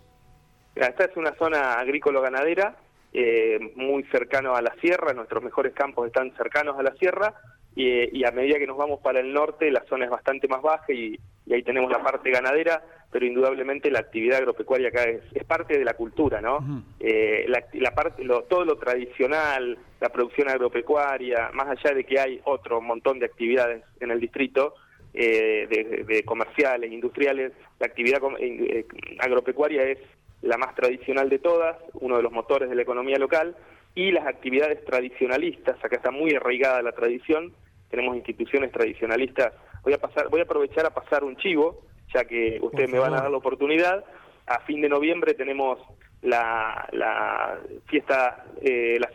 Esta 0.75 1.05
es 1.05 1.17
una 1.17 1.33
zona 1.35 1.73
agrícola-ganadera, 1.79 2.75
eh, 3.13 3.59
muy 3.75 4.03
cercano 4.05 4.55
a 4.55 4.61
la 4.61 4.73
sierra, 4.81 5.13
nuestros 5.13 5.43
mejores 5.43 5.73
campos 5.73 6.07
están 6.07 6.31
cercanos 6.37 6.79
a 6.79 6.83
la 6.83 6.93
sierra, 6.95 7.33
y, 7.75 8.17
y 8.17 8.25
a 8.25 8.31
medida 8.31 8.57
que 8.57 8.67
nos 8.67 8.77
vamos 8.77 8.99
para 9.01 9.19
el 9.19 9.33
norte, 9.33 9.69
la 9.71 9.83
zona 9.89 10.05
es 10.05 10.11
bastante 10.11 10.47
más 10.47 10.61
baja 10.61 10.91
y, 10.91 11.17
y 11.45 11.53
ahí 11.53 11.63
tenemos 11.63 11.89
la 11.91 12.01
parte 12.03 12.29
ganadera, 12.29 12.83
pero 13.11 13.25
indudablemente 13.25 13.89
la 13.91 13.99
actividad 13.99 14.37
agropecuaria 14.39 14.89
acá 14.89 15.03
es, 15.03 15.21
es 15.33 15.43
parte 15.45 15.77
de 15.77 15.83
la 15.85 15.93
cultura, 15.93 16.39
¿no? 16.41 16.83
Eh, 16.99 17.45
la, 17.47 17.63
la 17.73 17.93
parte, 17.93 18.23
lo- 18.23 18.43
todo 18.43 18.63
lo 18.65 18.77
tradicional, 18.77 19.77
la 19.99 20.09
producción 20.09 20.49
agropecuaria, 20.49 21.49
más 21.53 21.67
allá 21.67 21.93
de 21.95 22.03
que 22.05 22.19
hay 22.19 22.41
otro 22.45 22.81
montón 22.81 23.19
de 23.19 23.25
actividades 23.25 23.83
en 23.99 24.11
el 24.11 24.19
distrito, 24.19 24.75
eh, 25.13 25.67
de, 25.69 26.03
de 26.03 26.23
comerciales, 26.23 26.91
industriales, 26.91 27.51
la 27.79 27.87
actividad 27.87 28.19
com- 28.19 28.37
eh, 28.39 28.85
agropecuaria 29.19 29.83
es 29.83 29.99
la 30.41 30.57
más 30.57 30.73
tradicional 30.75 31.29
de 31.29 31.39
todas, 31.39 31.77
uno 31.93 32.17
de 32.17 32.23
los 32.23 32.31
motores 32.31 32.69
de 32.69 32.75
la 32.75 32.81
economía 32.81 33.17
local, 33.17 33.55
y 33.93 34.11
las 34.11 34.25
actividades 34.25 34.83
tradicionalistas, 34.85 35.83
acá 35.83 35.97
está 35.97 36.11
muy 36.11 36.33
arraigada 36.33 36.81
la 36.81 36.93
tradición, 36.93 37.53
tenemos 37.89 38.15
instituciones 38.15 38.71
tradicionalistas. 38.71 39.53
Voy 39.83 39.93
a 39.93 39.97
pasar, 39.97 40.29
voy 40.29 40.39
a 40.39 40.43
aprovechar 40.43 40.85
a 40.85 40.91
pasar 40.91 41.23
un 41.25 41.35
chivo, 41.35 41.83
ya 42.13 42.23
que 42.23 42.57
ustedes 42.61 42.89
me 42.89 42.99
van 42.99 43.13
a 43.13 43.21
dar 43.21 43.31
la 43.31 43.37
oportunidad. 43.37 44.05
A 44.47 44.59
fin 44.61 44.81
de 44.81 44.87
noviembre 44.87 45.33
tenemos 45.33 45.77
la, 46.21 46.87
la 46.93 47.59
fiesta, 47.87 48.45
eh, 48.61 48.97
la 48.99 49.11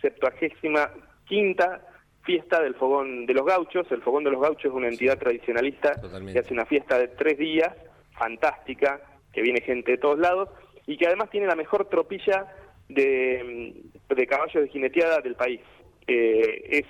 septuagésima 0.00 0.90
quinta 1.26 1.82
fiesta 2.28 2.60
del 2.60 2.74
Fogón 2.74 3.24
de 3.24 3.32
los 3.32 3.46
Gauchos. 3.46 3.90
El 3.90 4.02
Fogón 4.02 4.22
de 4.22 4.30
los 4.30 4.42
Gauchos 4.42 4.66
es 4.66 4.70
una 4.76 4.88
entidad 4.88 5.18
tradicionalista 5.18 5.98
Totalmente. 5.98 6.34
que 6.34 6.38
hace 6.40 6.52
una 6.52 6.66
fiesta 6.66 6.98
de 6.98 7.08
tres 7.08 7.38
días 7.38 7.74
fantástica, 8.18 9.00
que 9.32 9.40
viene 9.40 9.62
gente 9.62 9.92
de 9.92 9.98
todos 9.98 10.18
lados, 10.18 10.50
y 10.86 10.98
que 10.98 11.06
además 11.06 11.30
tiene 11.30 11.46
la 11.46 11.56
mejor 11.56 11.88
tropilla 11.88 12.46
de, 12.90 13.74
de 14.14 14.26
caballos 14.26 14.62
de 14.62 14.68
jineteada 14.68 15.20
del 15.22 15.36
país. 15.36 15.60
Eh, 16.06 16.64
es 16.80 16.86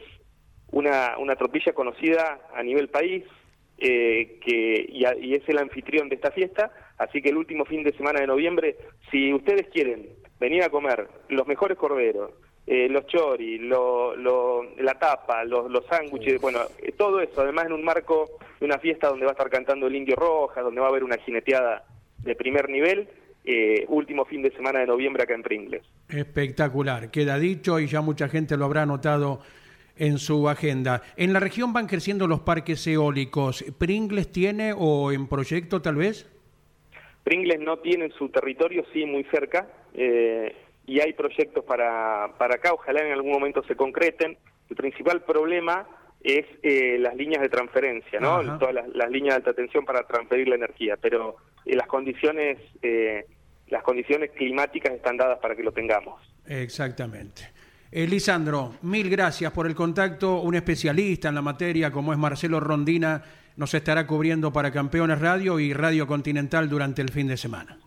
una, 0.73 1.17
una 1.19 1.37
tropilla 1.37 1.73
conocida 1.73 2.41
a 2.53 2.63
nivel 2.65 2.89
país, 2.89 3.23
eh, 3.79 4.41
que, 4.45 4.87
y, 4.89 5.05
a- 5.05 5.17
y 5.17 5.35
es 5.35 5.49
el 5.49 5.59
anfitrión 5.59 6.09
de 6.09 6.17
esta 6.17 6.33
fiesta, 6.33 6.73
así 6.99 7.23
que 7.23 7.29
el 7.29 7.37
último 7.37 7.65
fin 7.65 7.85
de 7.85 7.93
semana 7.93 8.21
de 8.21 8.27
noviembre, 8.27 8.77
si 9.13 9.33
ustedes 9.33 9.69
quieren 9.69 10.09
venir 10.41 10.65
a 10.65 10.69
comer 10.69 11.07
los 11.29 11.47
mejores 11.47 11.79
corderos, 11.79 12.33
eh, 12.71 12.87
los 12.91 13.07
choris, 13.07 13.61
lo, 13.63 14.15
lo- 14.15 14.63
la 14.79 14.95
tapa, 14.99 15.43
los, 15.45 15.71
los 15.71 15.87
sándwiches, 15.87 16.39
bueno, 16.41 16.61
eh, 16.83 16.93
todo 16.93 17.21
eso, 17.21 17.41
además 17.41 17.65
en 17.67 17.73
un 17.73 17.83
marco 17.83 18.29
de 18.61 18.67
una 18.67 18.79
fiesta 18.79 19.09
donde 19.09 19.25
va 19.25 19.31
a 19.31 19.33
estar 19.33 19.49
cantando 19.49 19.87
el 19.87 19.97
Indio 19.97 20.15
Rojas, 20.17 20.63
donde 20.63 20.81
va 20.81 20.87
a 20.87 20.91
haber 20.91 21.03
una 21.03 21.17
jineteada 21.19 21.85
de 22.19 22.35
primer 22.35 22.69
nivel, 22.69 23.09
eh, 23.45 23.87
último 23.89 24.27
fin 24.27 24.43
de 24.43 24.51
semana 24.51 24.81
de 24.81 24.87
noviembre 24.87 25.23
acá 25.23 25.35
en 25.35 25.43
Pringles. 25.43 25.83
Espectacular, 26.11 27.11
queda 27.11 27.39
dicho 27.39 27.81
y 27.81 27.87
ya 27.87 28.03
mucha 28.03 28.29
gente 28.29 28.57
lo 28.59 28.67
habrá 28.67 28.83
anotado 28.83 29.41
en 29.97 30.19
su 30.19 30.49
agenda. 30.49 31.03
En 31.17 31.33
la 31.33 31.41
región 31.41 31.73
van 31.73 31.87
creciendo 31.87 32.27
los 32.29 32.41
parques 32.41 32.87
eólicos. 32.87 33.65
¿Pringles 33.79 34.31
tiene 34.31 34.75
o 34.77 35.11
en 35.11 35.27
proyecto 35.27 35.81
tal 35.81 35.97
vez? 35.97 36.29
Pringles 37.25 37.61
no 37.61 37.79
tiene 37.79 38.05
en 38.07 38.13
su 38.13 38.29
territorio, 38.29 38.85
sí, 38.93 39.05
muy 39.07 39.25
cerca, 39.25 39.67
eh, 39.95 40.55
y 40.89 41.01
hay 41.01 41.13
proyectos 41.13 41.65
para, 41.65 42.33
para 42.39 42.55
acá, 42.55 42.73
ojalá 42.73 43.05
en 43.05 43.13
algún 43.13 43.31
momento 43.31 43.63
se 43.65 43.77
concreten. 43.77 44.39
El 44.71 44.77
principal 44.77 45.23
problema 45.23 45.87
es 46.23 46.47
eh, 46.63 46.97
las 46.99 47.15
líneas 47.15 47.43
de 47.43 47.51
transferencia, 47.51 48.19
¿no? 48.19 48.37
Ajá. 48.37 48.59
Todas 48.59 48.75
las, 48.75 48.89
las 48.89 49.11
líneas 49.11 49.35
de 49.35 49.37
alta 49.37 49.53
tensión 49.53 49.85
para 49.85 50.07
transferir 50.07 50.49
la 50.49 50.55
energía, 50.55 50.97
pero 50.97 51.37
eh, 51.67 51.77
las 51.77 51.87
condiciones 51.87 52.59
eh, 52.83 53.27
las 53.69 53.83
condiciones 53.83 54.31
climáticas 54.31 54.95
están 54.95 55.19
dadas 55.19 55.39
para 55.41 55.55
que 55.55 55.63
lo 55.63 55.73
tengamos. 55.73 56.23
Exactamente. 56.47 57.43
Lisandro, 57.93 58.77
mil 58.83 59.11
gracias 59.11 59.53
por 59.53 59.67
el 59.67 59.75
contacto. 59.75 60.41
Un 60.41 60.55
especialista 60.55 61.29
en 61.29 61.35
la 61.35 61.43
materia 61.43 61.91
como 61.91 62.13
es 62.13 62.19
Marcelo 62.19 62.61
Rondina 62.61 63.23
nos 63.57 63.75
estará 63.75 64.07
cubriendo 64.07 64.53
para 64.53 64.71
Campeones 64.71 65.21
Radio 65.21 65.61
y 65.61 65.75
Radio 65.75 66.07
Continental 66.07 66.71
durante 66.71 67.03
el 67.03 67.11
fin 67.11 67.29
de 67.29 67.37
semana. 67.37 67.79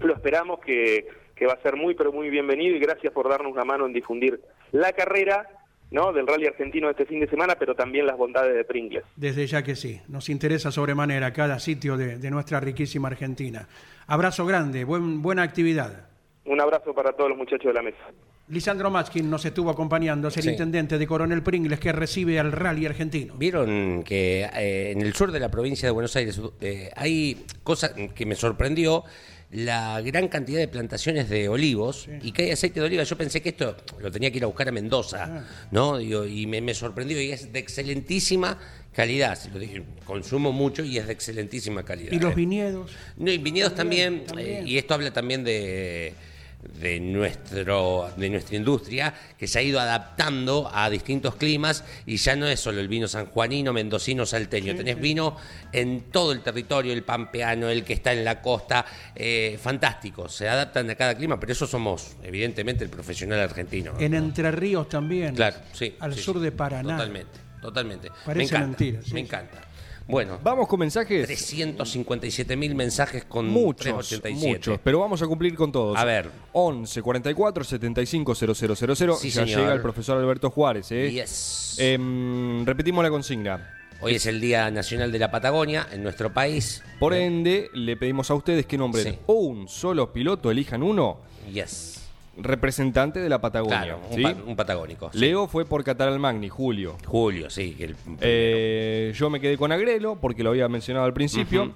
Lo 0.00 0.14
esperamos 0.14 0.60
que, 0.60 1.08
que 1.38 1.46
va 1.46 1.52
a 1.54 1.62
ser 1.62 1.76
muy, 1.76 1.94
pero 1.94 2.12
muy 2.12 2.28
bienvenido 2.30 2.74
y 2.76 2.80
gracias 2.80 3.12
por 3.12 3.28
darnos 3.28 3.52
una 3.52 3.64
mano 3.64 3.86
en 3.86 3.92
difundir 3.92 4.40
la 4.72 4.92
carrera 4.92 5.48
¿no? 5.90 6.12
del 6.12 6.26
rally 6.26 6.46
argentino 6.46 6.90
este 6.90 7.06
fin 7.06 7.20
de 7.20 7.28
semana, 7.28 7.54
pero 7.58 7.74
también 7.74 8.06
las 8.06 8.16
bondades 8.16 8.54
de 8.54 8.64
Pringles. 8.64 9.04
Desde 9.16 9.46
ya 9.46 9.62
que 9.62 9.74
sí, 9.76 10.00
nos 10.08 10.28
interesa 10.28 10.70
sobremanera 10.70 11.32
cada 11.32 11.58
sitio 11.58 11.96
de, 11.96 12.18
de 12.18 12.30
nuestra 12.30 12.60
riquísima 12.60 13.08
Argentina. 13.08 13.68
Abrazo 14.06 14.44
grande, 14.44 14.84
buen, 14.84 15.22
buena 15.22 15.42
actividad. 15.42 16.08
Un 16.44 16.60
abrazo 16.60 16.94
para 16.94 17.12
todos 17.12 17.28
los 17.30 17.38
muchachos 17.38 17.66
de 17.66 17.74
la 17.74 17.82
mesa. 17.82 17.98
Lisandro 18.48 18.90
Machkin 18.90 19.28
nos 19.28 19.44
estuvo 19.44 19.68
acompañando, 19.70 20.28
es 20.28 20.36
el 20.38 20.44
Sí. 20.44 20.48
intendente 20.50 20.96
de 20.96 21.06
Coronel 21.06 21.42
Pringles 21.42 21.78
que 21.78 21.92
recibe 21.92 22.38
al 22.40 22.50
rally 22.52 22.86
argentino. 22.86 23.34
Vieron 23.36 24.02
que 24.02 24.44
eh, 24.44 24.92
en 24.92 25.02
el 25.02 25.12
sur 25.12 25.30
de 25.30 25.38
la 25.38 25.50
provincia 25.50 25.86
de 25.86 25.92
Buenos 25.92 26.16
Aires 26.16 26.40
eh, 26.62 26.90
hay 26.96 27.44
cosas 27.62 27.92
que 28.14 28.24
me 28.24 28.34
sorprendió 28.34 29.04
la 29.50 30.00
gran 30.02 30.28
cantidad 30.28 30.58
de 30.58 30.68
plantaciones 30.68 31.28
de 31.30 31.48
olivos 31.48 32.06
y 32.22 32.32
que 32.32 32.42
hay 32.44 32.50
aceite 32.50 32.80
de 32.80 32.86
oliva. 32.86 33.02
Yo 33.02 33.16
pensé 33.16 33.40
que 33.40 33.48
esto 33.50 33.76
lo 33.98 34.10
tenía 34.10 34.30
que 34.30 34.36
ir 34.38 34.44
a 34.44 34.46
buscar 34.46 34.68
a 34.68 34.72
Mendoza, 34.72 35.44
¿no? 35.70 35.96
Digo, 35.98 36.26
y 36.26 36.46
me, 36.46 36.60
me 36.60 36.74
sorprendió 36.74 37.20
y 37.20 37.30
es 37.32 37.50
de 37.52 37.58
excelentísima 37.58 38.58
calidad. 38.92 39.38
Lo 39.52 39.58
dije, 39.58 39.82
consumo 40.04 40.52
mucho 40.52 40.84
y 40.84 40.98
es 40.98 41.06
de 41.06 41.12
excelentísima 41.14 41.82
calidad. 41.82 42.12
Y 42.12 42.18
los 42.18 42.32
eh. 42.32 42.36
viñedos, 42.36 42.90
No, 43.16 43.30
y 43.30 43.38
viñedos 43.38 43.74
también, 43.74 44.24
también. 44.26 44.48
eh, 44.48 44.68
y 44.68 44.76
esto 44.76 44.92
habla 44.94 45.12
también 45.12 45.44
de, 45.44 46.12
de, 46.62 47.00
nuestro, 47.00 48.10
de 48.16 48.30
nuestra 48.30 48.56
industria, 48.56 49.14
que 49.38 49.46
se 49.46 49.58
ha 49.58 49.62
ido 49.62 49.80
adaptando 49.80 50.70
a 50.72 50.90
distintos 50.90 51.36
climas 51.36 51.84
y 52.06 52.16
ya 52.16 52.36
no 52.36 52.46
es 52.46 52.60
solo 52.60 52.80
el 52.80 52.88
vino 52.88 53.06
sanjuanino, 53.08 53.72
mendocino, 53.72 54.26
salteño, 54.26 54.74
tenés 54.74 55.00
vino 55.00 55.36
en 55.72 56.10
todo 56.10 56.32
el 56.32 56.40
territorio, 56.40 56.92
el 56.92 57.04
pampeano, 57.04 57.68
el 57.68 57.84
que 57.84 57.92
está 57.92 58.12
en 58.12 58.24
la 58.24 58.40
costa, 58.42 58.84
eh, 59.14 59.58
fantástico, 59.60 60.28
se 60.28 60.48
adaptan 60.48 60.90
a 60.90 60.94
cada 60.94 61.16
clima, 61.16 61.38
pero 61.38 61.52
eso 61.52 61.66
somos 61.66 62.16
evidentemente 62.22 62.84
el 62.84 62.90
profesional 62.90 63.40
argentino. 63.40 63.92
¿no? 63.92 64.00
en 64.00 64.14
Entre 64.14 64.50
Ríos 64.50 64.88
también, 64.88 65.34
Claro, 65.34 65.56
sí. 65.72 65.94
al 66.00 66.14
sí, 66.14 66.20
sur 66.20 66.40
de 66.40 66.52
Paraná. 66.52 66.96
Totalmente, 66.96 67.38
totalmente. 67.62 68.10
Parece 68.26 68.34
me 68.34 68.42
encanta, 68.44 68.66
mentira, 68.66 69.02
sí, 69.02 69.14
me 69.14 69.20
sí. 69.20 69.26
encanta. 69.26 69.67
Bueno, 70.08 70.38
Vamos 70.42 70.66
con 70.66 70.80
mensajes. 70.80 71.26
357 71.26 72.56
mil 72.56 72.74
mensajes 72.74 73.24
con 73.24 73.46
Muchos, 73.46 74.08
387. 74.08 74.48
muchos, 74.48 74.80
pero 74.82 75.00
vamos 75.00 75.20
a 75.20 75.26
cumplir 75.26 75.54
con 75.54 75.70
todos. 75.70 75.96
A 75.98 76.04
ver. 76.04 76.30
11 76.52 77.02
44 77.02 77.62
75 77.64 78.34
000. 78.34 78.54
Sí, 78.54 79.30
ya 79.30 79.44
señor. 79.44 79.60
llega 79.60 79.72
el 79.74 79.82
profesor 79.82 80.18
Alberto 80.18 80.50
Juárez. 80.50 80.90
¿eh? 80.92 81.10
Yes. 81.12 81.76
Em, 81.78 82.64
repetimos 82.64 83.04
la 83.04 83.10
consigna. 83.10 83.74
Hoy 84.00 84.14
es 84.14 84.26
el 84.26 84.40
Día 84.40 84.70
Nacional 84.70 85.10
de 85.12 85.18
la 85.18 85.30
Patagonia 85.30 85.88
en 85.92 86.02
nuestro 86.04 86.32
país. 86.32 86.82
Por 87.00 87.12
ende, 87.14 87.68
le 87.74 87.96
pedimos 87.96 88.30
a 88.30 88.34
ustedes 88.34 88.64
que 88.64 88.78
nombren 88.78 89.04
Sí. 89.14 89.18
un 89.26 89.68
solo 89.68 90.12
piloto, 90.12 90.50
elijan 90.50 90.82
uno, 90.82 91.18
Yes. 91.52 91.97
Representante 92.38 93.20
de 93.20 93.28
la 93.28 93.40
Patagonia. 93.40 93.82
Claro, 93.82 94.00
un, 94.10 94.16
¿sí? 94.16 94.22
pa- 94.22 94.34
un 94.46 94.56
patagónico. 94.56 95.10
sí. 95.12 95.18
Leo 95.18 95.46
fue 95.48 95.64
por 95.64 95.84
Catalan 95.84 96.20
Magni, 96.20 96.48
Julio. 96.48 96.96
Julio, 97.06 97.50
sí. 97.50 97.76
el- 97.78 97.96
Eh, 98.20 99.12
yo 99.14 99.28
me 99.30 99.40
quedé 99.40 99.56
con 99.58 99.72
Agrelo 99.72 100.16
porque 100.20 100.42
lo 100.42 100.50
había 100.50 100.68
mencionado 100.68 101.06
al 101.06 101.12
principio. 101.14 101.72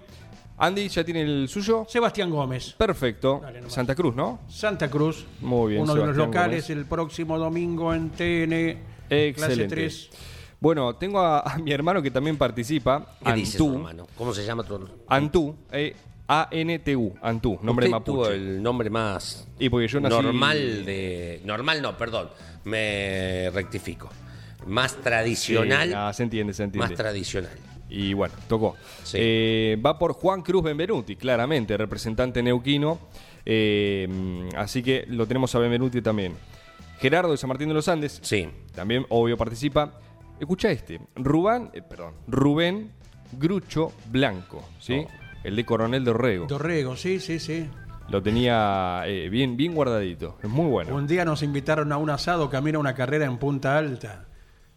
Andy, 0.59 0.89
¿ya 0.89 1.03
tiene 1.03 1.23
el 1.23 1.49
suyo? 1.49 1.87
Sebastián 1.89 2.31
Gómez, 2.31 2.75
Perfecto. 2.75 3.41
Dale. 3.43 3.69
Santa 3.69 3.95
Cruz, 3.97 4.15
¿no? 4.15 4.41
Santa 4.49 4.89
Cruz, 4.89 5.27
Muy 5.41 5.73
bien, 5.73 5.83
uno 5.83 5.95
de 5.95 6.07
los 6.07 6.17
locales 6.17 6.69
Gómez. 6.69 6.71
el 6.79 6.85
próximo 6.87 7.37
domingo 7.39 7.93
en 7.93 8.11
TN, 8.11 8.79
clase 9.09 9.29
Excelente. 9.29 9.75
3. 9.75 10.11
Bueno, 10.61 10.95
tengo 10.95 11.19
a, 11.19 11.41
a 11.41 11.59
mi 11.59 11.73
hermano 11.73 12.01
que 12.01 12.13
también 12.13 12.37
participa, 12.37 13.17
¿Qué 13.25 13.33
dice 13.33 13.59
su 13.59 13.65
Antú. 13.65 13.77
hermano? 13.79 14.07
¿Cómo 14.17 14.33
se 14.33 14.45
llama 14.45 14.63
tu 14.63 14.89
Antú, 15.09 15.57
eh, 15.73 15.97
A-N-T-U, 16.41 17.14
Antú, 17.20 17.59
nombre 17.62 17.87
Usted 17.87 17.91
mapuche. 17.91 18.12
tuvo 18.12 18.28
el 18.28 18.62
nombre 18.62 18.89
más 18.89 19.47
Y 19.59 19.68
porque 19.68 19.87
yo 19.89 20.01
nací- 20.01 20.11
normal 20.22 20.85
de... 20.87 21.41
Normal 21.45 21.83
no, 21.83 21.97
perdón. 21.99 22.30
Me 22.64 23.51
rectifico. 23.53 24.09
Más 24.66 24.97
tradicional. 24.97 25.89
Sí, 25.89 25.95
ah, 25.97 26.12
se 26.12 26.22
entiende, 26.22 26.55
se 26.55 26.62
entiende. 26.62 26.89
más 26.89 26.97
tradicional. 26.97 27.51
Y 27.91 28.14
bueno, 28.14 28.35
tocó. 28.49 28.76
Sí. 29.03 29.18
Eh, 29.20 29.78
va 29.85 29.99
por 29.99 30.14
Juan 30.14 30.41
Cruz 30.43 30.62
Benvenuti, 30.62 31.16
claramente, 31.16 31.76
representante 31.76 32.43
neuquino. 32.43 32.99
Eh, 33.45 34.09
así 34.57 34.83
que 34.83 35.05
lo 35.09 35.26
tenemos 35.26 35.55
a 35.55 35.59
Benvenuti 35.59 36.01
también. 36.01 36.33
Gerardo 37.01 37.33
de 37.33 37.37
San 37.37 37.49
Martín 37.49 37.68
de 37.68 37.74
los 37.74 37.89
Andes, 37.89 38.20
Sí. 38.22 38.49
también 38.74 39.05
obvio 39.11 39.37
participa. 39.37 40.01
Escucha 40.41 40.70
este, 40.70 41.01
Rubén, 41.16 41.70
eh, 41.74 41.83
perdón, 41.83 42.14
Rubén 42.28 42.91
Grucho 43.33 43.93
Blanco, 44.07 44.64
¿sí? 44.80 45.05
Oh. 45.07 45.22
El 45.45 45.57
de 45.57 45.64
Coronel 45.64 46.05
Dorrego. 46.05 46.47
Dorrego, 46.47 46.97
sí, 46.97 47.20
sí, 47.20 47.38
sí. 47.38 47.68
Lo 48.09 48.22
tenía 48.22 49.03
eh, 49.07 49.28
bien, 49.28 49.57
bien 49.57 49.74
guardadito. 49.74 50.36
Es 50.43 50.49
muy 50.49 50.66
bueno. 50.66 50.95
Un 50.95 51.07
día 51.07 51.24
nos 51.24 51.43
invitaron 51.43 51.93
a 51.93 51.97
un 51.97 52.11
asado 52.11 52.51
camino 52.51 52.78
a 52.78 52.80
una 52.80 52.95
carrera 52.95 53.24
en 53.24 53.38
Punta 53.38 53.78
Alta, 53.78 54.26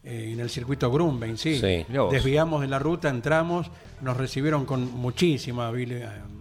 eh, 0.03 0.30
en 0.34 0.39
el 0.39 0.49
circuito 0.49 0.91
Grumben, 0.91 1.38
sí. 1.38 1.55
Sí. 1.59 1.86
Desviamos 2.11 2.61
de 2.61 2.68
la 2.68 2.80
ruta, 2.80 3.09
entramos, 3.09 3.70
nos 4.01 4.16
recibieron 4.18 4.66
con 4.66 4.91
muchísima 4.93 5.72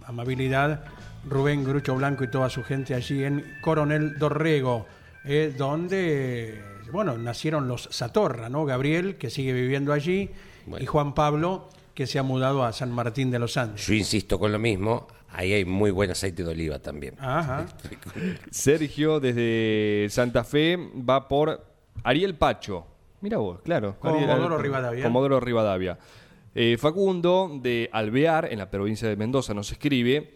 amabilidad 0.05 0.83
Rubén 1.27 1.63
Grucho 1.63 1.95
Blanco 1.95 2.23
y 2.23 2.27
toda 2.29 2.49
su 2.49 2.63
gente 2.63 2.93
allí 2.93 3.23
en 3.23 3.43
Coronel 3.61 4.17
Dorrego, 4.19 4.85
eh, 5.25 5.53
donde, 5.57 6.61
bueno, 6.91 7.17
nacieron 7.17 7.67
los 7.67 7.89
Satorra, 7.91 8.47
¿no? 8.47 8.65
Gabriel, 8.65 9.15
que 9.15 9.29
sigue 9.29 9.53
viviendo 9.53 9.91
allí, 9.91 10.29
Bueno. 10.67 10.83
y 10.83 10.85
Juan 10.85 11.13
Pablo, 11.15 11.69
que 11.95 12.05
se 12.05 12.19
ha 12.19 12.23
mudado 12.23 12.63
a 12.63 12.73
San 12.73 12.91
Martín 12.91 13.31
de 13.31 13.39
los 13.39 13.55
Andes. 13.57 13.87
Yo 13.87 13.93
insisto 13.93 14.37
con 14.37 14.51
lo 14.51 14.59
mismo. 14.59 15.07
Ahí 15.29 15.53
hay 15.53 15.65
muy 15.65 15.91
buen 15.91 16.11
aceite 16.11 16.43
de 16.43 16.51
oliva 16.51 16.77
también. 16.79 17.15
Ajá. 17.19 17.65
Sergio 18.51 19.19
desde 19.19 20.07
Santa 20.09 20.43
Fe 20.43 20.77
va 20.77 21.27
por 21.27 21.65
Ariel 22.03 22.35
Pacho. 22.35 22.85
Mira 23.21 23.37
vos, 23.37 23.61
claro. 23.61 23.97
Comodoro 23.99 24.57
Rivadavia. 24.57 25.03
Comodoro 25.03 25.39
Rivadavia. 25.39 25.97
Eh, 26.53 26.77
Facundo 26.77 27.59
de 27.61 27.89
Alvear, 27.91 28.49
en 28.51 28.59
la 28.59 28.69
provincia 28.69 29.07
de 29.09 29.15
Mendoza, 29.15 29.53
nos 29.53 29.71
escribe. 29.71 30.35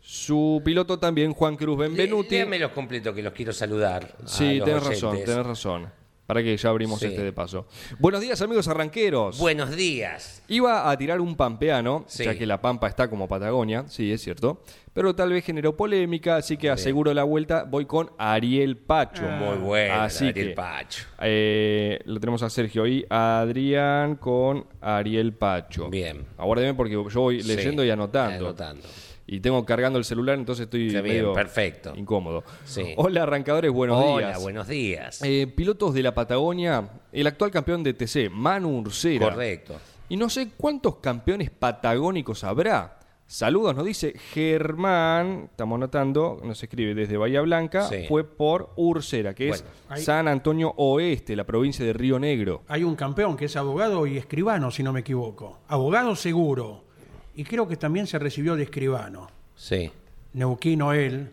Su 0.00 0.62
piloto 0.64 0.98
también, 0.98 1.32
Juan 1.32 1.56
Cruz 1.56 1.78
Benvenuti. 1.78 2.36
Léame 2.36 2.58
los 2.58 2.72
completos 2.72 3.14
que 3.14 3.22
los 3.22 3.32
quiero 3.32 3.52
saludar. 3.52 4.16
a 4.24 4.26
Sí, 4.26 4.56
los 4.58 4.66
tenés 4.66 4.86
razón, 4.86 5.16
tenés 5.24 5.46
razón. 5.46 5.99
Para 6.30 6.44
que 6.44 6.56
ya 6.56 6.68
abrimos 6.68 7.00
Sí. 7.00 7.06
este 7.06 7.24
de 7.24 7.32
paso. 7.32 7.66
Buenos 7.98 8.20
días, 8.20 8.40
amigos 8.40 8.68
arranqueros. 8.68 9.36
Buenos 9.40 9.74
días. 9.74 10.44
Iba 10.46 10.88
a 10.88 10.96
tirar 10.96 11.20
un 11.20 11.34
pampeano, 11.34 12.04
Sí. 12.06 12.22
ya 12.24 12.38
que 12.38 12.46
la 12.46 12.60
Pampa 12.60 12.86
está 12.86 13.10
como 13.10 13.26
Patagonia, 13.26 13.86
sí, 13.88 14.12
es 14.12 14.20
cierto. 14.22 14.62
Pero 14.92 15.12
tal 15.16 15.30
vez 15.32 15.44
generó 15.44 15.76
polémica, 15.76 16.36
así 16.36 16.56
que 16.56 16.70
aseguro 16.70 17.12
la 17.14 17.24
vuelta. 17.24 17.64
Voy 17.64 17.84
con 17.86 18.12
Ariel 18.16 18.76
Pacho. 18.76 19.24
Muy 19.24 19.56
bueno, 19.56 19.94
Así 19.94 20.28
Ariel 20.28 20.50
que, 20.50 20.54
Pacho. 20.54 21.04
eh, 21.20 21.98
lo 22.04 22.20
tenemos 22.20 22.44
a 22.44 22.50
Sergio 22.50 22.86
y 22.86 23.04
a 23.10 23.40
Adrián 23.40 24.14
con 24.14 24.66
Ariel 24.80 25.32
Pacho. 25.32 25.90
Bien. 25.90 26.26
Aguárdeme 26.38 26.74
porque 26.74 26.92
yo 26.92 27.20
voy 27.22 27.42
Sí, 27.42 27.48
leyendo 27.48 27.84
y 27.84 27.90
anotando. 27.90 28.46
anotando. 28.46 28.86
Y 29.32 29.38
tengo 29.38 29.64
cargando 29.64 29.96
el 29.96 30.04
celular, 30.04 30.36
entonces 30.36 30.64
estoy 30.64 30.88
Está 30.88 31.02
bien, 31.02 31.18
medio 31.18 31.32
perfecto. 31.32 31.92
incómodo. 31.94 32.42
Sí. 32.64 32.94
Hola, 32.96 33.22
arrancadores, 33.22 33.70
buenos 33.70 34.02
Hola, 34.04 34.26
días. 34.28 34.42
buenos 34.42 34.66
días. 34.66 35.22
Eh, 35.22 35.46
pilotos 35.46 35.94
de 35.94 36.02
la 36.02 36.12
Patagonia, 36.12 36.90
el 37.12 37.26
actual 37.28 37.52
campeón 37.52 37.84
de 37.84 37.94
TC, 37.94 38.28
Manu 38.28 38.80
Ursera. 38.80 39.30
Correcto. 39.30 39.76
Y 40.08 40.16
no 40.16 40.28
sé 40.28 40.50
cuántos 40.56 40.96
campeones 40.96 41.48
patagónicos 41.50 42.42
habrá. 42.42 42.98
Saludos, 43.28 43.76
nos 43.76 43.84
dice 43.84 44.14
Germán, 44.32 45.46
estamos 45.52 45.76
anotando, 45.76 46.40
nos 46.42 46.60
escribe 46.60 46.96
desde 46.96 47.16
Bahía 47.16 47.40
Blanca, 47.42 47.82
Sí. 47.88 48.06
fue 48.08 48.24
por 48.24 48.70
Ursera, 48.74 49.32
que 49.36 49.50
es 49.50 49.62
Bueno, 49.62 49.76
ahí- 49.90 50.02
San 50.02 50.26
Antonio 50.26 50.74
Oeste, 50.76 51.36
la 51.36 51.44
provincia 51.44 51.84
de 51.84 51.92
Río 51.92 52.18
Negro. 52.18 52.62
Hay 52.66 52.82
un 52.82 52.96
campeón 52.96 53.36
que 53.36 53.44
es 53.44 53.54
abogado 53.54 54.04
y 54.08 54.16
escribano, 54.18 54.72
si 54.72 54.82
no 54.82 54.92
me 54.92 55.00
equivoco. 55.00 55.60
Abogado 55.68 56.16
seguro. 56.16 56.89
Y 57.34 57.44
creo 57.44 57.66
que 57.68 57.76
también 57.76 58.06
se 58.06 58.18
recibió 58.18 58.56
de 58.56 58.64
escribano. 58.64 59.30
Sí. 59.54 59.90
Neuquino 60.32 60.92
él. 60.92 61.30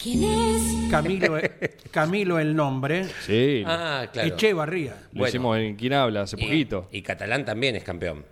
¿Quién 0.00 0.22
es? 0.24 0.90
Camilo, 0.90 1.36
Camilo 1.90 2.38
el 2.38 2.54
nombre. 2.54 3.04
Sí, 3.26 3.62
Ah, 3.66 4.06
claro. 4.12 4.28
Echevarría. 4.28 4.92
lo 5.12 5.18
bueno. 5.20 5.28
hicimos 5.28 5.58
en 5.58 5.76
Quién 5.76 5.92
habla 5.94 6.22
hace 6.22 6.36
Y- 6.38 6.44
poquito. 6.44 6.88
Y, 6.92 7.02
Catalán 7.02 7.44
también 7.44 7.74
es 7.76 7.82
campeón. 7.84 8.24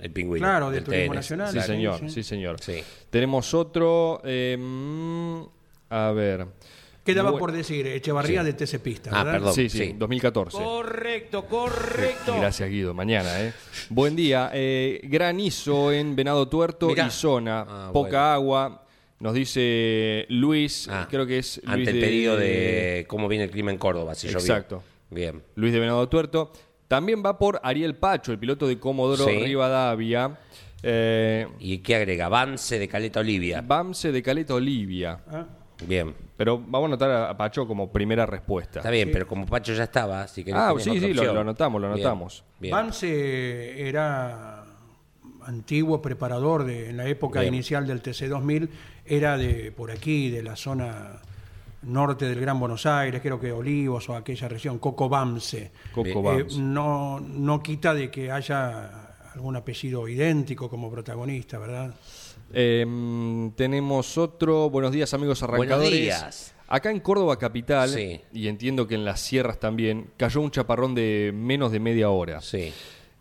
El 0.00 0.10
pingüino. 0.12 0.44
Claro, 0.46 0.70
de 0.70 0.80
Turismo 0.80 1.12
TN. 1.12 1.14
Nacional. 1.16 1.52
Sí, 1.52 1.60
señor, 1.60 1.98
sí. 2.00 2.10
sí, 2.10 2.22
señor. 2.22 2.56
Sí. 2.60 2.82
Tenemos 3.10 3.52
otro, 3.54 4.20
eh, 4.24 4.56
mm, 4.58 5.42
a 5.90 6.10
ver. 6.12 6.46
Quedaba 7.08 7.30
Bueno. 7.30 7.40
por 7.40 7.52
decir 7.52 7.86
Echevarría 7.86 8.40
Sí. 8.42 8.46
de 8.46 8.52
TC 8.52 8.78
Pista, 8.80 9.10
Ah, 9.12 9.24
perdón. 9.24 9.54
Sí, 9.54 9.68
sí, 9.70 9.78
sí. 9.78 9.94
2014. 9.96 10.58
Correcto, 10.58 11.46
correcto. 11.46 12.36
Gracias, 12.38 12.68
Guido. 12.68 12.92
Mañana, 12.92 13.40
¿eh? 13.42 13.52
Buen 13.88 14.14
día. 14.14 14.50
Eh, 14.52 15.00
granizo 15.04 15.90
en 15.90 16.14
Venado 16.14 16.46
Tuerto 16.48 16.88
Mirá. 16.88 17.06
y 17.06 17.10
zona. 17.10 17.64
Ah, 17.66 17.90
Poca 17.92 18.36
bueno. 18.36 18.56
agua. 18.58 18.84
Nos 19.20 19.32
dice 19.34 20.26
Luis, 20.28 20.86
Ah, 20.90 21.08
creo 21.10 21.26
que 21.26 21.38
es 21.38 21.60
Luis 21.64 21.74
Ante 21.78 21.90
el 21.92 21.98
pedido 22.00 22.36
de 22.36 23.04
cómo 23.08 23.26
viene 23.26 23.44
el 23.44 23.50
clima 23.50 23.70
en 23.70 23.78
Córdoba, 23.78 24.14
si. 24.14 24.28
Exacto. 24.28 24.82
Bien. 25.10 25.42
Luis 25.56 25.72
de 25.72 25.80
Venado 25.80 26.06
Tuerto. 26.08 26.52
También 26.88 27.22
va 27.24 27.38
por 27.38 27.58
Ariel 27.62 27.96
Pacho, 27.96 28.32
el 28.32 28.38
piloto 28.38 28.68
de 28.68 28.78
Comodoro 28.78 29.24
Sí. 29.24 29.38
Rivadavia. 29.40 30.38
Eh, 30.82 31.48
¿Y 31.58 31.78
qué 31.78 31.96
agrega? 31.96 32.26
Avance 32.26 32.78
de 32.78 32.86
Caleta 32.86 33.20
Olivia. 33.20 33.60
Bamse 33.60 34.12
de 34.12 34.22
Caleta 34.22 34.54
Olivia. 34.54 35.20
Ah, 35.28 35.46
Bien. 35.86 36.14
Pero 36.36 36.58
vamos 36.58 36.82
a 36.82 36.86
anotar 36.86 37.10
a 37.30 37.36
Pacho 37.36 37.66
como 37.66 37.90
primera 37.90 38.26
respuesta. 38.26 38.80
Está 38.80 38.90
bien, 38.90 39.10
pero 39.12 39.26
como 39.26 39.46
Pacho 39.46 39.72
ya 39.74 39.84
estaba, 39.84 40.26
si 40.28 40.44
querés 40.44 40.60
Ah, 40.60 40.72
sí, 40.78 40.98
sí, 41.00 41.12
lo- 41.14 41.32
lo 41.34 41.40
anotamos, 41.40 41.80
lo 41.80 41.88
anotamos. 41.92 42.44
Bien. 42.60 42.72
Vance 42.72 43.88
era 43.88 44.64
antiguo 45.46 46.02
preparador 46.02 46.64
de, 46.64 46.90
en 46.90 46.96
la 46.96 47.06
época 47.06 47.40
Bien. 47.40 47.54
inicial 47.54 47.86
del 47.86 48.02
TC2000, 48.02 48.68
era 49.06 49.36
de 49.38 49.72
por 49.72 49.90
aquí, 49.90 50.30
de 50.30 50.42
la 50.42 50.56
zona 50.56 51.20
norte 51.82 52.26
del 52.28 52.40
Gran 52.40 52.58
Buenos 52.60 52.84
Aires, 52.86 53.20
creo 53.22 53.40
que 53.40 53.50
Olivos 53.52 54.08
o 54.08 54.16
aquella 54.16 54.48
región, 54.48 54.78
Coco 54.78 55.08
Bamse. 55.08 55.70
Coco. 55.92 56.08
Eh, 56.08 56.42
Bamse. 56.42 56.60
no, 56.60 57.18
no 57.20 57.62
quita 57.62 57.94
de 57.94 58.10
que 58.10 58.30
haya 58.30 59.14
algún 59.32 59.56
apellido 59.56 60.06
idéntico 60.08 60.68
como 60.68 60.90
protagonista, 60.90 61.58
¿verdad? 61.58 61.94
Eh, 62.52 63.50
tenemos 63.56 64.16
otro. 64.18 64.70
Buenos 64.70 64.92
días, 64.92 65.12
amigos 65.14 65.42
arrancadores. 65.42 65.78
Buenos 65.78 65.90
días. 65.92 66.54
Acá 66.66 66.90
en 66.90 67.00
Córdoba 67.00 67.38
Capital, 67.38 67.88
Sí. 67.88 68.20
y 68.32 68.48
entiendo 68.48 68.86
que 68.86 68.94
en 68.94 69.04
las 69.04 69.20
sierras 69.20 69.58
también, 69.58 70.10
cayó 70.16 70.40
un 70.40 70.50
chaparrón 70.50 70.94
de 70.94 71.32
menos 71.34 71.72
de 71.72 71.80
media 71.80 72.10
hora. 72.10 72.40
Sí. 72.42 72.72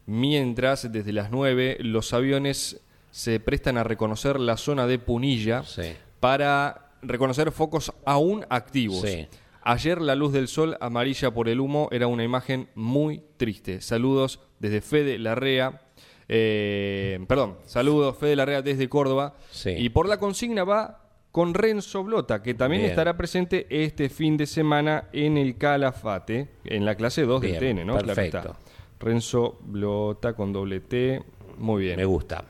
Mientras, 0.05 0.91
desde 0.91 1.13
las 1.13 1.31
9, 1.31 1.77
los 1.79 2.13
aviones 2.13 2.81
se 3.11 3.39
prestan 3.39 3.77
a 3.77 3.83
reconocer 3.83 4.39
la 4.39 4.57
zona 4.57 4.85
de 4.85 4.99
Punilla 4.99 5.63
Sí. 5.63 5.93
para 6.19 6.91
reconocer 7.01 7.51
focos 7.51 7.93
aún 8.05 8.45
activos. 8.49 9.01
Sí. 9.01 9.27
Ayer 9.63 10.01
la 10.01 10.15
luz 10.15 10.31
del 10.33 10.47
sol 10.47 10.77
amarilla 10.79 11.31
por 11.31 11.49
el 11.49 11.59
humo 11.59 11.89
era 11.91 12.07
una 12.07 12.23
imagen 12.23 12.69
muy 12.75 13.21
triste. 13.37 13.81
Saludos 13.81 14.39
desde 14.59 14.81
Fede 14.81 15.19
Larrea. 15.19 15.81
Eh, 16.29 17.19
perdón, 17.27 17.57
saludos 17.65 18.17
Fede 18.17 18.35
Larrea 18.35 18.61
desde 18.61 18.89
Córdoba. 18.89 19.35
Sí. 19.51 19.71
Y 19.71 19.89
por 19.89 20.07
la 20.09 20.17
consigna 20.17 20.63
va 20.63 21.03
con 21.31 21.53
Renzo 21.53 22.03
Blota, 22.03 22.41
que 22.41 22.53
también 22.53 22.81
Bien. 22.81 22.91
estará 22.91 23.15
presente 23.15 23.67
este 23.69 24.09
fin 24.09 24.37
de 24.37 24.45
semana 24.45 25.05
en 25.13 25.37
el 25.37 25.57
Calafate, 25.57 26.49
en 26.65 26.83
la 26.85 26.95
clase 26.95 27.23
2 27.23 27.41
del 27.41 27.51
Bien, 27.59 27.77
TN, 27.77 27.85
¿no? 27.85 27.93
Claro 27.93 28.07
perfecto. 28.07 28.37
está. 28.39 28.55
Renzo 28.99 29.59
Blota 29.61 30.33
con 30.33 30.51
doble 30.51 30.79
T. 30.79 31.21
Muy 31.57 31.83
bien. 31.83 31.95
Me 31.97 32.05
gusta. 32.05 32.43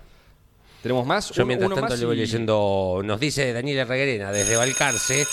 ¿Tenemos 0.82 1.06
más? 1.06 1.32
Yo 1.32 1.46
mientras 1.46 1.70
uno 1.70 1.80
tanto 1.82 1.96
le 1.98 2.06
voy 2.06 2.16
y- 2.16 2.20
leyendo, 2.22 3.02
nos 3.04 3.20
dice 3.20 3.52
Daniela 3.52 3.84
Reguerena 3.84 4.32
desde 4.32 4.56
Balcarce, 4.56 5.26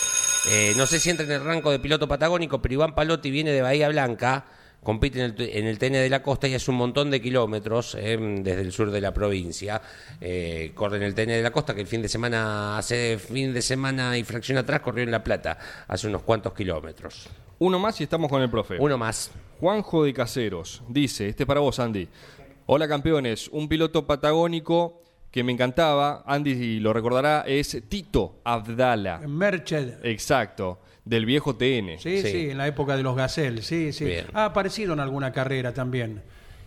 eh, 0.51 0.73
no 0.77 0.87
sé 0.87 0.99
si 0.99 1.11
entra 1.11 1.25
en 1.25 1.33
el 1.33 1.45
rango 1.45 1.71
de 1.71 1.79
piloto 1.79 2.09
patagónico, 2.09 2.61
pero 2.61 2.75
Iván 2.75 2.95
Palotti 2.95 3.31
viene 3.31 3.53
de 3.53 3.63
Bahía 3.63 3.89
Blanca, 3.89 4.47
compite 4.85 5.19
en 5.19 5.35
el, 5.37 5.51
en 5.51 5.67
el 5.67 5.79
TN 5.79 5.95
de 5.95 6.09
la 6.09 6.23
costa 6.23 6.47
y 6.47 6.55
hace 6.55 6.71
un 6.71 6.77
montón 6.77 7.11
de 7.11 7.21
kilómetros 7.21 7.97
eh, 7.99 8.17
desde 8.41 8.61
el 8.61 8.71
sur 8.71 8.93
de 8.93 9.01
la 9.01 9.13
provincia. 9.13 9.83
Eh, 10.21 10.71
corre 10.75 10.99
en 10.99 11.03
el 11.03 11.15
TN 11.15 11.29
de 11.29 11.43
la 11.43 11.51
costa 11.51 11.75
que 11.75 11.81
el 11.81 11.89
fin 11.89 12.03
de 12.03 12.09
semana, 12.09 12.79
hace 12.79 13.19
fin 13.19 13.53
de 13.53 13.63
semana 13.63 14.17
y 14.17 14.23
fracción 14.23 14.59
atrás 14.59 14.81
corrió 14.81 15.03
en 15.03 15.11
La 15.11 15.25
Plata, 15.25 15.59
hace 15.89 16.07
unos 16.07 16.23
cuantos 16.23 16.53
kilómetros. 16.53 17.29
Uno 17.59 17.79
más 17.81 18.01
y 18.01 18.05
estamos 18.05 18.31
con 18.31 18.43
el 18.43 18.51
profe. 18.51 18.77
Uno 18.79 18.97
más. 18.97 19.33
Juanjo 19.59 20.05
de 20.05 20.13
Caseros 20.13 20.83
dice, 20.89 21.29
este 21.29 21.43
es 21.45 21.47
para 21.47 21.61
vos, 21.61 21.81
Andy. 21.81 22.07
Hola 22.67 22.87
campeones, 22.87 23.49
un 23.49 23.69
piloto 23.69 24.07
patagónico 24.07 25.03
que 25.31 25.43
me 25.43 25.51
encantaba, 25.51 26.23
Andy 26.27 26.79
lo 26.79 26.93
recordará, 26.93 27.43
es 27.45 27.83
Tito 27.89 28.41
Abdala. 28.45 29.19
Merched. 29.27 30.05
Exacto, 30.05 30.79
del 31.05 31.27
viejo 31.27 31.55
TN. 31.57 31.99
Sí, 31.99 32.23
sí, 32.23 32.31
Sí. 32.31 32.51
en 32.51 32.59
la 32.59 32.67
época 32.67 32.97
de 32.97 33.03
los 33.03 33.15
Gazelle, 33.17 33.63
sí, 33.63 33.93
sí. 33.93 34.05
Bien. 34.07 34.27
Ha 34.33 34.47
aparecido 34.47 34.93
en 34.95 35.01
alguna 35.01 35.33
carrera 35.33 35.73
también. 35.75 36.23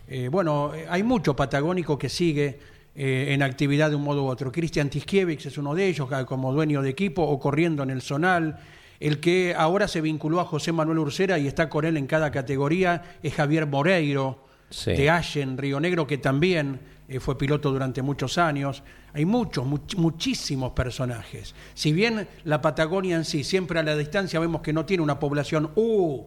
Eh, 0.08 0.28
bueno, 0.30 0.72
eh, 0.74 0.86
hay 0.88 1.02
mucho 1.02 1.34
patagónico 1.36 1.98
que 1.98 2.08
sigue 2.08 2.58
eh, 2.94 3.32
en 3.34 3.42
actividad 3.42 3.90
de 3.90 3.96
un 3.96 4.02
modo 4.02 4.24
u 4.24 4.26
otro. 4.28 4.50
Cristian 4.50 4.90
Tiskiewicz 4.90 5.46
es 5.46 5.58
uno 5.58 5.74
de 5.74 5.86
ellos, 5.86 6.08
ca- 6.08 6.24
como 6.24 6.52
dueño 6.52 6.82
de 6.82 6.90
equipo 6.90 7.22
o 7.22 7.38
corriendo 7.38 7.82
en 7.84 7.90
el 7.90 8.02
zonal. 8.02 8.58
El 8.98 9.20
que 9.20 9.54
ahora 9.56 9.86
se 9.86 10.00
vinculó 10.00 10.40
a 10.40 10.44
José 10.44 10.72
Manuel 10.72 10.98
Ursera 10.98 11.38
y 11.38 11.46
está 11.46 11.68
con 11.68 11.84
él 11.84 11.96
en 11.96 12.06
cada 12.08 12.32
categoría 12.32 13.02
es 13.22 13.34
Javier 13.34 13.66
Moreiro, 13.66 14.44
Sí. 14.70 14.92
de 14.92 15.08
Allen, 15.10 15.56
Río 15.56 15.80
Negro, 15.80 16.06
que 16.06 16.18
también 16.18 16.80
eh, 17.08 17.20
fue 17.20 17.38
piloto 17.38 17.70
durante 17.70 18.02
muchos 18.02 18.36
años. 18.38 18.82
Hay 19.14 19.24
muchos, 19.24 19.64
much- 19.66 19.96
muchísimos 19.96 20.72
personajes. 20.72 21.54
Si 21.74 21.92
bien 21.92 22.28
la 22.44 22.60
Patagonia 22.60 23.16
en 23.16 23.24
sí, 23.24 23.44
siempre 23.44 23.78
a 23.78 23.82
la 23.82 23.96
distancia 23.96 24.38
vemos 24.40 24.60
que 24.60 24.72
no 24.74 24.84
tiene 24.84 25.02
una 25.02 25.18
población 25.18 25.70
uh, 25.74 26.22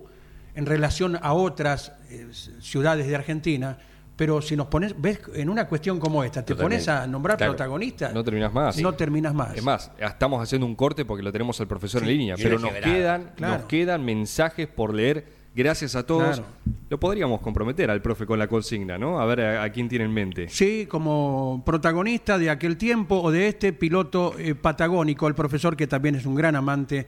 en 0.55 0.65
relación 0.65 1.17
a 1.21 1.33
otras 1.33 1.93
eh, 2.09 2.27
ciudades 2.59 3.07
de 3.07 3.15
Argentina, 3.15 3.77
pero 4.15 4.41
si 4.41 4.55
nos 4.55 4.67
pones, 4.67 4.93
ves 4.99 5.19
en 5.35 5.49
una 5.49 5.67
cuestión 5.67 5.99
como 5.99 6.23
esta, 6.23 6.41
te 6.43 6.53
Totalmente. 6.53 6.85
pones 6.85 6.87
a 7.03 7.07
nombrar 7.07 7.37
Claro. 7.37 7.53
protagonistas, 7.53 8.13
No 8.13 8.23
terminás 8.23 8.51
más. 8.53 8.77
no 8.79 8.93
terminas 8.93 9.33
más. 9.33 9.55
Es 9.55 9.63
más, 9.63 9.91
estamos 9.99 10.41
haciendo 10.43 10.65
un 10.67 10.75
corte 10.75 11.05
porque 11.05 11.23
lo 11.23 11.31
tenemos 11.31 11.59
al 11.61 11.67
profesor 11.67 12.01
en 12.03 12.09
línea, 12.09 12.35
pero 12.37 12.59
nos 12.59 12.71
quedan, 12.73 13.31
Claro. 13.35 13.57
nos 13.59 13.65
quedan 13.67 14.03
mensajes 14.03 14.67
por 14.67 14.93
leer. 14.93 15.39
Gracias 15.53 15.95
a 15.95 16.05
todos. 16.05 16.39
Claro. 16.39 16.45
Lo 16.89 16.99
podríamos 16.99 17.41
comprometer 17.41 17.89
al 17.91 18.01
profe 18.01 18.25
con 18.25 18.39
la 18.39 18.47
consigna, 18.47 18.97
¿no? 18.97 19.19
A 19.19 19.25
ver 19.25 19.41
a, 19.41 19.63
a 19.63 19.69
quién 19.71 19.89
tiene 19.89 20.05
en 20.05 20.13
mente. 20.13 20.47
Sí, 20.49 20.85
como 20.87 21.61
protagonista 21.65 22.37
de 22.37 22.49
aquel 22.49 22.77
tiempo 22.77 23.21
o 23.21 23.31
de 23.31 23.47
este 23.49 23.73
piloto 23.73 24.33
eh, 24.39 24.55
patagónico, 24.55 25.27
el 25.27 25.35
profesor 25.35 25.75
que 25.75 25.87
también 25.87 26.15
es 26.15 26.25
un 26.25 26.35
gran 26.35 26.55
amante 26.55 27.07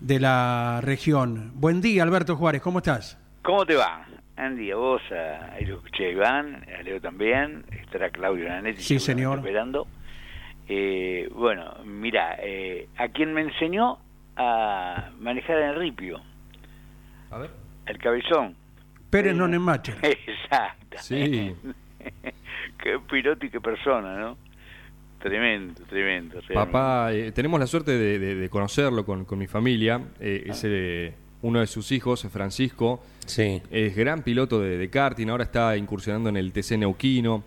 de 0.00 0.20
la 0.20 0.80
región. 0.82 1.50
Buen 1.54 1.80
día, 1.80 2.02
Alberto 2.04 2.36
Juárez, 2.36 2.62
¿cómo 2.62 2.78
estás? 2.78 3.18
¿Cómo 3.42 3.66
te 3.66 3.74
va? 3.74 4.06
Andy, 4.36 4.70
a 4.70 4.76
vos, 4.76 5.02
a, 5.12 5.52
ahí 5.54 5.64
lo 5.66 5.76
escuché 5.76 6.06
a 6.06 6.10
Iván, 6.10 6.64
a 6.78 6.82
Leo 6.82 7.00
también, 7.00 7.64
estará 7.82 8.08
Claudio 8.10 8.48
Nanetti 8.48 8.82
Sí, 8.82 8.98
señor. 8.98 9.38
esperando. 9.38 9.86
Eh, 10.68 11.28
bueno, 11.34 11.74
mira, 11.84 12.36
eh, 12.40 12.88
a 12.96 13.08
quien 13.08 13.34
me 13.34 13.40
enseñó 13.42 13.98
a 14.36 15.10
manejar 15.18 15.58
en 15.58 15.68
el 15.70 15.76
ripio, 15.76 16.20
A 17.30 17.38
ver. 17.38 17.59
El 17.90 17.98
cabezón. 17.98 18.54
Pérez 19.10 19.34
Nonemacher. 19.34 19.96
Exacto. 20.02 20.96
Sí. 21.00 21.52
qué 22.82 22.98
piloto 23.10 23.44
y 23.46 23.50
qué 23.50 23.60
persona, 23.60 24.18
¿no? 24.18 24.38
Tremendo, 25.18 25.82
tremendo. 25.84 26.40
realmente. 26.40 26.54
Papá, 26.54 27.12
eh, 27.12 27.30
tenemos 27.32 27.60
la 27.60 27.66
suerte 27.66 27.92
de, 27.92 28.18
de- 28.18 28.34
de 28.36 28.48
conocerlo 28.48 29.04
con, 29.04 29.24
con 29.26 29.38
mi 29.38 29.46
familia. 29.46 30.00
eh, 30.18 30.44
es, 30.46 30.62
eh, 30.64 31.12
uno 31.42 31.60
de 31.60 31.66
sus 31.66 31.90
hijos, 31.92 32.26
Francisco, 32.30 33.02
Sí. 33.26 33.62
es 33.70 33.96
gran 33.96 34.22
piloto 34.22 34.60
de, 34.60 34.76
de 34.78 34.90
karting, 34.90 35.28
ahora 35.28 35.44
está 35.44 35.76
incursionando 35.76 36.28
en 36.30 36.36
el 36.36 36.52
TC 36.52 36.78
Neuquino. 36.78 37.44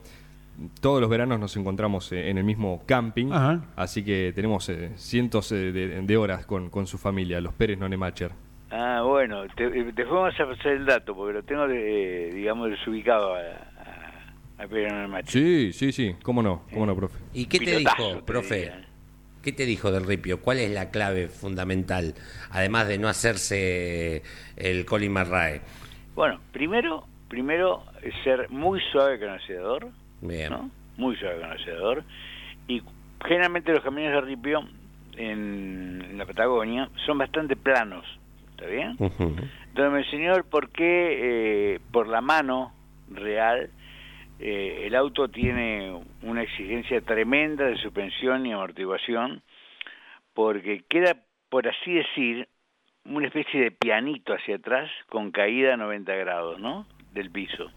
Todos 0.81 1.01
los 1.01 1.09
veranos 1.09 1.39
nos 1.39 1.55
encontramos 1.57 2.11
eh, 2.11 2.29
en 2.29 2.37
el 2.37 2.43
mismo 2.43 2.83
camping, 2.85 3.31
Ajá. 3.31 3.61
así 3.75 4.03
que 4.03 4.31
tenemos 4.35 4.69
eh, 4.69 4.91
cientos 4.97 5.51
eh, 5.51 5.71
de, 5.71 6.01
de 6.01 6.17
horas 6.17 6.45
con, 6.45 6.69
con 6.69 6.85
su 6.85 6.97
familia, 6.99 7.41
los 7.41 7.53
Pérez 7.55 7.77
Nonemacher. 7.79 8.31
Ah, 8.76 9.03
bueno, 9.05 9.43
te, 9.55 9.69
después 9.69 10.09
vamos 10.09 10.39
a 10.39 10.47
pasar 10.47 10.71
el 10.71 10.86
dato, 10.86 11.15
porque 11.15 11.34
lo 11.34 11.43
tengo, 11.43 11.67
de, 11.67 12.32
digamos, 12.34 12.71
desubicado 12.71 13.36
a, 13.36 13.39
a, 13.39 14.63
a 14.63 14.67
Pedro 14.67 14.89
Nonemacher. 14.95 15.30
Sí, 15.32 15.71
sí, 15.74 15.91
sí, 15.91 16.15
cómo 16.24 16.41
no, 16.41 16.63
cómo 16.74 16.88
no, 16.88 16.95
profe. 16.95 17.19
¿Y 17.34 17.45
qué 17.45 17.59
te 17.59 17.65
Pilotazo, 17.78 18.07
dijo, 18.07 18.26
profe? 18.26 18.55
diría. 18.55 18.88
¿Qué 19.43 19.51
te 19.51 19.65
dijo 19.67 19.91
del 19.91 20.07
ripio? 20.07 20.41
¿Cuál 20.41 20.57
es 20.57 20.71
la 20.71 20.89
clave 20.89 21.28
fundamental? 21.28 22.15
Además 22.49 22.88
de 22.88 22.97
no 22.97 23.09
hacerse 23.09 24.24
el 24.55 24.86
Colin 24.86 25.11
McRae. 25.11 25.61
Bueno, 26.15 26.39
primero, 26.51 27.05
primero 27.28 27.84
es 28.01 28.13
ser 28.24 28.49
muy 28.49 28.82
suave 28.91 29.19
conocedor, 29.19 29.89
Bien. 30.21 30.49
¿no? 30.49 30.71
Muy 30.97 31.15
suave 31.17 31.41
conocedor. 31.41 32.03
Y 32.67 32.82
generalmente 33.24 33.71
los 33.71 33.84
caminos 33.84 34.13
de 34.13 34.21
ripio 34.21 34.61
en 35.17 36.17
la 36.17 36.26
Patagonia 36.26 36.89
son 37.05 37.17
bastante 37.19 37.55
planos, 37.55 38.05
¿está 38.54 38.66
bien? 38.68 38.95
Ujú. 38.99 39.36
Entonces 39.68 39.91
me 39.91 39.99
enseñó 39.99 40.36
el 40.36 40.43
por 40.43 40.70
qué, 40.70 41.74
eh, 41.76 41.80
por 41.91 42.08
la 42.08 42.22
mano 42.22 42.74
real, 43.10 43.70
eh, 44.39 44.84
el 44.86 44.95
auto 44.95 45.28
tiene 45.28 45.99
una 46.22 46.43
exigencia 46.43 47.01
tremenda 47.01 47.66
de 47.66 47.78
suspensión 47.78 48.45
y 48.45 48.54
amortiguación, 48.54 49.41
porque 50.34 50.84
queda, 50.88 51.18
por 51.49 51.68
así 51.68 51.93
decir, 51.93 52.47
una 53.06 53.28
especie 53.28 53.60
de 53.60 53.72
pianito 53.72 54.34
hacia 54.34 54.56
atrás 54.56 54.89
con 55.10 55.32
caída 55.32 55.74
a 55.74 55.78
90 55.78 56.14
grados, 56.16 56.60
¿no? 56.60 56.86
Del 57.14 57.30
piso. 57.32 57.70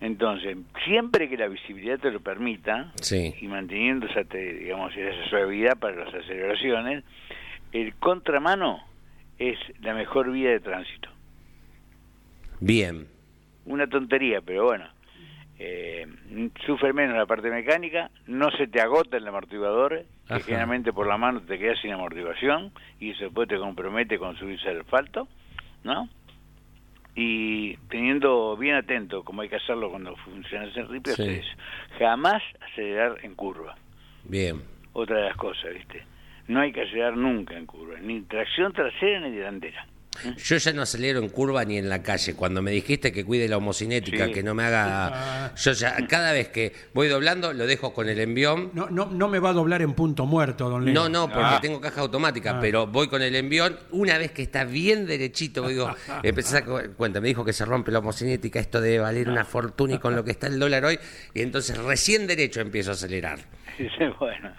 Entonces, 0.00 0.56
siempre 0.84 1.28
que 1.28 1.36
la 1.36 1.48
visibilidad 1.48 1.98
te 1.98 2.10
lo 2.10 2.20
permita, 2.20 2.92
Sí. 3.00 3.34
y 3.40 3.48
manteniendo 3.48 4.06
esa, 4.06 4.22
digamos, 4.24 4.94
esa 4.96 5.28
suavidad 5.30 5.78
para 5.78 6.04
las 6.04 6.14
aceleraciones, 6.14 7.04
el 7.72 7.94
contramano 7.96 8.80
es 9.38 9.58
la 9.80 9.94
mejor 9.94 10.30
vía 10.32 10.50
de 10.50 10.60
tránsito. 10.60 11.08
Bien. 12.60 13.06
Una 13.66 13.86
tontería, 13.86 14.40
pero 14.40 14.64
bueno. 14.64 14.86
Eh, 15.58 16.06
sufre 16.66 16.92
menos 16.92 17.16
la 17.16 17.26
parte 17.26 17.48
mecánica, 17.48 18.10
no 18.26 18.50
se 18.50 18.66
te 18.66 18.80
agota 18.80 19.16
el 19.16 19.26
amortiguador, 19.28 20.04
que 20.26 20.40
generalmente 20.40 20.92
por 20.92 21.06
la 21.06 21.16
mano 21.16 21.42
te 21.42 21.58
quedas 21.60 21.78
sin 21.80 21.92
amortiguación 21.92 22.72
y 22.98 23.10
eso 23.10 23.24
después 23.24 23.48
te 23.48 23.56
compromete 23.58 24.18
con 24.18 24.36
subirse 24.36 24.68
al 24.68 24.80
asfalto, 24.80 25.28
¿no? 25.84 26.08
Y 27.14 27.76
teniendo 27.88 28.56
bien 28.56 28.74
atento, 28.74 29.22
como 29.22 29.42
hay 29.42 29.48
que 29.48 29.56
hacerlo 29.56 29.90
cuando 29.90 30.16
funciona 30.16 30.64
ese 30.66 30.82
ripio, 30.82 31.14
Sí. 31.14 31.22
es 31.22 31.46
jamás 32.00 32.42
acelerar 32.72 33.18
en 33.22 33.36
curva. 33.36 33.76
Bien. 34.24 34.60
Otra 34.92 35.18
de 35.18 35.22
las 35.28 35.36
cosas, 35.36 35.72
¿viste? 35.72 36.02
No 36.48 36.60
hay 36.60 36.72
que 36.72 36.82
acelerar 36.82 37.16
nunca 37.16 37.56
en 37.56 37.66
curva, 37.66 37.98
ni 38.00 38.20
tracción 38.22 38.72
trasera 38.72 39.20
ni 39.20 39.36
delantera. 39.36 39.86
Yo 40.36 40.58
ya 40.58 40.72
no 40.72 40.82
acelero 40.82 41.18
en 41.18 41.28
curva 41.28 41.64
ni 41.64 41.76
en 41.76 41.88
la 41.88 42.00
calle. 42.00 42.36
Cuando 42.36 42.62
me 42.62 42.70
dijiste 42.70 43.10
que 43.10 43.24
cuide 43.24 43.48
la 43.48 43.56
homocinética, 43.56 44.26
Sí. 44.26 44.32
que 44.32 44.42
no 44.44 44.54
me 44.54 44.62
haga... 44.62 45.52
Yo 45.56 45.72
ya, 45.72 45.96
cada 46.06 46.32
vez 46.32 46.50
que 46.50 46.72
voy 46.92 47.08
doblando, 47.08 47.52
lo 47.52 47.66
dejo 47.66 47.92
con 47.92 48.08
el 48.08 48.20
envión. 48.20 48.70
No, 48.74 48.88
no, 48.90 49.06
no 49.06 49.26
me 49.28 49.40
va 49.40 49.50
a 49.50 49.52
doblar 49.54 49.82
en 49.82 49.92
punto 49.94 50.24
muerto, 50.24 50.68
don 50.70 50.84
Leo. 50.84 50.94
No, 50.94 51.08
no, 51.08 51.26
porque 51.28 51.44
Ah. 51.56 51.58
tengo 51.60 51.80
caja 51.80 52.00
automática, 52.02 52.58
Ah. 52.58 52.60
pero 52.60 52.86
voy 52.86 53.08
con 53.08 53.22
el 53.22 53.34
envión. 53.34 53.76
Una 53.90 54.16
vez 54.16 54.30
que 54.30 54.42
está 54.42 54.62
bien 54.64 55.04
derechito, 55.06 55.66
digo, 55.66 55.90
empecé 56.22 56.58
a 56.58 56.64
cu- 56.64 56.92
cuenta, 56.96 57.20
me 57.20 57.26
dijo 57.26 57.44
que 57.44 57.52
se 57.52 57.64
rompe 57.64 57.90
la 57.90 57.98
homocinética, 57.98 58.60
esto 58.60 58.80
debe 58.80 59.00
valer 59.00 59.28
una 59.28 59.44
fortuna 59.44 59.94
y 59.94 59.98
con 59.98 60.14
lo 60.14 60.22
que 60.22 60.30
está 60.30 60.46
el 60.46 60.60
dólar 60.60 60.84
hoy, 60.84 60.96
y 61.34 61.40
entonces 61.42 61.76
recién 61.76 62.28
derecho 62.28 62.60
empiezo 62.60 62.90
a 62.90 62.94
acelerar. 62.94 63.40
bueno, 64.20 64.48
eh, 64.50 64.52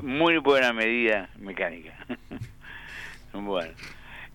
muy 0.00 0.38
buena 0.38 0.72
medida 0.72 1.28
mecánica. 1.38 1.94
bueno, 3.32 3.72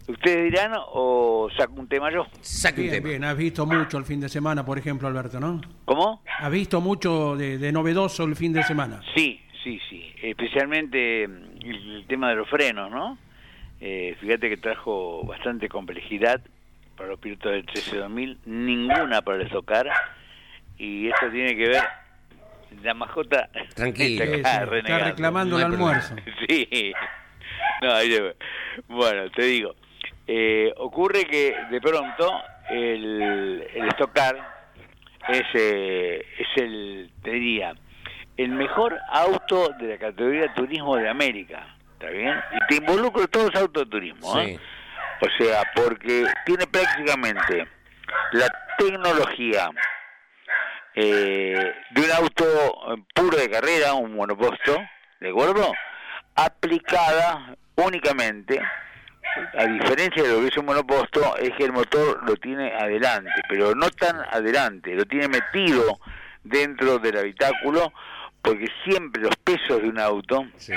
¿ustedes 0.08 0.45
dirán 0.51 0.74
o 0.76 1.49
saco 1.58 1.74
un 1.74 1.88
tema 1.88 2.12
yo? 2.12 2.26
Saque 2.41 2.82
un 2.82 2.88
Bien, 2.88 2.95
tema. 2.97 3.10
bien, 3.10 3.24
has 3.24 3.38
visto 3.38 3.66
mucho 3.66 3.97
el 3.97 4.05
fin 4.05 4.20
de 4.20 4.30
semana, 4.30 4.66
por 4.66 4.78
ejemplo, 4.78 5.08
Alberto, 5.08 5.39
¿no? 5.39 5.62
¿Cómo? 5.86 6.22
Has 6.39 6.51
visto 6.51 6.82
mucho 6.82 7.36
de, 7.36 7.58
de 7.58 7.72
novedoso 7.72 8.24
el 8.24 8.36
fin 8.36 8.53
de 8.53 8.64
semana. 8.64 9.01
Sí, 9.16 9.41
sí, 9.64 9.80
sí. 9.89 10.12
Especialmente 10.22 11.28
mm, 11.28 11.43
el, 11.66 11.95
el 11.97 12.05
tema 12.08 12.30
de 12.30 12.36
los 12.36 12.49
frenos, 12.49 12.91
¿no? 12.91 13.18
Eh, 13.80 14.16
fíjate 14.20 14.49
que 14.49 14.58
trajo 14.58 15.24
bastante 15.26 15.70
complejidad 15.70 16.41
para 16.95 17.10
los 17.10 17.20
pilotos 17.20 17.51
del 17.51 17.66
13-2000, 17.68 18.38
ninguna 18.45 19.22
para 19.22 19.43
el 19.43 19.49
tocar. 19.49 19.88
Y 20.80 21.08
esto 21.08 21.30
tiene 21.32 21.55
que 21.55 21.68
ver. 21.70 21.84
La 22.84 22.93
mascota. 22.93 23.49
Tranquilo. 23.76 24.24
está 24.24 24.26
Sí, 24.26 24.41
acá 24.41 24.49
sí, 24.49 24.55
está 24.57 24.65
renegando. 24.65 25.05
reclamando 25.05 25.57
No 25.59 25.65
el 25.65 25.72
almuerzo. 25.74 26.15
Sí. 26.47 26.93
No, 27.82 27.93
bueno, 28.88 29.30
te 29.32 29.43
digo. 29.43 29.76
eh, 30.28 30.74
ocurre 30.78 31.26
que 31.26 31.55
de 31.70 31.80
pronto 31.82 32.41
el, 32.70 33.65
el 33.74 33.88
Stock 33.89 34.13
Car 34.13 34.36
es, 35.30 35.43
eh, 35.53 36.26
es 36.39 36.47
el, 36.63 37.11
te 37.24 37.32
diría, 37.32 37.74
el 38.38 38.49
mejor 38.49 38.97
auto 39.11 39.70
de 39.80 39.88
la 39.89 39.97
categoría 39.97 40.53
turismo 40.53 40.95
de 40.97 41.09
América. 41.09 41.76
¿Está 41.93 42.09
bien? 42.11 42.36
Y 42.53 42.68
te 42.68 42.76
involucro 42.76 43.28
todos 43.28 43.51
los 43.53 43.61
autos 43.63 43.86
de 43.86 43.89
turismo. 43.89 44.39
¿eh? 44.39 44.59
O 45.22 45.43
sea, 45.43 45.63
porque 45.76 46.26
tiene 46.45 46.68
prácticamente 46.68 47.68
la 48.34 48.47
tecnología 48.78 49.70
eh, 50.99 51.73
de 51.91 52.01
un 52.01 52.11
auto 52.11 52.43
eh, 52.45 53.03
puro 53.13 53.37
de 53.37 53.49
carrera, 53.51 53.93
un 53.93 54.15
monoposto, 54.15 54.75
¿de 55.19 55.29
acuerdo? 55.29 55.71
Aplicada 56.35 57.55
únicamente, 57.75 58.59
a 59.55 59.65
diferencia 59.65 60.23
de 60.23 60.29
lo 60.29 60.39
que 60.41 60.47
es 60.47 60.57
un 60.57 60.65
monoposto, 60.65 61.37
es 61.37 61.51
que 61.55 61.65
el 61.65 61.71
motor 61.73 62.23
lo 62.27 62.35
tiene 62.37 62.73
adelante, 62.73 63.29
pero 63.47 63.75
no 63.75 63.89
tan 63.91 64.17
adelante, 64.31 64.95
lo 64.95 65.05
tiene 65.05 65.27
metido 65.27 65.99
dentro 66.43 66.97
del 66.97 67.17
habitáculo, 67.17 67.93
porque 68.41 68.67
siempre 68.83 69.21
los 69.21 69.35
pesos 69.43 69.81
de 69.81 69.89
un 69.89 69.99
auto 69.99 70.47
Sí. 70.57 70.73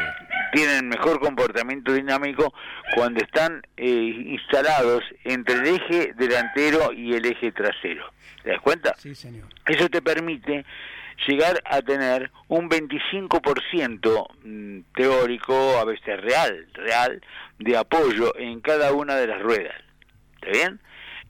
tienen 0.52 0.88
mejor 0.88 1.20
comportamiento 1.20 1.92
dinámico 1.92 2.52
cuando 2.94 3.22
están 3.22 3.62
eh, 3.76 3.86
instalados 3.86 5.02
entre 5.24 5.54
el 5.54 5.66
eje 5.76 6.12
delantero 6.16 6.92
y 6.92 7.14
el 7.14 7.24
eje 7.24 7.52
trasero. 7.52 8.10
¿Te 8.42 8.50
das 8.50 8.60
cuenta? 8.60 8.94
Sí, 8.96 9.14
señor. 9.14 9.48
Eso 9.66 9.88
te 9.88 10.02
permite 10.02 10.64
llegar 11.26 11.60
a 11.64 11.82
tener 11.82 12.30
un 12.48 12.68
25% 12.68 14.26
mm, 14.42 14.80
teórico, 14.94 15.78
a 15.78 15.84
veces 15.84 16.20
real, 16.20 16.66
real, 16.74 17.20
de 17.58 17.76
apoyo 17.76 18.34
en 18.36 18.60
cada 18.60 18.92
una 18.92 19.16
de 19.16 19.26
las 19.26 19.42
ruedas. 19.42 19.76
¿Está 20.36 20.50
bien? 20.50 20.80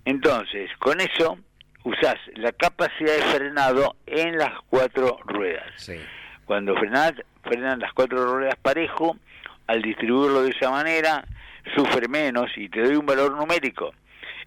Entonces, 0.05 0.71
con 0.79 1.01
eso 1.01 1.39
usás 1.85 2.17
la 2.35 2.53
capacidad 2.53 3.15
de 3.15 3.23
frenado 3.23 3.97
en 4.07 4.39
las 4.39 4.61
cuatro 4.69 5.19
ruedas. 5.25 5.67
Sí. 5.77 5.97
Cuando 6.45 6.75
frenás, 6.77 7.15
frenan 7.43 7.81
las 7.81 7.93
cuatro 7.93 8.37
ruedas 8.37 8.57
parejo, 8.61 9.17
al 9.67 9.83
distribuirlo 9.83 10.43
de 10.43 10.51
esa 10.51 10.71
manera, 10.71 11.25
sufre 11.77 12.09
menos 12.09 12.51
y 12.57 12.69
te 12.69 12.83
doy 12.83 12.97
un 12.97 13.07
valor 13.07 13.37
numérico. 13.37 13.93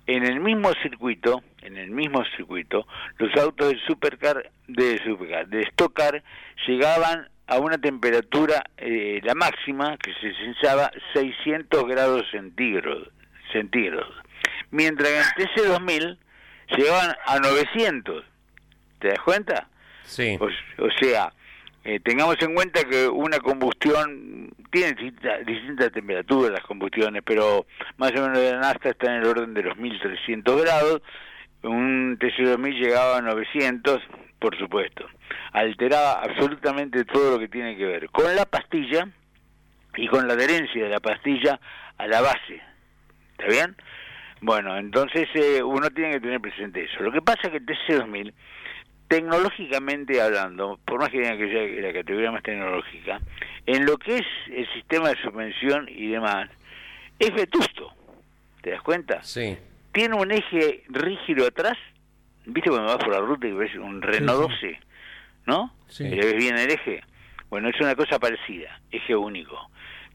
En 0.06 0.24
el 0.26 0.40
mismo 0.40 0.74
circuito, 0.82 1.44
en 1.62 1.78
el 1.78 1.92
mismo 1.92 2.24
circuito, 2.36 2.86
los 3.18 3.34
autos 3.36 3.70
de 3.70 3.80
supercar, 3.88 4.52
de 4.68 5.02
supercar, 5.04 5.48
de 5.48 5.62
stock 5.62 5.94
car, 5.94 6.24
llegaban 6.68 7.30
a 7.48 7.58
una 7.60 7.78
temperatura, 7.78 8.64
eh, 8.78 9.22
la 9.24 9.34
máxima, 9.36 9.98
que 9.98 10.14
se 10.16 10.34
sensaba 10.36 10.92
600 11.14 11.86
grados 11.88 12.26
centígrados, 12.32 13.10
centígrados. 13.52 14.14
Mientras 14.72 15.34
que 15.34 15.44
en 15.44 15.50
TC2000 15.50 16.18
llegaban 16.76 17.16
a 17.26 17.40
900. 17.40 18.26
¿Te 19.00 19.10
das 19.10 19.20
cuenta? 19.20 19.68
Sí. 20.04 20.38
O, 20.40 20.46
o 20.46 20.90
sea, 21.00 21.32
eh, 21.86 22.00
tengamos 22.00 22.38
en 22.42 22.56
cuenta 22.56 22.84
que 22.86 23.08
una 23.08 23.40
combustión 23.40 24.54
tiene 24.72 24.94
distintas 24.94 25.46
distintas 25.46 25.92
temperaturas 25.92 26.52
las 26.52 26.64
combustiones, 26.64 27.22
pero 27.26 27.66
más 27.98 28.12
o 28.12 28.22
menos 28.22 28.38
la 28.38 28.60
nafta 28.60 28.90
está 28.90 29.14
en 29.14 29.22
el 29.22 29.28
orden 29.28 29.54
de 29.54 29.64
los 29.64 29.78
1300 29.78 30.62
grados, 30.62 31.02
un 31.64 32.18
TC2000 32.20 32.80
llegaba 32.80 33.18
a 33.18 33.22
900, 33.22 34.02
por 34.40 34.58
supuesto. 34.58 35.06
Alteraba 35.52 36.22
absolutamente 36.22 37.04
todo 37.06 37.32
lo 37.32 37.40
que 37.40 37.48
tiene 37.48 37.76
que 37.78 37.86
ver 37.86 38.10
con 38.10 38.34
la 38.36 38.46
pastilla 38.46 39.08
y 39.96 40.08
con 40.08 40.28
la 40.28 40.34
adherencia 40.34 40.84
de 40.84 40.90
la 40.90 41.00
pastilla 41.00 41.60
a 41.98 42.08
la 42.08 42.22
base. 42.22 42.62
¿Está 43.32 43.48
bien? 43.48 43.76
Bueno, 44.42 44.78
entonces 44.78 45.28
eh, 45.36 45.62
uno 45.64 45.90
tiene 45.90 46.12
que 46.14 46.20
tener 46.22 46.42
presente 46.42 46.84
eso. 46.84 47.02
Lo 47.02 47.12
que 47.12 47.22
pasa 47.22 47.42
es 47.44 47.50
que 47.52 47.58
el 47.58 47.66
TC2000 47.66 48.34
tecnológicamente 49.14 50.20
hablando, 50.20 50.80
por 50.86 51.00
más 51.00 51.10
que 51.10 51.20
digan 51.20 51.38
que 51.38 51.48
sea 51.48 51.82
la 51.88 51.94
categoría 51.94 52.32
más 52.32 52.42
tecnológica, 52.42 53.22
en 53.68 53.86
lo 53.86 53.98
que 53.98 54.18
es 54.18 54.26
el 54.52 54.68
sistema 54.74 55.10
de 55.10 55.22
suspensión 55.22 55.88
y 55.88 56.08
demás, 56.08 56.50
es 57.20 57.32
vetusto. 57.32 57.94
¿Te 58.62 58.72
das 58.72 58.82
cuenta? 58.82 59.22
Sí. 59.22 59.56
Tiene 59.92 60.16
un 60.16 60.32
eje 60.32 60.84
rígido 60.88 61.46
atrás. 61.46 61.78
¿Viste 62.46 62.72
cuando 62.72 62.88
vas 62.88 63.04
por 63.04 63.14
la 63.14 63.20
ruta 63.20 63.46
y 63.46 63.52
ves 63.52 63.76
un 63.76 64.02
Renault 64.02 64.50
Sí, 64.54 64.58
sí. 64.62 64.68
12? 64.68 64.80
¿No? 65.46 65.76
Sí. 65.88 66.06
Y 66.06 66.16
le 66.16 66.26
ves 66.26 66.36
bien 66.36 66.58
el 66.58 66.72
eje. 66.72 67.04
Bueno, 67.52 67.70
es 67.70 67.80
una 67.80 67.94
cosa 67.96 68.18
parecida, 68.18 68.82
eje 68.90 69.16
único. 69.16 69.70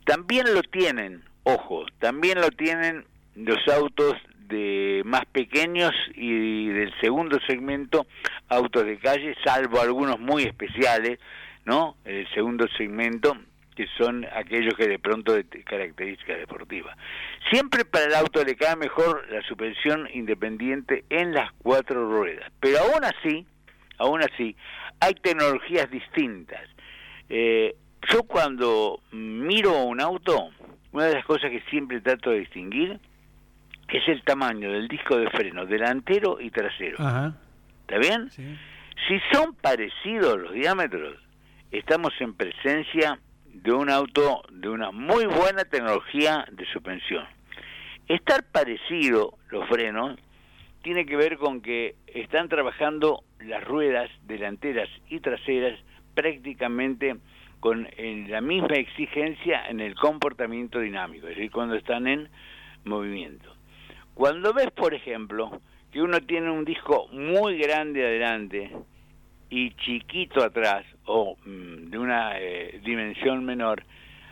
También 0.06 0.52
lo 0.52 0.62
tienen, 0.64 1.22
ojo, 1.44 1.86
también 2.00 2.40
lo 2.40 2.50
tienen 2.50 3.04
los 3.36 3.58
autos 3.68 4.14
de 4.48 5.02
más 5.04 5.26
pequeños 5.26 5.92
y 6.14 6.68
del 6.68 6.92
segundo 7.00 7.38
segmento, 7.46 8.06
autos 8.48 8.84
de 8.84 8.98
calle, 8.98 9.34
salvo 9.44 9.80
algunos 9.80 10.18
muy 10.18 10.44
especiales, 10.44 11.18
¿no? 11.64 11.96
El 12.04 12.28
segundo 12.32 12.66
segmento, 12.76 13.36
que 13.76 13.86
son 13.98 14.26
aquellos 14.34 14.74
que 14.74 14.88
de 14.88 14.98
pronto 14.98 15.34
de 15.34 15.44
características 15.44 16.38
deportivas. 16.38 16.96
Siempre 17.50 17.84
para 17.84 18.06
el 18.06 18.14
auto 18.14 18.42
le 18.42 18.56
cae 18.56 18.76
mejor 18.76 19.26
la 19.30 19.42
suspensión 19.42 20.08
independiente 20.12 21.04
en 21.10 21.32
las 21.32 21.52
cuatro 21.62 22.10
ruedas, 22.10 22.50
pero 22.58 22.78
aún 22.78 23.04
así, 23.04 23.46
aún 23.98 24.22
así, 24.22 24.56
hay 25.00 25.14
tecnologías 25.14 25.90
distintas. 25.90 26.62
Eh, 27.28 27.76
yo 28.10 28.22
cuando 28.22 29.00
miro 29.12 29.82
un 29.82 30.00
auto, 30.00 30.50
una 30.92 31.04
de 31.04 31.14
las 31.14 31.24
cosas 31.24 31.50
que 31.50 31.60
siempre 31.70 32.00
trato 32.00 32.30
de 32.30 32.40
distinguir 32.40 32.98
es 33.88 34.08
el 34.08 34.22
tamaño 34.22 34.70
del 34.70 34.86
disco 34.88 35.16
de 35.16 35.30
freno 35.30 35.64
delantero 35.64 36.38
y 36.40 36.50
trasero. 36.50 36.98
Ajá. 37.00 37.34
¿Está 37.80 37.98
bien? 37.98 38.30
Sí. 38.30 38.44
Si 39.06 39.18
son 39.32 39.54
parecidos 39.54 40.38
los 40.38 40.52
diámetros, 40.52 41.16
estamos 41.70 42.12
en 42.20 42.34
presencia 42.34 43.18
de 43.46 43.72
un 43.72 43.88
auto 43.90 44.42
de 44.50 44.68
una 44.68 44.90
muy 44.90 45.24
buena 45.24 45.64
tecnología 45.64 46.44
de 46.52 46.66
suspensión. 46.66 47.24
Estar 48.06 48.44
parecido 48.44 49.38
los 49.50 49.66
frenos 49.68 50.18
tiene 50.82 51.06
que 51.06 51.16
ver 51.16 51.38
con 51.38 51.60
que 51.60 51.96
están 52.06 52.48
trabajando 52.48 53.22
las 53.40 53.64
ruedas 53.64 54.10
delanteras 54.26 54.88
y 55.08 55.20
traseras 55.20 55.78
prácticamente 56.14 57.16
con 57.60 57.88
la 58.28 58.40
misma 58.40 58.76
exigencia 58.76 59.66
en 59.68 59.80
el 59.80 59.94
comportamiento 59.94 60.78
dinámico, 60.78 61.26
es 61.26 61.36
decir, 61.36 61.50
cuando 61.50 61.74
están 61.74 62.06
en 62.06 62.28
movimiento. 62.84 63.57
Cuando 64.18 64.52
ves, 64.52 64.72
por 64.72 64.92
ejemplo, 64.94 65.60
que 65.92 66.02
uno 66.02 66.20
tiene 66.20 66.50
un 66.50 66.64
disco 66.64 67.06
muy 67.12 67.56
grande 67.56 68.04
adelante 68.04 68.68
y 69.48 69.70
chiquito 69.76 70.42
atrás, 70.42 70.84
o 71.04 71.36
mm, 71.46 71.88
de 71.88 71.98
una 71.98 72.32
eh, 72.36 72.80
dimensión 72.84 73.44
menor, 73.44 73.84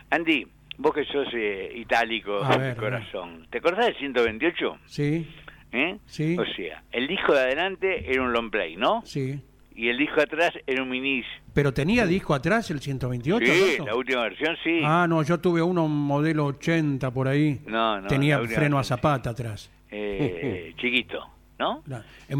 Andy, 0.09 0.45
vos 0.77 0.93
que 0.93 1.05
sos 1.05 1.29
eh, 1.33 1.71
itálico 1.73 2.43
A 2.43 2.57
de 2.57 2.67
ver, 2.67 2.75
corazón, 2.75 3.47
¿te 3.49 3.59
acordás 3.59 3.85
del 3.85 3.95
128? 3.95 4.77
Sí, 4.87 5.25
¿Eh? 5.71 5.97
Sí. 6.05 6.35
O 6.37 6.43
sea, 6.43 6.83
el 6.91 7.07
disco 7.07 7.31
de 7.31 7.39
adelante 7.39 8.11
era 8.11 8.21
un 8.23 8.33
long 8.33 8.51
play, 8.51 8.75
¿no? 8.75 9.03
sí. 9.05 9.39
Y 9.73 9.89
el 9.89 9.97
disco 9.99 10.15
de 10.15 10.23
atrás 10.23 10.51
era 10.65 10.81
un 10.81 10.89
minis. 10.89 11.23
Pero 11.53 11.71
tenía 11.71 12.07
disco 12.07 12.33
atrás 12.33 12.71
el 12.71 12.79
128. 12.79 13.45
Sí, 13.45 13.51
Alberto? 13.51 13.85
la 13.85 13.95
última 13.95 14.21
versión 14.23 14.57
sí. 14.63 14.81
Ah, 14.83 15.05
no, 15.07 15.21
yo 15.21 15.39
tuve 15.39 15.61
uno 15.61 15.87
modelo 15.87 16.45
80 16.45 17.11
por 17.11 17.27
ahí. 17.27 17.61
No, 17.67 18.01
no, 18.01 18.07
Tenía 18.07 18.39
freno 18.39 18.79
a 18.79 18.83
zapata 18.83 19.29
atrás. 19.29 19.69
Eh, 19.91 20.73
chiquito, 20.77 21.25
¿no? 21.59 21.81
Claro. 21.83 22.03
Eh, 22.29 22.35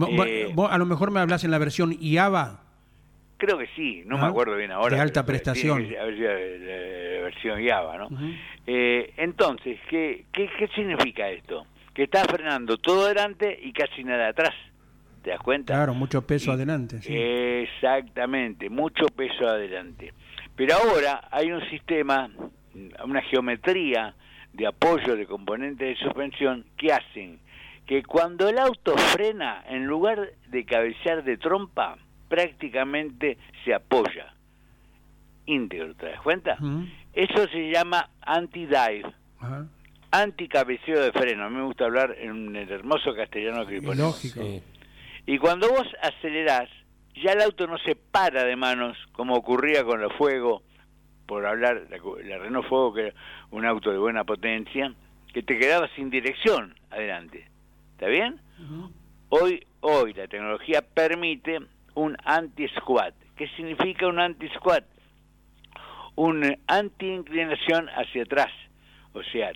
Eh, 0.47 0.51
vos 0.53 0.71
a 0.71 0.77
lo 0.77 0.85
mejor 0.85 1.11
me 1.11 1.19
hablas 1.19 1.43
en 1.43 1.51
la 1.51 1.57
versión 1.57 1.95
IAVA. 1.99 2.61
Creo 3.37 3.57
que 3.59 3.67
sí, 3.75 4.01
no 4.07 4.17
Ah, 4.17 4.21
me 4.21 4.27
acuerdo 4.27 4.55
bien 4.55 4.71
ahora. 4.71 4.95
de 4.95 5.01
alta 5.01 5.23
prestación. 5.25 5.91
la, 5.91 6.05
la 6.05 7.21
versión 7.23 7.63
Java, 7.65 7.97
¿no? 7.97 8.09
Eh, 8.65 9.13
entonces, 9.17 9.79
¿qué, 9.89 10.25
qué, 10.33 10.49
¿qué 10.57 10.67
significa 10.69 11.29
esto? 11.29 11.67
Que 11.93 12.03
está 12.03 12.23
frenando 12.25 12.77
todo 12.77 13.05
adelante 13.05 13.59
y 13.61 13.71
casi 13.73 14.03
nada 14.03 14.29
atrás. 14.29 14.53
¿Te 15.23 15.29
das 15.31 15.39
cuenta? 15.41 15.73
Claro, 15.75 15.93
mucho 15.93 16.25
peso 16.25 16.49
Y- 16.51 16.53
adelante. 16.55 16.99
sí. 17.01 17.13
Exactamente, 17.15 18.69
mucho 18.69 19.05
peso 19.07 19.47
adelante. 19.47 20.13
Pero 20.55 20.75
ahora 20.75 21.27
hay 21.31 21.51
un 21.51 21.61
sistema, 21.69 22.29
una 23.03 23.21
geometría 23.21 24.15
de 24.57 24.65
apoyo 24.67 25.15
de 25.15 25.27
componentes 25.27 25.99
de 25.99 26.03
suspensión 26.03 26.65
que 26.77 26.91
hacen 26.91 27.39
que 27.85 28.03
cuando 28.03 28.49
el 28.49 28.57
auto 28.57 28.97
frena, 28.97 29.63
en 29.69 29.85
lugar 29.85 30.31
de 30.47 30.65
cabecear 30.65 31.23
de 31.23 31.37
trompa, 31.37 31.97
prácticamente 32.27 33.37
se 33.63 33.73
apoya 33.73 34.33
íntegro, 35.45 35.95
¿te 35.95 36.07
das 36.07 36.21
cuenta? 36.21 36.57
Eso 37.13 37.47
se 37.47 37.71
llama 37.71 38.09
anti-dive, 38.19 39.09
anti-cabeceo 40.11 41.01
de 41.01 41.11
freno. 41.13 41.45
A 41.45 41.49
mí 41.49 41.55
me 41.55 41.63
gusta 41.63 41.85
hablar 41.85 42.15
en 42.19 42.53
el 42.55 42.69
hermoso 42.69 43.15
castellano 43.15 43.65
que 43.65 43.79
lógico. 43.79 44.41
Sí. 44.41 44.61
Y 45.25 45.37
cuando 45.37 45.69
vos 45.69 45.87
acelerás, 46.01 46.69
ya 47.23 47.31
el 47.31 47.41
auto 47.41 47.67
no 47.67 47.77
se 47.77 47.95
para 47.95 48.43
de 48.43 48.57
manos, 48.57 48.97
como 49.13 49.35
ocurría 49.35 49.85
con 49.85 50.01
la 50.01 50.09
Fuego, 50.09 50.63
por 51.28 51.45
hablar, 51.45 51.88
la, 51.89 51.97
la 52.23 52.38
Renault 52.39 52.67
Fuego, 52.67 52.93
que 52.93 53.01
era 53.07 53.13
un 53.51 53.65
auto 53.65 53.91
de 53.91 53.97
buena 53.97 54.23
potencia, 54.23 54.93
que 55.34 55.43
te 55.43 55.59
quedaba 55.59 55.88
sin 55.95 56.09
dirección 56.09 56.73
adelante. 56.89 57.47
¿Está 57.91 58.07
bien? 58.07 58.39
Hoy, 59.30 59.65
hoy 59.82 60.13
la 60.13 60.28
tecnología 60.28 60.82
permite 60.82 61.59
un 61.95 62.15
anti-squat. 62.23 63.13
¿Qué 63.36 63.47
significa 63.49 64.07
un 64.07 64.19
anti-squat? 64.19 64.86
Un 66.15 66.57
anti-inclinación 66.67 67.89
hacia 67.89 68.23
atrás. 68.23 68.51
O 69.13 69.21
sea, 69.23 69.51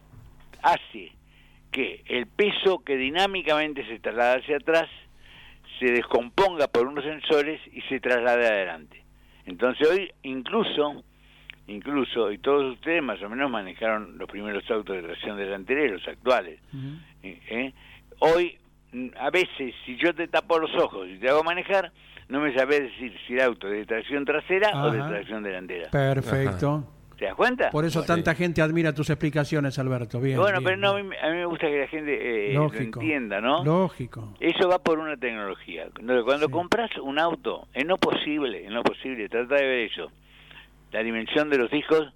hace 0.62 1.14
que 1.72 2.04
el 2.08 2.28
peso 2.28 2.84
que 2.84 2.98
dinámicamente 2.98 3.86
se 3.88 4.00
traslada 4.00 4.36
hacia 4.36 4.58
atrás 4.58 4.90
se 5.80 5.86
descomponga 5.86 6.68
por 6.68 6.86
unos 6.86 7.04
sensores 7.04 7.62
y 7.72 7.82
se 7.84 8.00
traslade 8.00 8.48
adelante. 8.48 9.04
Entonces 9.46 9.88
hoy 9.90 10.12
incluso, 10.24 11.04
incluso, 11.68 12.32
y 12.32 12.38
todos 12.38 12.74
ustedes 12.74 13.02
más 13.04 13.22
o 13.22 13.30
menos 13.30 13.50
manejaron 13.50 14.18
los 14.18 14.30
primeros 14.30 14.70
autos 14.70 14.96
de 14.96 15.04
tracción 15.04 15.38
delantera 15.38 15.92
los 15.92 16.08
actuales. 16.08 16.60
¿eh? 17.24 17.40
¿eh? 17.50 17.74
Hoy, 18.20 18.58
mm, 18.92 19.08
a 19.20 19.30
veces, 19.30 19.74
si 19.86 19.96
yo 19.98 20.14
te 20.14 20.28
tapo 20.28 20.60
los 20.60 20.74
ojos 20.76 21.08
y 21.10 21.18
te 21.18 21.30
hago 21.30 21.44
manejar, 21.44 21.92
no 22.30 22.40
me 22.40 22.54
sabés 22.54 22.82
decir 22.84 23.14
si 23.28 23.34
el 23.34 23.42
auto 23.42 23.68
es 23.68 23.74
de 23.74 23.86
tracción 23.86 24.26
trasera 24.26 24.84
o 24.84 24.92
de 24.92 25.00
tracción 25.00 25.44
delantera. 25.44 25.90
Perfecto. 25.90 26.86
¿Te 27.18 27.26
das 27.28 27.36
cuenta? 27.36 27.70
Por 27.70 27.86
eso 27.86 28.02
tanta 28.04 28.34
gente 28.34 28.64
admira 28.64 28.96
tus 28.96 29.12
explicaciones, 29.12 29.78
Alberto. 29.78 30.20
Bien. 30.20 30.40
bueno, 30.40 30.58
bien, 30.60 30.64
pero 30.64 30.78
no, 30.78 30.90
a 30.98 31.04
mí, 31.04 31.16
a 31.22 31.30
mí 31.30 31.36
me 31.38 31.46
gusta 31.46 31.68
que 31.68 31.80
la 31.82 31.88
gente 31.88 32.50
eh, 32.50 32.54
lo 32.56 32.74
entienda, 32.74 33.40
¿no? 33.40 33.64
Lógico. 33.64 34.34
Eso 34.40 34.68
va 34.68 34.80
por 34.80 34.98
una 34.98 35.16
tecnología. 35.18 35.88
Cuando, 35.94 36.26
cuando 36.26 36.48
Sí. 36.48 36.52
compras 36.52 36.90
un 36.98 37.20
auto, 37.20 37.68
es 37.76 37.86
no 37.86 37.98
posible, 37.98 38.66
es 38.66 38.72
no 38.72 38.82
posible, 38.82 39.30
trata 39.30 39.54
de 39.54 39.62
ver 39.68 39.80
eso. 39.92 40.12
La 40.92 41.04
dimensión 41.04 41.50
de 41.50 41.58
los 41.58 41.70
discos 41.72 42.14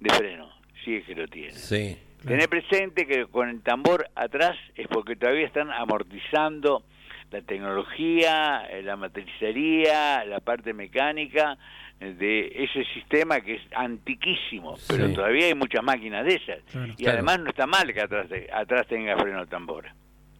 de 0.00 0.10
freno, 0.14 0.50
si 0.84 0.96
es 0.96 1.04
que 1.04 1.14
lo 1.14 1.26
tiene. 1.28 1.52
Sí. 1.52 1.98
Tener 2.26 2.48
presente 2.48 3.06
que 3.06 3.26
con 3.26 3.48
el 3.48 3.62
tambor 3.62 4.08
atrás 4.14 4.56
es 4.74 4.86
porque 4.88 5.16
todavía 5.16 5.46
están 5.46 5.70
amortizando 5.70 6.84
la 7.30 7.40
tecnología, 7.42 8.66
eh, 8.70 8.82
la 8.82 8.96
matricería, 8.96 10.24
la 10.24 10.40
parte 10.40 10.72
mecánica 10.74 11.56
eh, 12.00 12.12
de 12.14 12.64
ese 12.64 12.84
sistema 12.92 13.40
que 13.40 13.54
es 13.54 13.62
antiquísimo, 13.74 14.76
pero 14.88 15.10
todavía 15.12 15.46
hay 15.46 15.54
muchas 15.54 15.82
máquinas 15.84 16.24
de 16.26 16.34
esas. 16.34 16.62
Claro. 16.70 16.92
y 16.92 16.96
Claro. 16.96 17.12
además 17.18 17.40
no 17.40 17.50
está 17.50 17.66
mal 17.66 17.92
que 17.94 18.00
atrás, 18.00 18.28
de- 18.28 18.50
atrás 18.52 18.86
tenga 18.88 19.16
freno 19.16 19.40
de 19.40 19.46
tambor. 19.46 19.86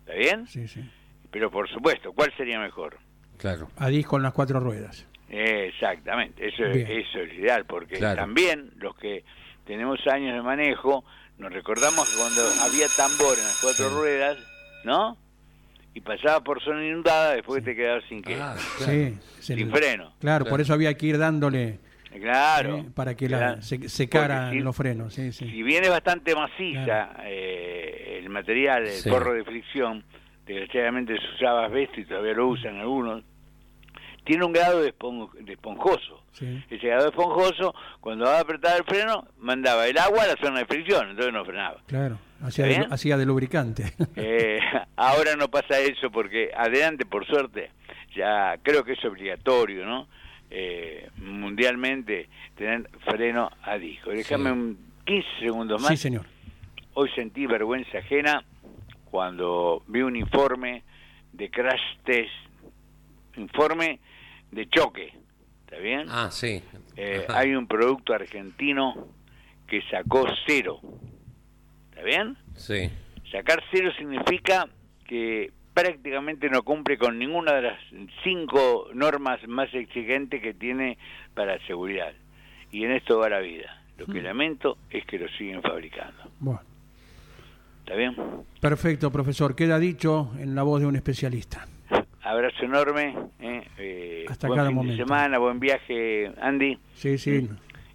¿Está 0.00 0.14
bien? 0.14 0.46
Sí, 0.48 0.66
sí. 0.66 0.80
Pero 1.30 1.50
por 1.50 1.68
supuesto, 1.68 2.12
¿cuál 2.12 2.32
sería 2.36 2.58
mejor? 2.58 2.98
Claro. 3.38 3.68
A 3.78 3.88
disco 3.88 4.16
en 4.16 4.24
las 4.24 4.32
cuatro 4.32 4.58
ruedas. 4.60 5.06
Exactamente, 5.30 6.48
eso, 6.48 6.64
Bien. 6.64 6.86
eso 6.90 7.20
es 7.20 7.32
ideal, 7.34 7.64
porque 7.64 7.96
Claro. 7.96 8.16
también 8.22 8.70
los 8.76 8.96
que 8.96 9.24
tenemos 9.66 10.04
años 10.08 10.34
de 10.34 10.42
manejo, 10.42 11.04
nos 11.38 11.52
recordamos 11.52 12.08
que 12.10 12.16
cuando 12.20 12.42
había 12.62 12.86
tambor 12.96 13.38
en 13.38 13.44
las 13.44 13.60
cuatro 13.62 13.88
ruedas, 13.90 14.38
¿no? 14.84 15.16
Y 15.94 16.00
pasaba 16.00 16.40
por 16.42 16.62
zona 16.62 16.84
inundada, 16.86 17.34
después 17.34 17.64
te 17.64 17.74
quedabas 17.74 18.04
sin 18.08 18.22
qué, 18.22 18.34
Ah, 18.34 18.56
claro. 18.78 18.92
Sí. 18.92 19.18
es 19.38 19.50
el- 19.50 19.58
sin 19.58 19.70
freno. 19.70 20.12
Claro, 20.20 20.44
por 20.46 20.60
eso 20.60 20.72
había 20.72 20.94
que 20.94 21.06
ir 21.06 21.18
dándole 21.18 21.78
Claro. 22.20 22.78
eh, 22.78 22.84
para 22.94 23.14
que 23.14 23.28
la, 23.28 23.60
se, 23.62 23.88
secaran 23.88 24.52
si- 24.52 24.60
los 24.60 24.76
frenos. 24.76 25.14
Sí, 25.14 25.32
sí. 25.32 25.48
Si 25.48 25.62
bien 25.62 25.84
es 25.84 25.90
bastante 25.90 26.34
maciza 26.34 26.84
Claro. 26.84 27.22
eh, 27.24 28.18
el 28.22 28.28
material, 28.30 28.82
el 28.82 28.88
Sí. 28.90 29.08
forro 29.08 29.32
de 29.32 29.44
fricción, 29.44 30.04
desgraciadamente 30.46 31.14
se 31.20 31.34
usaba 31.36 31.66
asbesto 31.66 32.00
y 32.00 32.04
todavía 32.04 32.34
lo 32.34 32.48
usan 32.48 32.78
algunos, 32.78 33.22
tiene 34.24 34.44
un 34.44 34.52
grado 34.52 34.80
de, 34.82 34.94
espon- 34.96 35.30
de 35.32 35.52
esponjoso. 35.52 36.22
Sí. 36.32 36.62
Ese 36.70 36.86
grado 36.86 37.08
esponjoso, 37.08 37.74
cuando 38.00 38.24
va 38.26 38.38
a 38.38 38.40
apretar 38.40 38.76
el 38.78 38.84
freno, 38.84 39.26
mandaba 39.38 39.86
el 39.88 39.98
agua 39.98 40.24
a 40.24 40.26
la 40.28 40.36
zona 40.36 40.60
de 40.60 40.66
fricción, 40.66 41.10
entonces 41.10 41.32
no 41.32 41.44
frenaba. 41.44 41.78
Claro, 41.86 42.18
hacía 42.42 42.66
¿Está 42.68 42.88
de, 42.88 42.94
hacía 42.94 43.16
de 43.16 43.26
lubricante. 43.26 43.92
Eh, 44.16 44.58
ahora 44.96 45.34
no 45.36 45.48
pasa 45.48 45.78
eso 45.80 46.10
porque 46.10 46.50
adelante, 46.56 47.04
por 47.06 47.26
suerte, 47.26 47.70
ya 48.16 48.56
creo 48.62 48.84
que 48.84 48.92
es 48.92 49.04
obligatorio, 49.04 49.84
¿no? 49.86 50.06
Eh, 50.50 51.08
mundialmente 51.16 52.28
tener 52.56 52.88
freno 53.04 53.50
a 53.62 53.76
disco. 53.78 54.10
Déjame 54.10 54.50
Sí. 54.50 54.50
un 54.52 54.78
15 55.04 55.28
segundos 55.40 55.80
más. 55.82 55.90
sí, 55.90 55.96
señor. 55.96 56.26
Hoy 56.94 57.08
sentí 57.14 57.46
vergüenza 57.46 57.98
ajena 57.98 58.44
cuando 59.10 59.82
vi 59.86 60.02
un 60.02 60.16
informe 60.16 60.82
de 61.32 61.50
crash 61.50 61.80
test, 62.04 62.30
informe 63.40 64.00
de 64.50 64.68
choque, 64.68 65.12
¿está 65.64 65.78
bien? 65.78 66.06
Ah, 66.08 66.28
sí. 66.30 66.62
Eh, 66.96 67.24
hay 67.28 67.54
un 67.54 67.66
producto 67.66 68.12
argentino 68.12 69.08
que 69.66 69.82
sacó 69.90 70.26
cero, 70.46 70.80
¿está 71.90 72.02
bien? 72.02 72.36
Sí. 72.54 72.90
Sacar 73.30 73.62
cero 73.70 73.90
significa 73.96 74.68
que 75.06 75.52
prácticamente 75.72 76.48
no 76.50 76.62
cumple 76.62 76.98
con 76.98 77.18
ninguna 77.18 77.54
de 77.54 77.62
las 77.62 77.80
cinco 78.24 78.88
normas 78.92 79.46
más 79.46 79.72
exigentes 79.72 80.42
que 80.42 80.52
tiene 80.54 80.98
para 81.34 81.64
seguridad. 81.66 82.12
Y 82.72 82.84
en 82.84 82.92
esto 82.92 83.18
va 83.18 83.28
la 83.28 83.40
vida. 83.40 83.82
Lo 83.96 84.06
que 84.06 84.22
lamento 84.22 84.78
es 84.90 85.04
que 85.04 85.18
lo 85.18 85.28
siguen 85.36 85.60
fabricando. 85.62 86.22
Bueno, 86.38 86.62
¿Está 87.80 87.94
bien? 87.94 88.16
perfecto, 88.60 89.10
profesor. 89.10 89.54
Queda 89.54 89.78
dicho 89.78 90.30
en 90.38 90.54
la 90.54 90.62
voz 90.62 90.80
de 90.80 90.86
un 90.86 90.96
especialista. 90.96 91.66
Abrazo 92.30 92.64
enorme. 92.64 93.16
eh, 93.40 93.62
eh, 93.78 94.24
Hasta 94.28 94.46
buen 94.46 94.56
cada 94.58 94.68
fin 94.68 94.76
momento. 94.76 94.96
de 94.96 95.04
semana, 95.04 95.38
buen 95.38 95.58
viaje, 95.58 96.30
Andy. 96.40 96.78
Sí, 96.94 97.18
sí. 97.18 97.48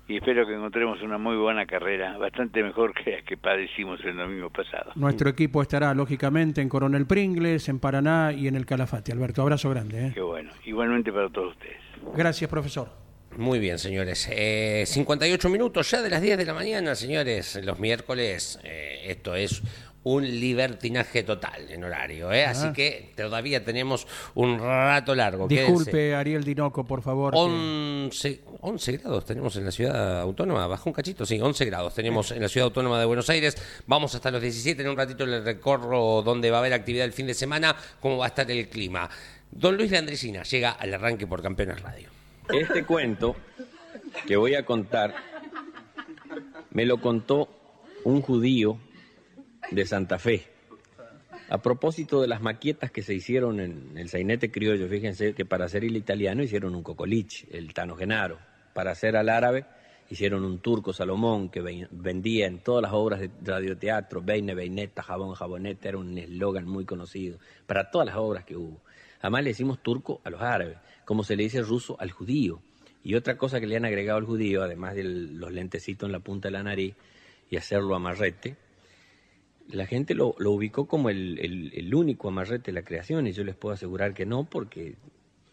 Y 0.07 0.17
espero 0.17 0.45
que 0.45 0.53
encontremos 0.53 1.01
una 1.01 1.17
muy 1.17 1.35
buena 1.35 1.65
carrera, 1.65 2.17
bastante 2.17 2.61
mejor 2.61 2.93
que 2.93 3.11
la 3.11 3.21
que 3.23 3.37
padecimos 3.37 3.99
el 4.03 4.15
domingo 4.17 4.49
pasado. 4.51 4.91
Nuestro 4.95 5.29
equipo 5.29 5.61
estará, 5.63 5.93
lógicamente, 5.95 6.61
en 6.61 6.69
Coronel 6.69 7.07
Pringles, 7.07 7.69
en 7.69 7.79
Paraná 7.79 8.31
y 8.31 8.47
en 8.47 8.55
el 8.55 8.65
Calafate. 8.67 9.11
Alberto, 9.13 9.41
abrazo 9.41 9.69
grande. 9.71 10.07
¿eh? 10.07 10.11
Qué 10.13 10.21
bueno. 10.21 10.51
Igualmente 10.65 11.11
para 11.11 11.29
todos 11.29 11.53
ustedes. 11.53 11.77
Gracias, 12.15 12.47
profesor. 12.49 12.89
Muy 13.37 13.57
bien, 13.59 13.79
señores. 13.79 14.29
Eh, 14.31 14.83
58 14.85 15.49
minutos 15.49 15.89
ya 15.89 16.01
de 16.01 16.09
las 16.09 16.21
10 16.21 16.37
de 16.37 16.45
la 16.45 16.53
mañana, 16.53 16.93
señores. 16.93 17.59
Los 17.65 17.79
miércoles, 17.79 18.59
eh, 18.63 18.99
esto 19.07 19.33
es 19.35 19.63
un 20.05 20.23
libertinaje 20.23 21.23
total 21.23 21.69
en 21.69 21.83
horario, 21.83 22.31
¿eh? 22.31 22.45
Así 22.45 22.67
Ah. 22.67 22.73
que 22.73 23.11
todavía 23.17 23.65
tenemos 23.65 24.07
un 24.35 24.59
rato 24.59 25.15
largo. 25.15 25.47
Disculpe, 25.47 25.89
Quédense. 25.91 26.15
Ariel 26.15 26.43
Dinoco, 26.43 26.83
por 26.85 27.01
favor. 27.01 27.33
que- 27.33 27.39
11, 27.39 28.41
11 28.61 28.97
grados 28.97 29.25
tenemos 29.25 29.55
en 29.55 29.65
la 29.65 29.71
ciudad 29.71 30.21
autónoma, 30.21 30.67
bajó 30.67 30.91
un 30.91 30.93
cachito, 30.93 31.25
sí, 31.25 31.39
11 31.41 31.65
grados 31.65 31.95
tenemos 31.95 32.29
en 32.31 32.41
la 32.43 32.47
ciudad 32.49 32.65
autónoma 32.65 32.99
de 32.99 33.05
Buenos 33.05 33.27
Aires. 33.31 33.57
Vamos 33.87 34.13
hasta 34.13 34.29
los 34.29 34.41
17, 34.43 34.83
en 34.83 34.89
un 34.89 34.95
ratito 34.97 35.25
les 35.25 35.43
recorro 35.43 36.21
dónde 36.21 36.51
va 36.51 36.57
a 36.57 36.59
haber 36.59 36.73
actividad 36.73 37.05
el 37.05 37.13
fin 37.13 37.25
de 37.25 37.33
semana, 37.33 37.75
cómo 37.99 38.17
va 38.17 38.25
a 38.25 38.27
estar 38.27 38.49
el 38.51 38.69
clima. 38.69 39.09
Don 39.49 39.75
Luis 39.75 39.89
Landricina 39.89 40.43
llega 40.43 40.71
al 40.71 40.93
arranque 40.93 41.25
por 41.25 41.41
Campeones 41.41 41.81
Radio. 41.81 42.09
Este 42.53 42.83
cuento 42.85 43.35
que 44.27 44.35
voy 44.35 44.53
a 44.53 44.63
contar 44.65 45.15
me 46.71 46.85
lo 46.85 47.01
contó 47.01 47.49
un 48.03 48.21
judío 48.21 48.77
de 49.71 49.85
Santa 49.85 50.19
Fe. 50.19 50.47
A 51.49 51.61
propósito 51.61 52.21
de 52.21 52.27
las 52.27 52.41
maquetas 52.41 52.91
que 52.91 53.03
se 53.03 53.13
hicieron 53.13 53.59
en 53.59 53.97
el 53.97 54.09
sainete 54.09 54.51
criollo, 54.51 54.87
fíjense 54.87 55.33
que 55.33 55.45
para 55.45 55.65
hacer 55.65 55.83
el 55.83 55.95
italiano 55.95 56.41
hicieron 56.41 56.73
un 56.75 56.81
cocolich, 56.83 57.45
el 57.51 57.73
Tano 57.73 57.95
Genaro. 57.95 58.39
Para 58.73 58.91
hacer 58.91 59.15
al 59.15 59.29
árabe 59.29 59.65
hicieron 60.09 60.43
un 60.43 60.59
turco 60.59 60.91
Salomón 60.91 61.49
que 61.49 61.61
ve- 61.61 61.87
vendía 61.91 62.47
en 62.47 62.59
todas 62.59 62.81
las 62.81 62.93
obras 62.93 63.19
de 63.21 63.29
radioteatro, 63.43 64.21
Beine, 64.23 64.55
Beineta, 64.55 65.03
Jabón, 65.03 65.35
Jaboneta, 65.35 65.89
era 65.89 65.97
un 65.97 66.17
eslogan 66.17 66.65
muy 66.67 66.85
conocido 66.85 67.37
para 67.67 67.91
todas 67.91 68.07
las 68.07 68.15
obras 68.15 68.43
que 68.43 68.55
hubo. 68.55 68.81
Además 69.21 69.43
le 69.43 69.49
decimos 69.51 69.81
turco 69.81 70.21
a 70.23 70.29
los 70.29 70.41
árabes, 70.41 70.77
como 71.05 71.23
se 71.23 71.35
le 71.35 71.43
dice 71.43 71.61
ruso 71.61 71.95
al 71.99 72.11
judío. 72.11 72.59
Y 73.03 73.13
otra 73.13 73.37
cosa 73.37 73.59
que 73.59 73.67
le 73.67 73.77
han 73.77 73.85
agregado 73.85 74.17
al 74.17 74.25
judío, 74.25 74.63
además 74.63 74.95
de 74.95 75.03
los 75.03 75.51
lentecitos 75.51 76.07
en 76.07 76.11
la 76.11 76.19
punta 76.19 76.47
de 76.47 76.53
la 76.53 76.63
nariz 76.63 76.95
y 77.51 77.57
hacerlo 77.57 77.95
amarrete, 77.95 78.57
la 79.69 79.85
gente 79.85 80.13
lo, 80.13 80.35
lo 80.37 80.51
ubicó 80.51 80.85
como 80.87 81.09
el, 81.09 81.39
el- 81.73 81.93
único 81.95 82.27
amarrete 82.27 82.71
de 82.71 82.73
la 82.73 82.83
creación 82.83 83.25
y 83.27 83.31
yo 83.31 83.43
les 83.43 83.55
puedo 83.55 83.73
asegurar 83.73 84.13
que 84.13 84.25
no 84.25 84.43
porque 84.43 84.95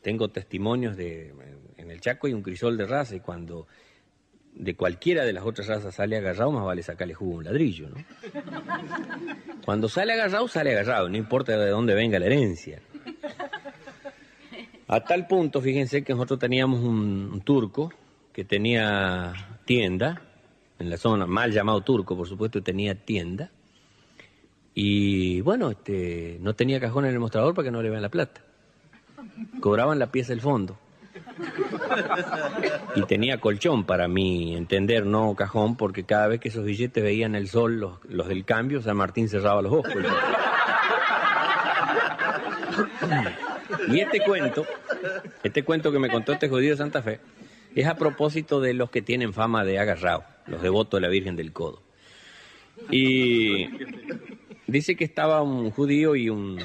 tengo 0.03 0.29
testimonios 0.29 0.97
de 0.97 1.33
en 1.77 1.91
el 1.91 2.01
Chaco 2.01 2.27
hay 2.27 2.33
un 2.35 2.43
crisol 2.43 2.77
de 2.77 2.87
raza 2.87 3.17
y 3.17 3.21
cuando 3.21 3.67
de 4.55 4.75
cualquiera 4.75 5.25
de 5.25 5.33
las 5.33 5.45
otras 5.47 5.67
razas 5.69 5.95
sale 5.95 6.17
agarrado 6.17 6.53
más 6.53 6.65
vale 6.65 6.83
sacarle 6.83 7.15
jugo 7.15 7.35
a 7.35 7.39
un 7.39 7.45
ladrillo, 7.45 7.89
¿no? 7.89 7.97
Cuando 9.65 9.89
sale 9.89 10.13
agarrado 10.13 10.47
sale 10.49 10.73
agarrado, 10.73 11.09
no 11.09 11.17
importa 11.17 11.57
de 11.57 11.71
dónde 11.71 11.95
venga 11.95 12.19
la 12.19 12.27
herencia. 12.27 12.81
A 14.89 15.01
tal 15.05 15.27
punto, 15.27 15.63
fíjense 15.63 16.03
que 16.03 16.13
nosotros 16.13 16.39
teníamos 16.39 16.81
un, 16.81 17.31
un 17.33 17.41
turco 17.41 17.93
que 18.33 18.45
tenía 18.45 19.33
tienda 19.65 20.21
en 20.79 20.91
la 20.91 20.99
zona, 20.99 21.27
mal 21.27 21.51
llamado 21.53 21.81
turco, 21.81 22.17
por 22.17 22.29
supuesto, 22.29 22.63
tenía 22.63 22.95
tienda. 22.95 23.51
Y 24.75 25.41
bueno, 25.43 25.71
este, 25.71 26.39
no 26.41 26.55
tenía 26.55 26.81
cajón 26.81 27.05
en 27.05 27.13
el 27.13 27.19
mostrador 27.21 27.55
para 27.55 27.67
que 27.67 27.73
no 27.73 27.83
le 27.83 27.91
vean 27.91 28.03
la 28.03 28.09
plata. 28.09 28.41
Cobraban 29.61 29.99
la 29.99 30.11
pieza 30.11 30.33
del 30.33 30.41
fondo. 30.41 30.79
Y 32.97 33.03
tenía 33.03 33.39
colchón, 33.39 33.85
para 33.85 34.09
mi 34.09 34.57
entender, 34.57 35.05
no 35.05 35.35
cajón, 35.35 35.77
porque 35.77 36.05
cada 36.05 36.29
vez 36.29 36.41
que 36.41 36.49
esos 36.49 36.65
billetes 36.65 37.03
veían 37.03 37.35
el 37.35 37.49
sol, 37.49 37.79
los, 37.79 38.05
los 38.09 38.29
del 38.29 38.45
cambio, 38.45 38.81
San 38.83 38.97
Martín 38.97 39.29
cerraba 39.29 39.63
los 39.63 39.73
ojos. 39.73 39.93
Y 43.89 44.01
este 44.01 44.21
cuento, 44.21 44.65
este 45.43 45.65
cuento 45.65 45.93
que 45.93 45.99
me 45.99 46.11
contó 46.11 46.33
este 46.33 46.49
de 46.49 46.77
Santa 46.77 47.03
Fe, 47.03 47.21
es 47.75 47.87
a 47.87 47.97
propósito 47.97 48.61
de 48.61 48.75
los 48.75 48.91
que 48.91 49.03
tienen 49.03 49.33
fama 49.33 49.65
de 49.65 49.79
agarrado, 49.79 50.25
los 50.47 50.63
devotos 50.63 50.99
de 50.99 51.07
la 51.07 51.09
Virgen 51.09 51.37
del 51.37 51.53
Codo. 51.53 51.83
Y 52.91 53.69
dice 54.67 54.97
que 54.97 55.05
estaba 55.05 55.43
un 55.43 55.71
judío 55.71 56.17
y 56.17 56.29
un, 56.29 56.59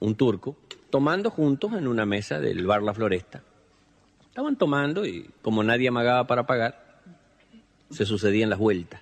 un 0.00 0.14
turco 0.14 0.56
tomando 0.90 1.30
juntos 1.30 1.72
en 1.74 1.86
una 1.86 2.06
mesa 2.06 2.40
del 2.40 2.66
bar 2.66 2.82
La 2.82 2.94
Floresta. 2.94 3.42
Estaban 4.28 4.56
tomando 4.56 5.06
y 5.06 5.28
como 5.42 5.62
nadie 5.62 5.88
amagaba 5.88 6.26
para 6.26 6.46
pagar, 6.46 7.02
se 7.90 8.04
sucedían 8.04 8.50
las 8.50 8.58
vueltas. 8.58 9.00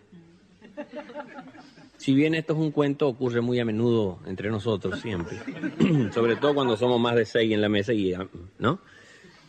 Si 1.96 2.14
bien 2.14 2.34
esto 2.34 2.52
es 2.52 2.58
un 2.58 2.70
cuento, 2.70 3.08
ocurre 3.08 3.40
muy 3.40 3.58
a 3.60 3.64
menudo 3.64 4.18
entre 4.26 4.50
nosotros 4.50 5.00
siempre. 5.00 5.38
Sobre 6.12 6.36
todo 6.36 6.54
cuando 6.54 6.76
somos 6.76 7.00
más 7.00 7.14
de 7.14 7.24
seis 7.24 7.52
en 7.52 7.60
la 7.60 7.68
mesa 7.68 7.92
y, 7.92 8.12
¿no? 8.58 8.80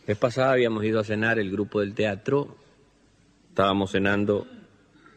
Vez 0.06 0.16
pasada 0.16 0.52
habíamos 0.52 0.84
ido 0.84 1.00
a 1.00 1.04
cenar 1.04 1.38
el 1.38 1.50
grupo 1.50 1.80
del 1.80 1.94
teatro, 1.94 2.56
estábamos 3.48 3.90
cenando, 3.90 4.46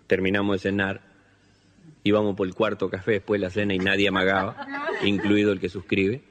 terminamos 0.08 0.56
de 0.56 0.60
cenar, 0.60 1.02
íbamos 2.10 2.36
por 2.36 2.48
el 2.48 2.54
cuarto 2.54 2.90
café 2.90 3.14
después 3.14 3.40
de 3.40 3.48
la 3.48 3.52
cena 3.52 3.74
y 3.74 3.80
nadie 3.80 4.08
amagaba, 4.10 4.68
incluido 5.04 5.52
el 5.52 5.60
que 5.60 5.70
suscribe. 5.70 6.22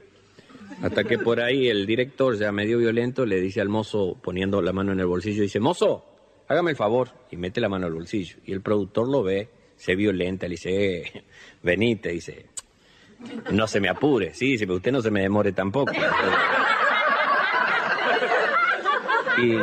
Hasta 0.81 1.03
que 1.03 1.17
por 1.17 1.41
ahí 1.41 1.67
el 1.67 1.85
director, 1.85 2.37
ya 2.37 2.51
medio 2.51 2.77
violento, 2.77 3.25
le 3.25 3.41
dice 3.41 3.59
al 3.59 3.67
mozo, 3.67 4.17
poniendo 4.21 4.61
la 4.61 4.71
mano 4.71 4.93
en 4.93 4.99
el 4.99 5.07
bolsillo, 5.07 5.41
dice, 5.41 5.59
mozo, 5.59 6.05
hágame 6.47 6.71
el 6.71 6.77
favor, 6.77 7.09
y 7.31 7.37
mete 7.37 7.59
la 7.59 7.67
mano 7.67 7.85
al 7.85 7.93
bolsillo. 7.93 8.37
Y 8.45 8.53
el 8.53 8.61
productor 8.61 9.09
lo 9.09 9.23
ve, 9.23 9.49
se 9.75 9.95
violenta, 9.95 10.47
le 10.47 10.51
dice, 10.51 10.97
eh, 10.97 11.23
venite, 11.63 12.09
dice, 12.09 12.45
no 13.51 13.67
se 13.67 13.81
me 13.81 13.89
apure, 13.89 14.33
sí, 14.33 14.51
dice, 14.51 14.65
pero 14.65 14.77
usted 14.77 14.91
no 14.91 15.01
se 15.01 15.11
me 15.11 15.21
demore 15.21 15.51
tampoco. 15.51 15.91
Y 19.37 19.57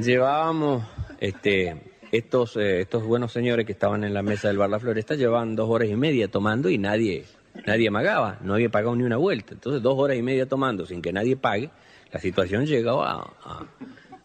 llevábamos, 0.00 0.84
este, 1.18 1.97
estos, 2.12 2.56
eh, 2.56 2.80
estos 2.80 3.02
buenos 3.04 3.32
señores 3.32 3.66
que 3.66 3.72
estaban 3.72 4.04
en 4.04 4.14
la 4.14 4.22
mesa 4.22 4.48
del 4.48 4.58
bar 4.58 4.70
La 4.70 4.80
Floresta, 4.80 5.14
llevaban 5.14 5.56
dos 5.56 5.68
horas 5.68 5.88
y 5.88 5.96
media 5.96 6.28
tomando 6.30 6.68
y 6.70 6.78
nadie, 6.78 7.24
nadie 7.66 7.88
amagaba, 7.88 8.38
no 8.42 8.54
había 8.54 8.70
pagado 8.70 8.96
ni 8.96 9.04
una 9.04 9.16
vuelta. 9.16 9.54
Entonces, 9.54 9.82
dos 9.82 9.98
horas 9.98 10.16
y 10.16 10.22
media 10.22 10.46
tomando 10.46 10.86
sin 10.86 11.02
que 11.02 11.12
nadie 11.12 11.36
pague, 11.36 11.70
la 12.12 12.20
situación 12.20 12.66
llegó 12.66 13.02
a, 13.02 13.14
a- 13.44 13.66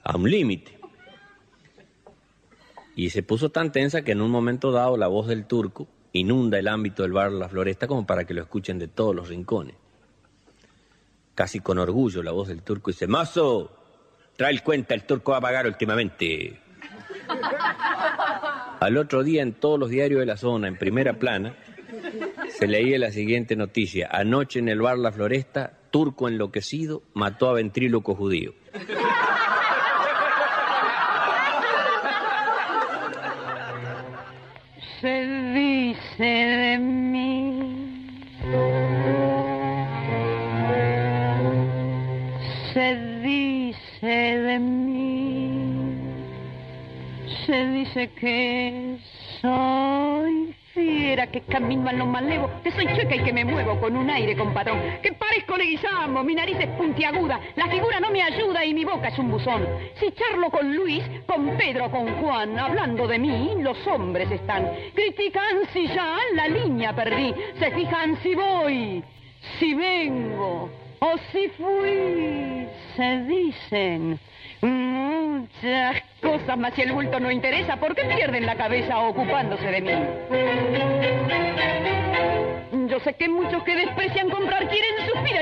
a 0.04 0.18
un 0.18 0.30
límite. 0.30 0.78
Y 2.96 3.10
se 3.10 3.24
puso 3.24 3.50
tan 3.50 3.72
tensa 3.72 4.04
que 4.04 4.12
en 4.12 4.22
un 4.22 4.30
momento 4.30 4.72
dado 4.72 4.98
la 4.98 5.08
voz 5.08 5.28
del 5.28 5.46
turco 5.46 5.88
inunda 6.12 6.60
el 6.60 6.68
ámbito 6.68 7.02
del 7.04 7.12
bar 7.12 7.32
La 7.32 7.50
Floresta 7.50 7.88
como 7.88 8.06
para 8.06 8.24
que 8.26 8.34
lo 8.36 8.42
escuchen 8.42 8.78
de 8.78 8.88
todos 8.88 9.16
los 9.16 9.30
rincones. 9.30 9.76
Casi 11.34 11.60
con 11.60 11.80
orgullo 11.80 12.22
la 12.22 12.32
voz 12.32 12.48
del 12.50 12.62
turco 12.62 12.92
dice, 12.92 13.08
Mazo, 13.08 13.72
trae 14.38 14.52
el 14.52 14.62
cuenta, 14.62 14.94
el 14.94 15.06
turco 15.06 15.32
va 15.32 15.40
a 15.40 15.42
pagar 15.42 15.66
últimamente. 15.66 16.60
Al 18.80 18.98
otro 18.98 19.24
día 19.24 19.42
en 19.42 19.54
todos 19.54 19.80
los 19.80 19.90
diarios 19.90 20.20
de 20.20 20.26
la 20.26 20.38
zona, 20.38 20.68
en 20.68 20.78
primera 20.78 21.14
plana, 21.14 21.56
se 22.50 22.68
leía 22.68 23.00
la 23.00 23.12
siguiente 23.12 23.56
noticia. 23.56 24.10
Anoche 24.12 24.60
en 24.60 24.70
el 24.70 24.82
bar 24.82 24.98
La 24.98 25.12
Floresta, 25.12 25.74
turco 25.92 26.28
enloquecido 26.28 27.04
mató 27.14 27.50
a 27.50 27.54
ventríloco 27.54 28.16
judío. 28.16 28.54
se 35.04 35.28
dice 35.54 36.24
de 36.24 36.80
Se 47.54 47.68
dice 47.68 48.10
que 48.20 48.98
soy 49.40 50.56
supiera 50.74 51.28
que 51.28 51.42
camino 51.42 51.88
a 51.88 51.94
lo 51.94 52.08
malevo, 52.08 52.50
que 52.64 52.72
soy 52.72 52.88
chueca 52.96 53.16
y 53.16 53.20
que 53.20 53.32
me 53.32 53.46
muevo 53.46 53.80
con 53.80 53.96
un 53.96 54.10
aire 54.10 54.36
compadrón, 54.36 54.80
que 55.04 55.14
parezco 55.14 55.56
leguizamo, 55.56 56.24
mi 56.24 56.34
nariz 56.34 56.58
es 56.60 56.70
puntiaguda, 56.70 57.40
la 57.56 57.68
figura 57.68 58.00
no 58.00 58.10
me 58.10 58.24
ayuda 58.24 58.66
y 58.66 58.74
mi 58.74 58.84
boca 58.84 59.10
es 59.10 59.20
un 59.20 59.30
buzón. 59.30 59.68
Si 60.00 60.12
charlo 60.14 60.50
con 60.50 60.76
Luis, 60.76 61.04
con 61.28 61.56
Pedro, 61.56 61.92
con 61.92 62.16
Juan, 62.16 62.58
hablando 62.58 63.08
de 63.08 63.20
mí, 63.20 63.54
los 63.60 63.86
hombres 63.86 64.32
están. 64.32 64.72
Critican 64.96 65.68
si 65.74 65.86
ya 65.90 66.18
la 66.34 66.48
línea 66.48 66.96
perdí, 66.96 67.36
se 67.60 67.70
fijan 67.70 68.18
si 68.24 68.34
voy, 68.34 69.04
si 69.60 69.76
vengo 69.76 70.72
o 71.02 71.18
si 71.32 71.50
fui, 71.50 72.68
se 72.96 73.26
dicen. 73.28 74.20
Muchas 74.64 76.02
cosas, 76.22 76.58
mas 76.58 76.74
si 76.74 76.84
el 76.84 76.94
bulto 76.94 77.20
no 77.20 77.30
interesa, 77.30 77.76
¿por 77.76 77.94
qué 77.94 78.06
pierden 78.06 78.46
la 78.46 78.56
cabeza 78.56 78.98
ocupándose 78.98 79.68
de 79.68 79.82
mí? 79.82 79.92
Yo 82.88 82.98
sé 83.02 83.14
que 83.16 83.28
muchos 83.28 83.62
que 83.64 83.76
desprecian 83.76 84.30
comprar 84.30 84.70
quieren, 84.70 84.96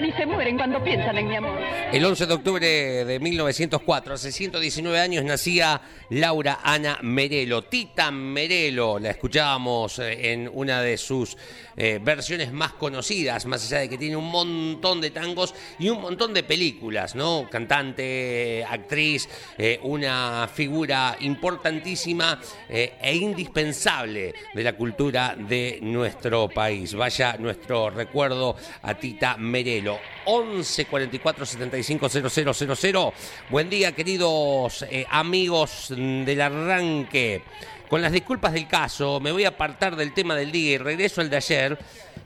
y 0.04 0.12
se 0.14 0.26
mueren 0.26 0.58
cuando 0.58 0.84
piensan 0.84 1.18
en 1.18 1.28
mi 1.28 1.36
amor. 1.36 1.60
El 1.91 2.06
11 2.06 2.26
de 2.26 2.34
octubre 2.34 3.06
de 3.06 3.20
1904, 3.20 4.14
hace 4.16 4.32
119 4.32 4.99
años, 4.99 5.24
nacía 5.24 5.82
Laura 6.10 6.60
Ana 6.64 6.99
Merelo. 7.02 7.64
Tita 7.64 8.10
Merelo, 8.12 8.97
la 8.97 9.12
escuchábamos 9.12 9.99
eh, 9.99 10.32
en 10.32 10.49
una 10.52 10.82
de 10.82 10.97
sus 10.97 11.38
eh, 11.78 11.99
versiones 12.02 12.52
más 12.52 12.74
conocidas, 12.74 13.45
más 13.45 13.66
allá 13.66 13.80
de 13.80 13.89
que 13.89 13.97
tiene 13.97 14.16
un 14.16 14.30
montón 14.30 15.02
de 15.02 15.12
tangos 15.12 15.54
y 15.80 15.89
un 15.89 16.02
montón 16.02 16.34
de 16.34 16.43
películas, 16.43 17.16
¿no? 17.16 17.47
Cantante, 17.49 18.66
actriz, 18.68 19.28
eh, 19.58 19.80
una 19.84 20.49
figura 20.54 21.18
importantísima 21.20 22.39
e 22.70 23.16
indispensable 23.16 24.34
de 24.54 24.64
la 24.64 24.74
cultura 24.74 25.36
de 25.38 25.80
nuestro 25.82 26.47
país. 26.49 26.93
Vaya 26.93 27.36
nuestro 27.38 27.89
recuerdo 27.89 28.56
a 28.82 28.93
Tita 28.95 29.38
Merelo. 29.38 29.91
11 30.26 30.86
44 30.86 31.46
75 31.46 32.10
000. 32.10 33.14
Buen 33.50 33.70
día, 33.70 33.92
queridos 33.94 34.84
eh, 34.84 35.06
amigos 35.10 35.88
del 35.89 36.42
arranque. 36.42 37.44
Con 37.89 38.02
las 38.02 38.12
disculpas 38.12 38.54
del 38.54 38.68
caso, 38.68 39.20
me 39.20 39.32
voy 39.32 39.44
a 39.44 39.50
apartar 39.50 39.96
del 39.98 40.14
tema 40.14 40.36
del 40.36 40.52
día 40.52 40.72
y 40.74 40.78
regreso 40.78 41.20
al 41.20 41.30
de 41.30 41.36
ayer. 41.36 41.78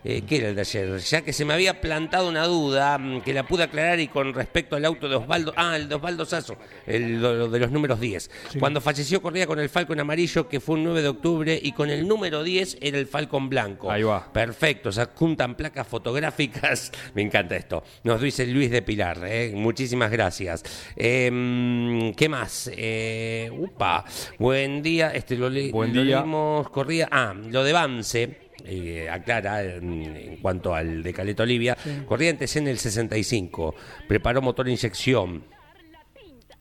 Eh, 0.08 0.22
¿Qué 0.28 0.38
era 0.38 0.49
el 0.49 0.56
de 0.56 0.62
ayer? 0.62 0.99
Ya 0.99 1.22
que 1.24 1.34
se 1.34 1.45
me 1.45 1.53
había 1.56 1.82
plantado 1.82 2.30
una 2.30 2.45
duda 2.45 2.95
mm, 2.99 3.22
que 3.22 3.34
la 3.34 3.41
pude 3.47 3.64
aclarar 3.64 3.99
y 3.99 4.08
con 4.08 4.36
respecto 4.36 4.76
al 4.76 4.86
auto 4.86 5.10
de 5.10 5.16
Osvaldo. 5.16 5.51
Ah, 5.58 5.76
el 5.76 5.89
de 5.89 5.95
Osvaldo 5.95 6.26
Sasso, 6.26 6.58
el 6.86 7.20
lo- 7.20 7.49
de 7.49 7.58
los 7.60 7.72
números 7.72 7.99
10. 7.99 8.30
Cuando 8.60 8.82
falleció, 8.82 9.20
corría 9.20 9.47
con 9.47 9.60
el 9.60 9.68
Falcon 9.68 9.99
amarillo, 9.99 10.47
que 10.47 10.60
fue 10.60 10.76
un 10.76 10.84
9 10.84 11.01
de 11.01 11.08
octubre, 11.08 11.60
y 11.60 11.72
con 11.72 11.89
el 11.89 12.08
número 12.08 12.43
10 12.43 12.78
era 12.82 12.99
el 12.99 13.08
Falcon 13.08 13.49
blanco. 13.49 13.91
Ahí 13.91 14.03
va. 14.03 14.32
Perfecto, 14.32 14.91
se 14.91 15.01
adjuntan 15.01 15.56
placas 15.56 15.88
fotográficas. 15.88 16.91
Me 17.16 17.24
encanta 17.24 17.56
esto. 17.56 17.84
Nos 18.03 18.22
dice 18.22 18.45
Luis 18.45 18.70
de 18.70 18.84
Pilar. 18.84 19.22
¿eh? 19.26 19.53
Muchísimas 19.56 20.12
gracias. 20.12 20.64
Eh, 20.95 22.14
¿Qué 22.16 22.30
más? 22.30 22.70
Eh, 22.76 23.49
upa. 23.58 24.06
Buen 24.38 24.84
día. 24.84 25.10
Este 25.16 25.36
lo, 25.36 25.49
le- 25.49 25.72
Buen 25.72 25.95
lo 25.95 26.03
día. 26.03 26.18
leímos, 26.20 26.70
corría. 26.70 27.08
Ah, 27.12 27.34
lo 27.34 27.64
de 27.64 27.74
Vance. 27.74 28.44
Eh, 28.66 29.09
aclara 29.09 29.63
en, 29.63 30.16
en 30.16 30.38
cuanto 30.38 30.74
al 30.74 31.03
de 31.03 31.13
Caleta 31.13 31.43
Olivia. 31.43 31.78
Corrientes 32.05 32.55
en 32.55 32.68
el 32.68 32.78
65. 32.78 33.76
Preparó 34.07 34.41
motor 34.41 34.68
inyección. 34.68 35.43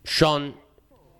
John 0.06 0.54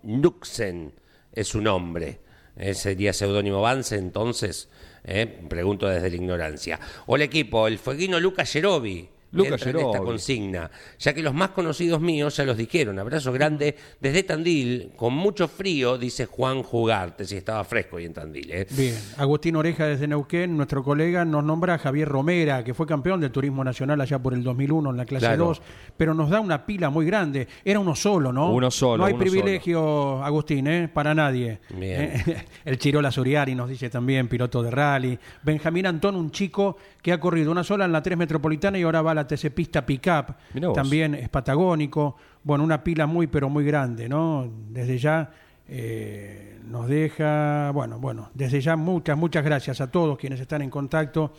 Nuxen 0.03 0.93
es 1.33 1.47
su 1.47 1.61
nombre. 1.61 2.19
Eh, 2.57 2.73
sería 2.73 3.11
seudónimo 3.11 3.61
Vance, 3.61 3.97
entonces, 3.97 4.69
eh, 5.03 5.25
pregunto 5.49 5.87
desde 5.87 6.09
la 6.09 6.15
ignorancia. 6.15 6.79
Hola 7.05 7.25
equipo, 7.25 7.67
el 7.67 7.79
fueguino 7.79 8.19
Lucas 8.19 8.53
Yerobi. 8.53 9.09
Lucas 9.35 9.65
entra 9.65 9.81
en 9.81 9.87
esta 9.87 9.99
consigna, 9.99 10.71
ya 10.99 11.13
que 11.13 11.21
los 11.21 11.33
más 11.33 11.49
conocidos 11.49 12.01
míos 12.01 12.35
ya 12.37 12.43
los 12.45 12.57
dijeron. 12.57 12.97
Abrazo 12.99 13.31
grande 13.31 13.75
desde 13.99 14.23
Tandil, 14.23 14.91
con 14.95 15.13
mucho 15.13 15.47
frío, 15.47 15.97
dice 15.97 16.25
Juan 16.25 16.63
Jugarte, 16.63 17.25
si 17.25 17.37
estaba 17.37 17.63
fresco 17.63 17.99
y 17.99 18.05
en 18.05 18.13
Tandil. 18.13 18.51
¿eh? 18.51 18.67
Bien, 18.71 18.95
Agustín 19.17 19.55
Oreja 19.55 19.85
desde 19.87 20.07
Neuquén, 20.07 20.55
nuestro 20.55 20.83
colega, 20.83 21.25
nos 21.25 21.43
nombra 21.43 21.75
a 21.75 21.77
Javier 21.77 22.07
Romera, 22.07 22.63
que 22.63 22.73
fue 22.73 22.85
campeón 22.87 23.21
del 23.21 23.31
turismo 23.31 23.63
nacional 23.63 23.99
allá 24.01 24.19
por 24.19 24.33
el 24.33 24.43
2001 24.43 24.89
en 24.91 24.97
la 24.97 25.05
clase 25.05 25.25
Claro. 25.25 25.45
2, 25.45 25.61
pero 25.97 26.13
nos 26.13 26.29
da 26.29 26.39
una 26.39 26.65
pila 26.65 26.89
muy 26.89 27.05
grande. 27.05 27.47
Era 27.63 27.79
uno 27.79 27.95
solo, 27.95 28.31
¿no? 28.31 28.51
Uno 28.51 28.69
solo, 28.71 28.97
No 28.97 29.05
hay 29.05 29.13
uno 29.13 29.21
privilegio, 29.21 30.23
Agustín, 30.23 30.67
¿eh? 30.67 30.89
para 30.93 31.13
nadie. 31.13 31.59
Bien. 31.69 32.01
Eh, 32.01 32.45
El 32.65 32.77
Chirola 32.77 33.11
Suriari 33.11 33.55
nos 33.55 33.69
dice 33.69 33.89
también, 33.89 34.27
piloto 34.27 34.61
de 34.63 34.71
rally. 34.71 35.17
Benjamín 35.43 35.85
Antón, 35.87 36.15
un 36.15 36.31
chico 36.31 36.77
que 37.05 37.11
ha 37.11 37.19
corrido 37.19 37.51
una 37.51 37.63
sola 37.63 37.85
en 37.85 37.91
la 37.91 38.01
3 38.01 38.17
Metropolitana 38.17 38.79
y 38.79 38.81
ahora 38.81 39.03
va 39.03 39.11
a 39.11 39.13
la 39.13 39.27
TC 39.27 39.51
Pista 39.53 39.85
Pickup. 39.85 40.33
También 40.73 41.13
es 41.13 41.29
patagónico. 41.29 42.15
Bueno, 42.41 42.63
una 42.63 42.83
pila 42.83 43.05
muy, 43.05 43.27
pero 43.27 43.47
muy 43.47 43.63
grande, 43.63 44.09
¿no? 44.09 44.51
Desde 44.71 44.97
ya 44.97 45.29
eh, 45.67 46.57
nos 46.65 46.87
deja, 46.87 47.69
bueno, 47.75 47.99
bueno, 47.99 48.31
desde 48.33 48.59
ya 48.59 48.75
muchas, 48.75 49.15
muchas 49.15 49.45
gracias 49.45 49.81
a 49.81 49.91
todos 49.91 50.17
quienes 50.17 50.39
están 50.39 50.63
en 50.63 50.71
contacto. 50.71 51.33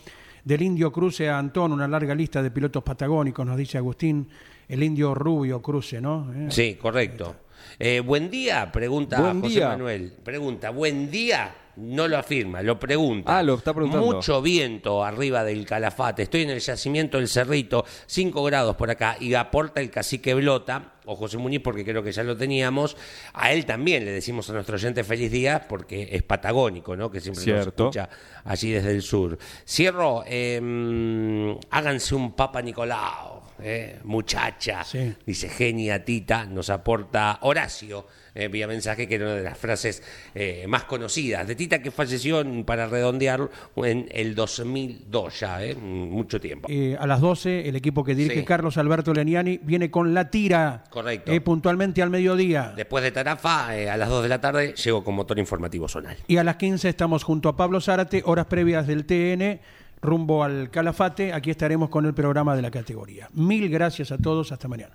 Del 0.44 0.62
Indio 0.62 0.92
Cruce 0.92 1.28
a 1.28 1.36
Antón, 1.36 1.72
una 1.72 1.88
larga 1.88 2.14
lista 2.14 2.40
de 2.44 2.52
pilotos 2.52 2.84
patagónicos, 2.84 3.44
nos 3.44 3.56
dice 3.56 3.76
Agustín. 3.76 4.28
El 4.68 4.84
Indio 4.84 5.16
Rubio 5.16 5.60
Cruce, 5.60 6.00
¿no? 6.00 6.32
Eh, 6.32 6.46
Sí, 6.48 6.76
correcto. 6.80 7.34
Eh, 7.76 7.98
buen 7.98 8.30
día, 8.30 8.70
pregunta 8.70 9.20
Buen 9.20 9.40
José 9.40 9.54
día. 9.54 9.68
Manuel. 9.70 10.12
Pregunta, 10.22 10.70
buen 10.70 11.10
día, 11.10 11.52
no 11.76 12.08
lo 12.08 12.18
afirma, 12.18 12.62
lo 12.62 12.78
pregunta. 12.78 13.38
Ah, 13.38 13.42
lo 13.42 13.54
está 13.54 13.74
preguntando. 13.74 14.06
Mucho 14.06 14.40
viento 14.40 15.04
arriba 15.04 15.44
del 15.44 15.66
Calafate. 15.66 16.22
Estoy 16.22 16.42
en 16.42 16.50
el 16.50 16.60
yacimiento 16.60 17.18
del 17.18 17.28
Cerrito, 17.28 17.84
5 18.06 18.42
grados 18.44 18.76
por 18.76 18.90
acá, 18.90 19.16
y 19.20 19.34
aporta 19.34 19.80
el 19.80 19.90
cacique 19.90 20.34
Blota, 20.34 20.94
o 21.04 21.14
José 21.14 21.38
Muñiz, 21.38 21.60
porque 21.60 21.84
creo 21.84 22.02
que 22.02 22.12
ya 22.12 22.22
lo 22.22 22.36
teníamos. 22.36 22.96
A 23.34 23.52
él 23.52 23.64
también 23.66 24.04
le 24.04 24.10
decimos 24.10 24.48
a 24.50 24.54
nuestro 24.54 24.76
oyente 24.76 25.04
feliz 25.04 25.30
día, 25.30 25.66
porque 25.68 26.08
es 26.10 26.22
patagónico, 26.22 26.96
¿no? 26.96 27.10
Que 27.10 27.20
siempre 27.20 27.44
Cierto. 27.44 27.84
nos 27.84 27.96
escucha 27.96 28.08
allí 28.44 28.72
desde 28.72 28.90
el 28.90 29.02
sur. 29.02 29.38
Cierro, 29.66 30.24
eh, 30.26 31.56
háganse 31.70 32.14
un 32.14 32.32
Papa 32.32 32.62
Nicolau, 32.62 33.42
eh, 33.60 34.00
muchacha. 34.04 34.82
Sí. 34.82 35.14
Dice 35.24 35.48
genia 35.48 36.04
Tita, 36.04 36.46
nos 36.46 36.70
aporta 36.70 37.38
Horacio 37.42 38.06
eh, 38.36 38.48
vía 38.48 38.66
mensaje, 38.66 39.08
que 39.08 39.14
era 39.16 39.24
una 39.26 39.34
de 39.34 39.42
las 39.42 39.58
frases 39.58 40.02
eh, 40.34 40.66
más 40.68 40.84
conocidas 40.84 41.46
de 41.48 41.54
Tita, 41.56 41.80
que 41.82 41.90
falleció, 41.90 42.40
en- 42.40 42.64
para 42.64 42.86
redondear, 42.86 43.48
en 43.76 44.08
el 44.12 44.34
2002 44.34 45.40
ya, 45.40 45.64
eh, 45.64 45.74
mucho 45.74 46.40
tiempo. 46.40 46.68
A 46.98 47.06
las 47.06 47.20
12, 47.20 47.68
el 47.68 47.76
equipo 47.76 48.04
que 48.04 48.14
dirige 48.14 48.40
Sí. 48.40 48.44
Carlos 48.44 48.76
Alberto 48.76 49.12
Leniani 49.14 49.58
viene 49.62 49.90
con 49.90 50.12
la 50.14 50.30
tira. 50.30 50.84
Correcto. 50.90 51.32
puntualmente 51.42 52.02
al 52.02 52.10
mediodía. 52.10 52.72
Después 52.76 53.02
de 53.04 53.10
Tarafa, 53.12 53.68
a 53.70 53.96
las 53.96 54.08
2 54.08 54.22
de 54.22 54.28
la 54.28 54.40
tarde, 54.40 54.74
llego 54.74 55.02
con 55.04 55.14
motor 55.14 55.38
informativo 55.38 55.88
zonal. 55.88 56.16
Y 56.26 56.36
a 56.36 56.44
las 56.44 56.56
15 56.56 56.88
estamos 56.88 57.22
junto 57.24 57.48
a 57.48 57.56
Pablo 57.56 57.80
Zárate, 57.80 58.22
horas 58.24 58.46
previas 58.46 58.86
del 58.86 59.04
TN, 59.06 59.60
rumbo 60.02 60.44
al 60.44 60.70
Calafate. 60.70 61.32
Aquí 61.32 61.50
estaremos 61.50 61.88
con 61.88 62.04
el 62.06 62.14
programa 62.14 62.54
de 62.56 62.62
la 62.62 62.70
categoría. 62.70 63.28
Mil 63.32 63.68
gracias 63.70 64.12
a 64.12 64.18
todos. 64.18 64.52
Hasta 64.52 64.68
mañana. 64.68 64.94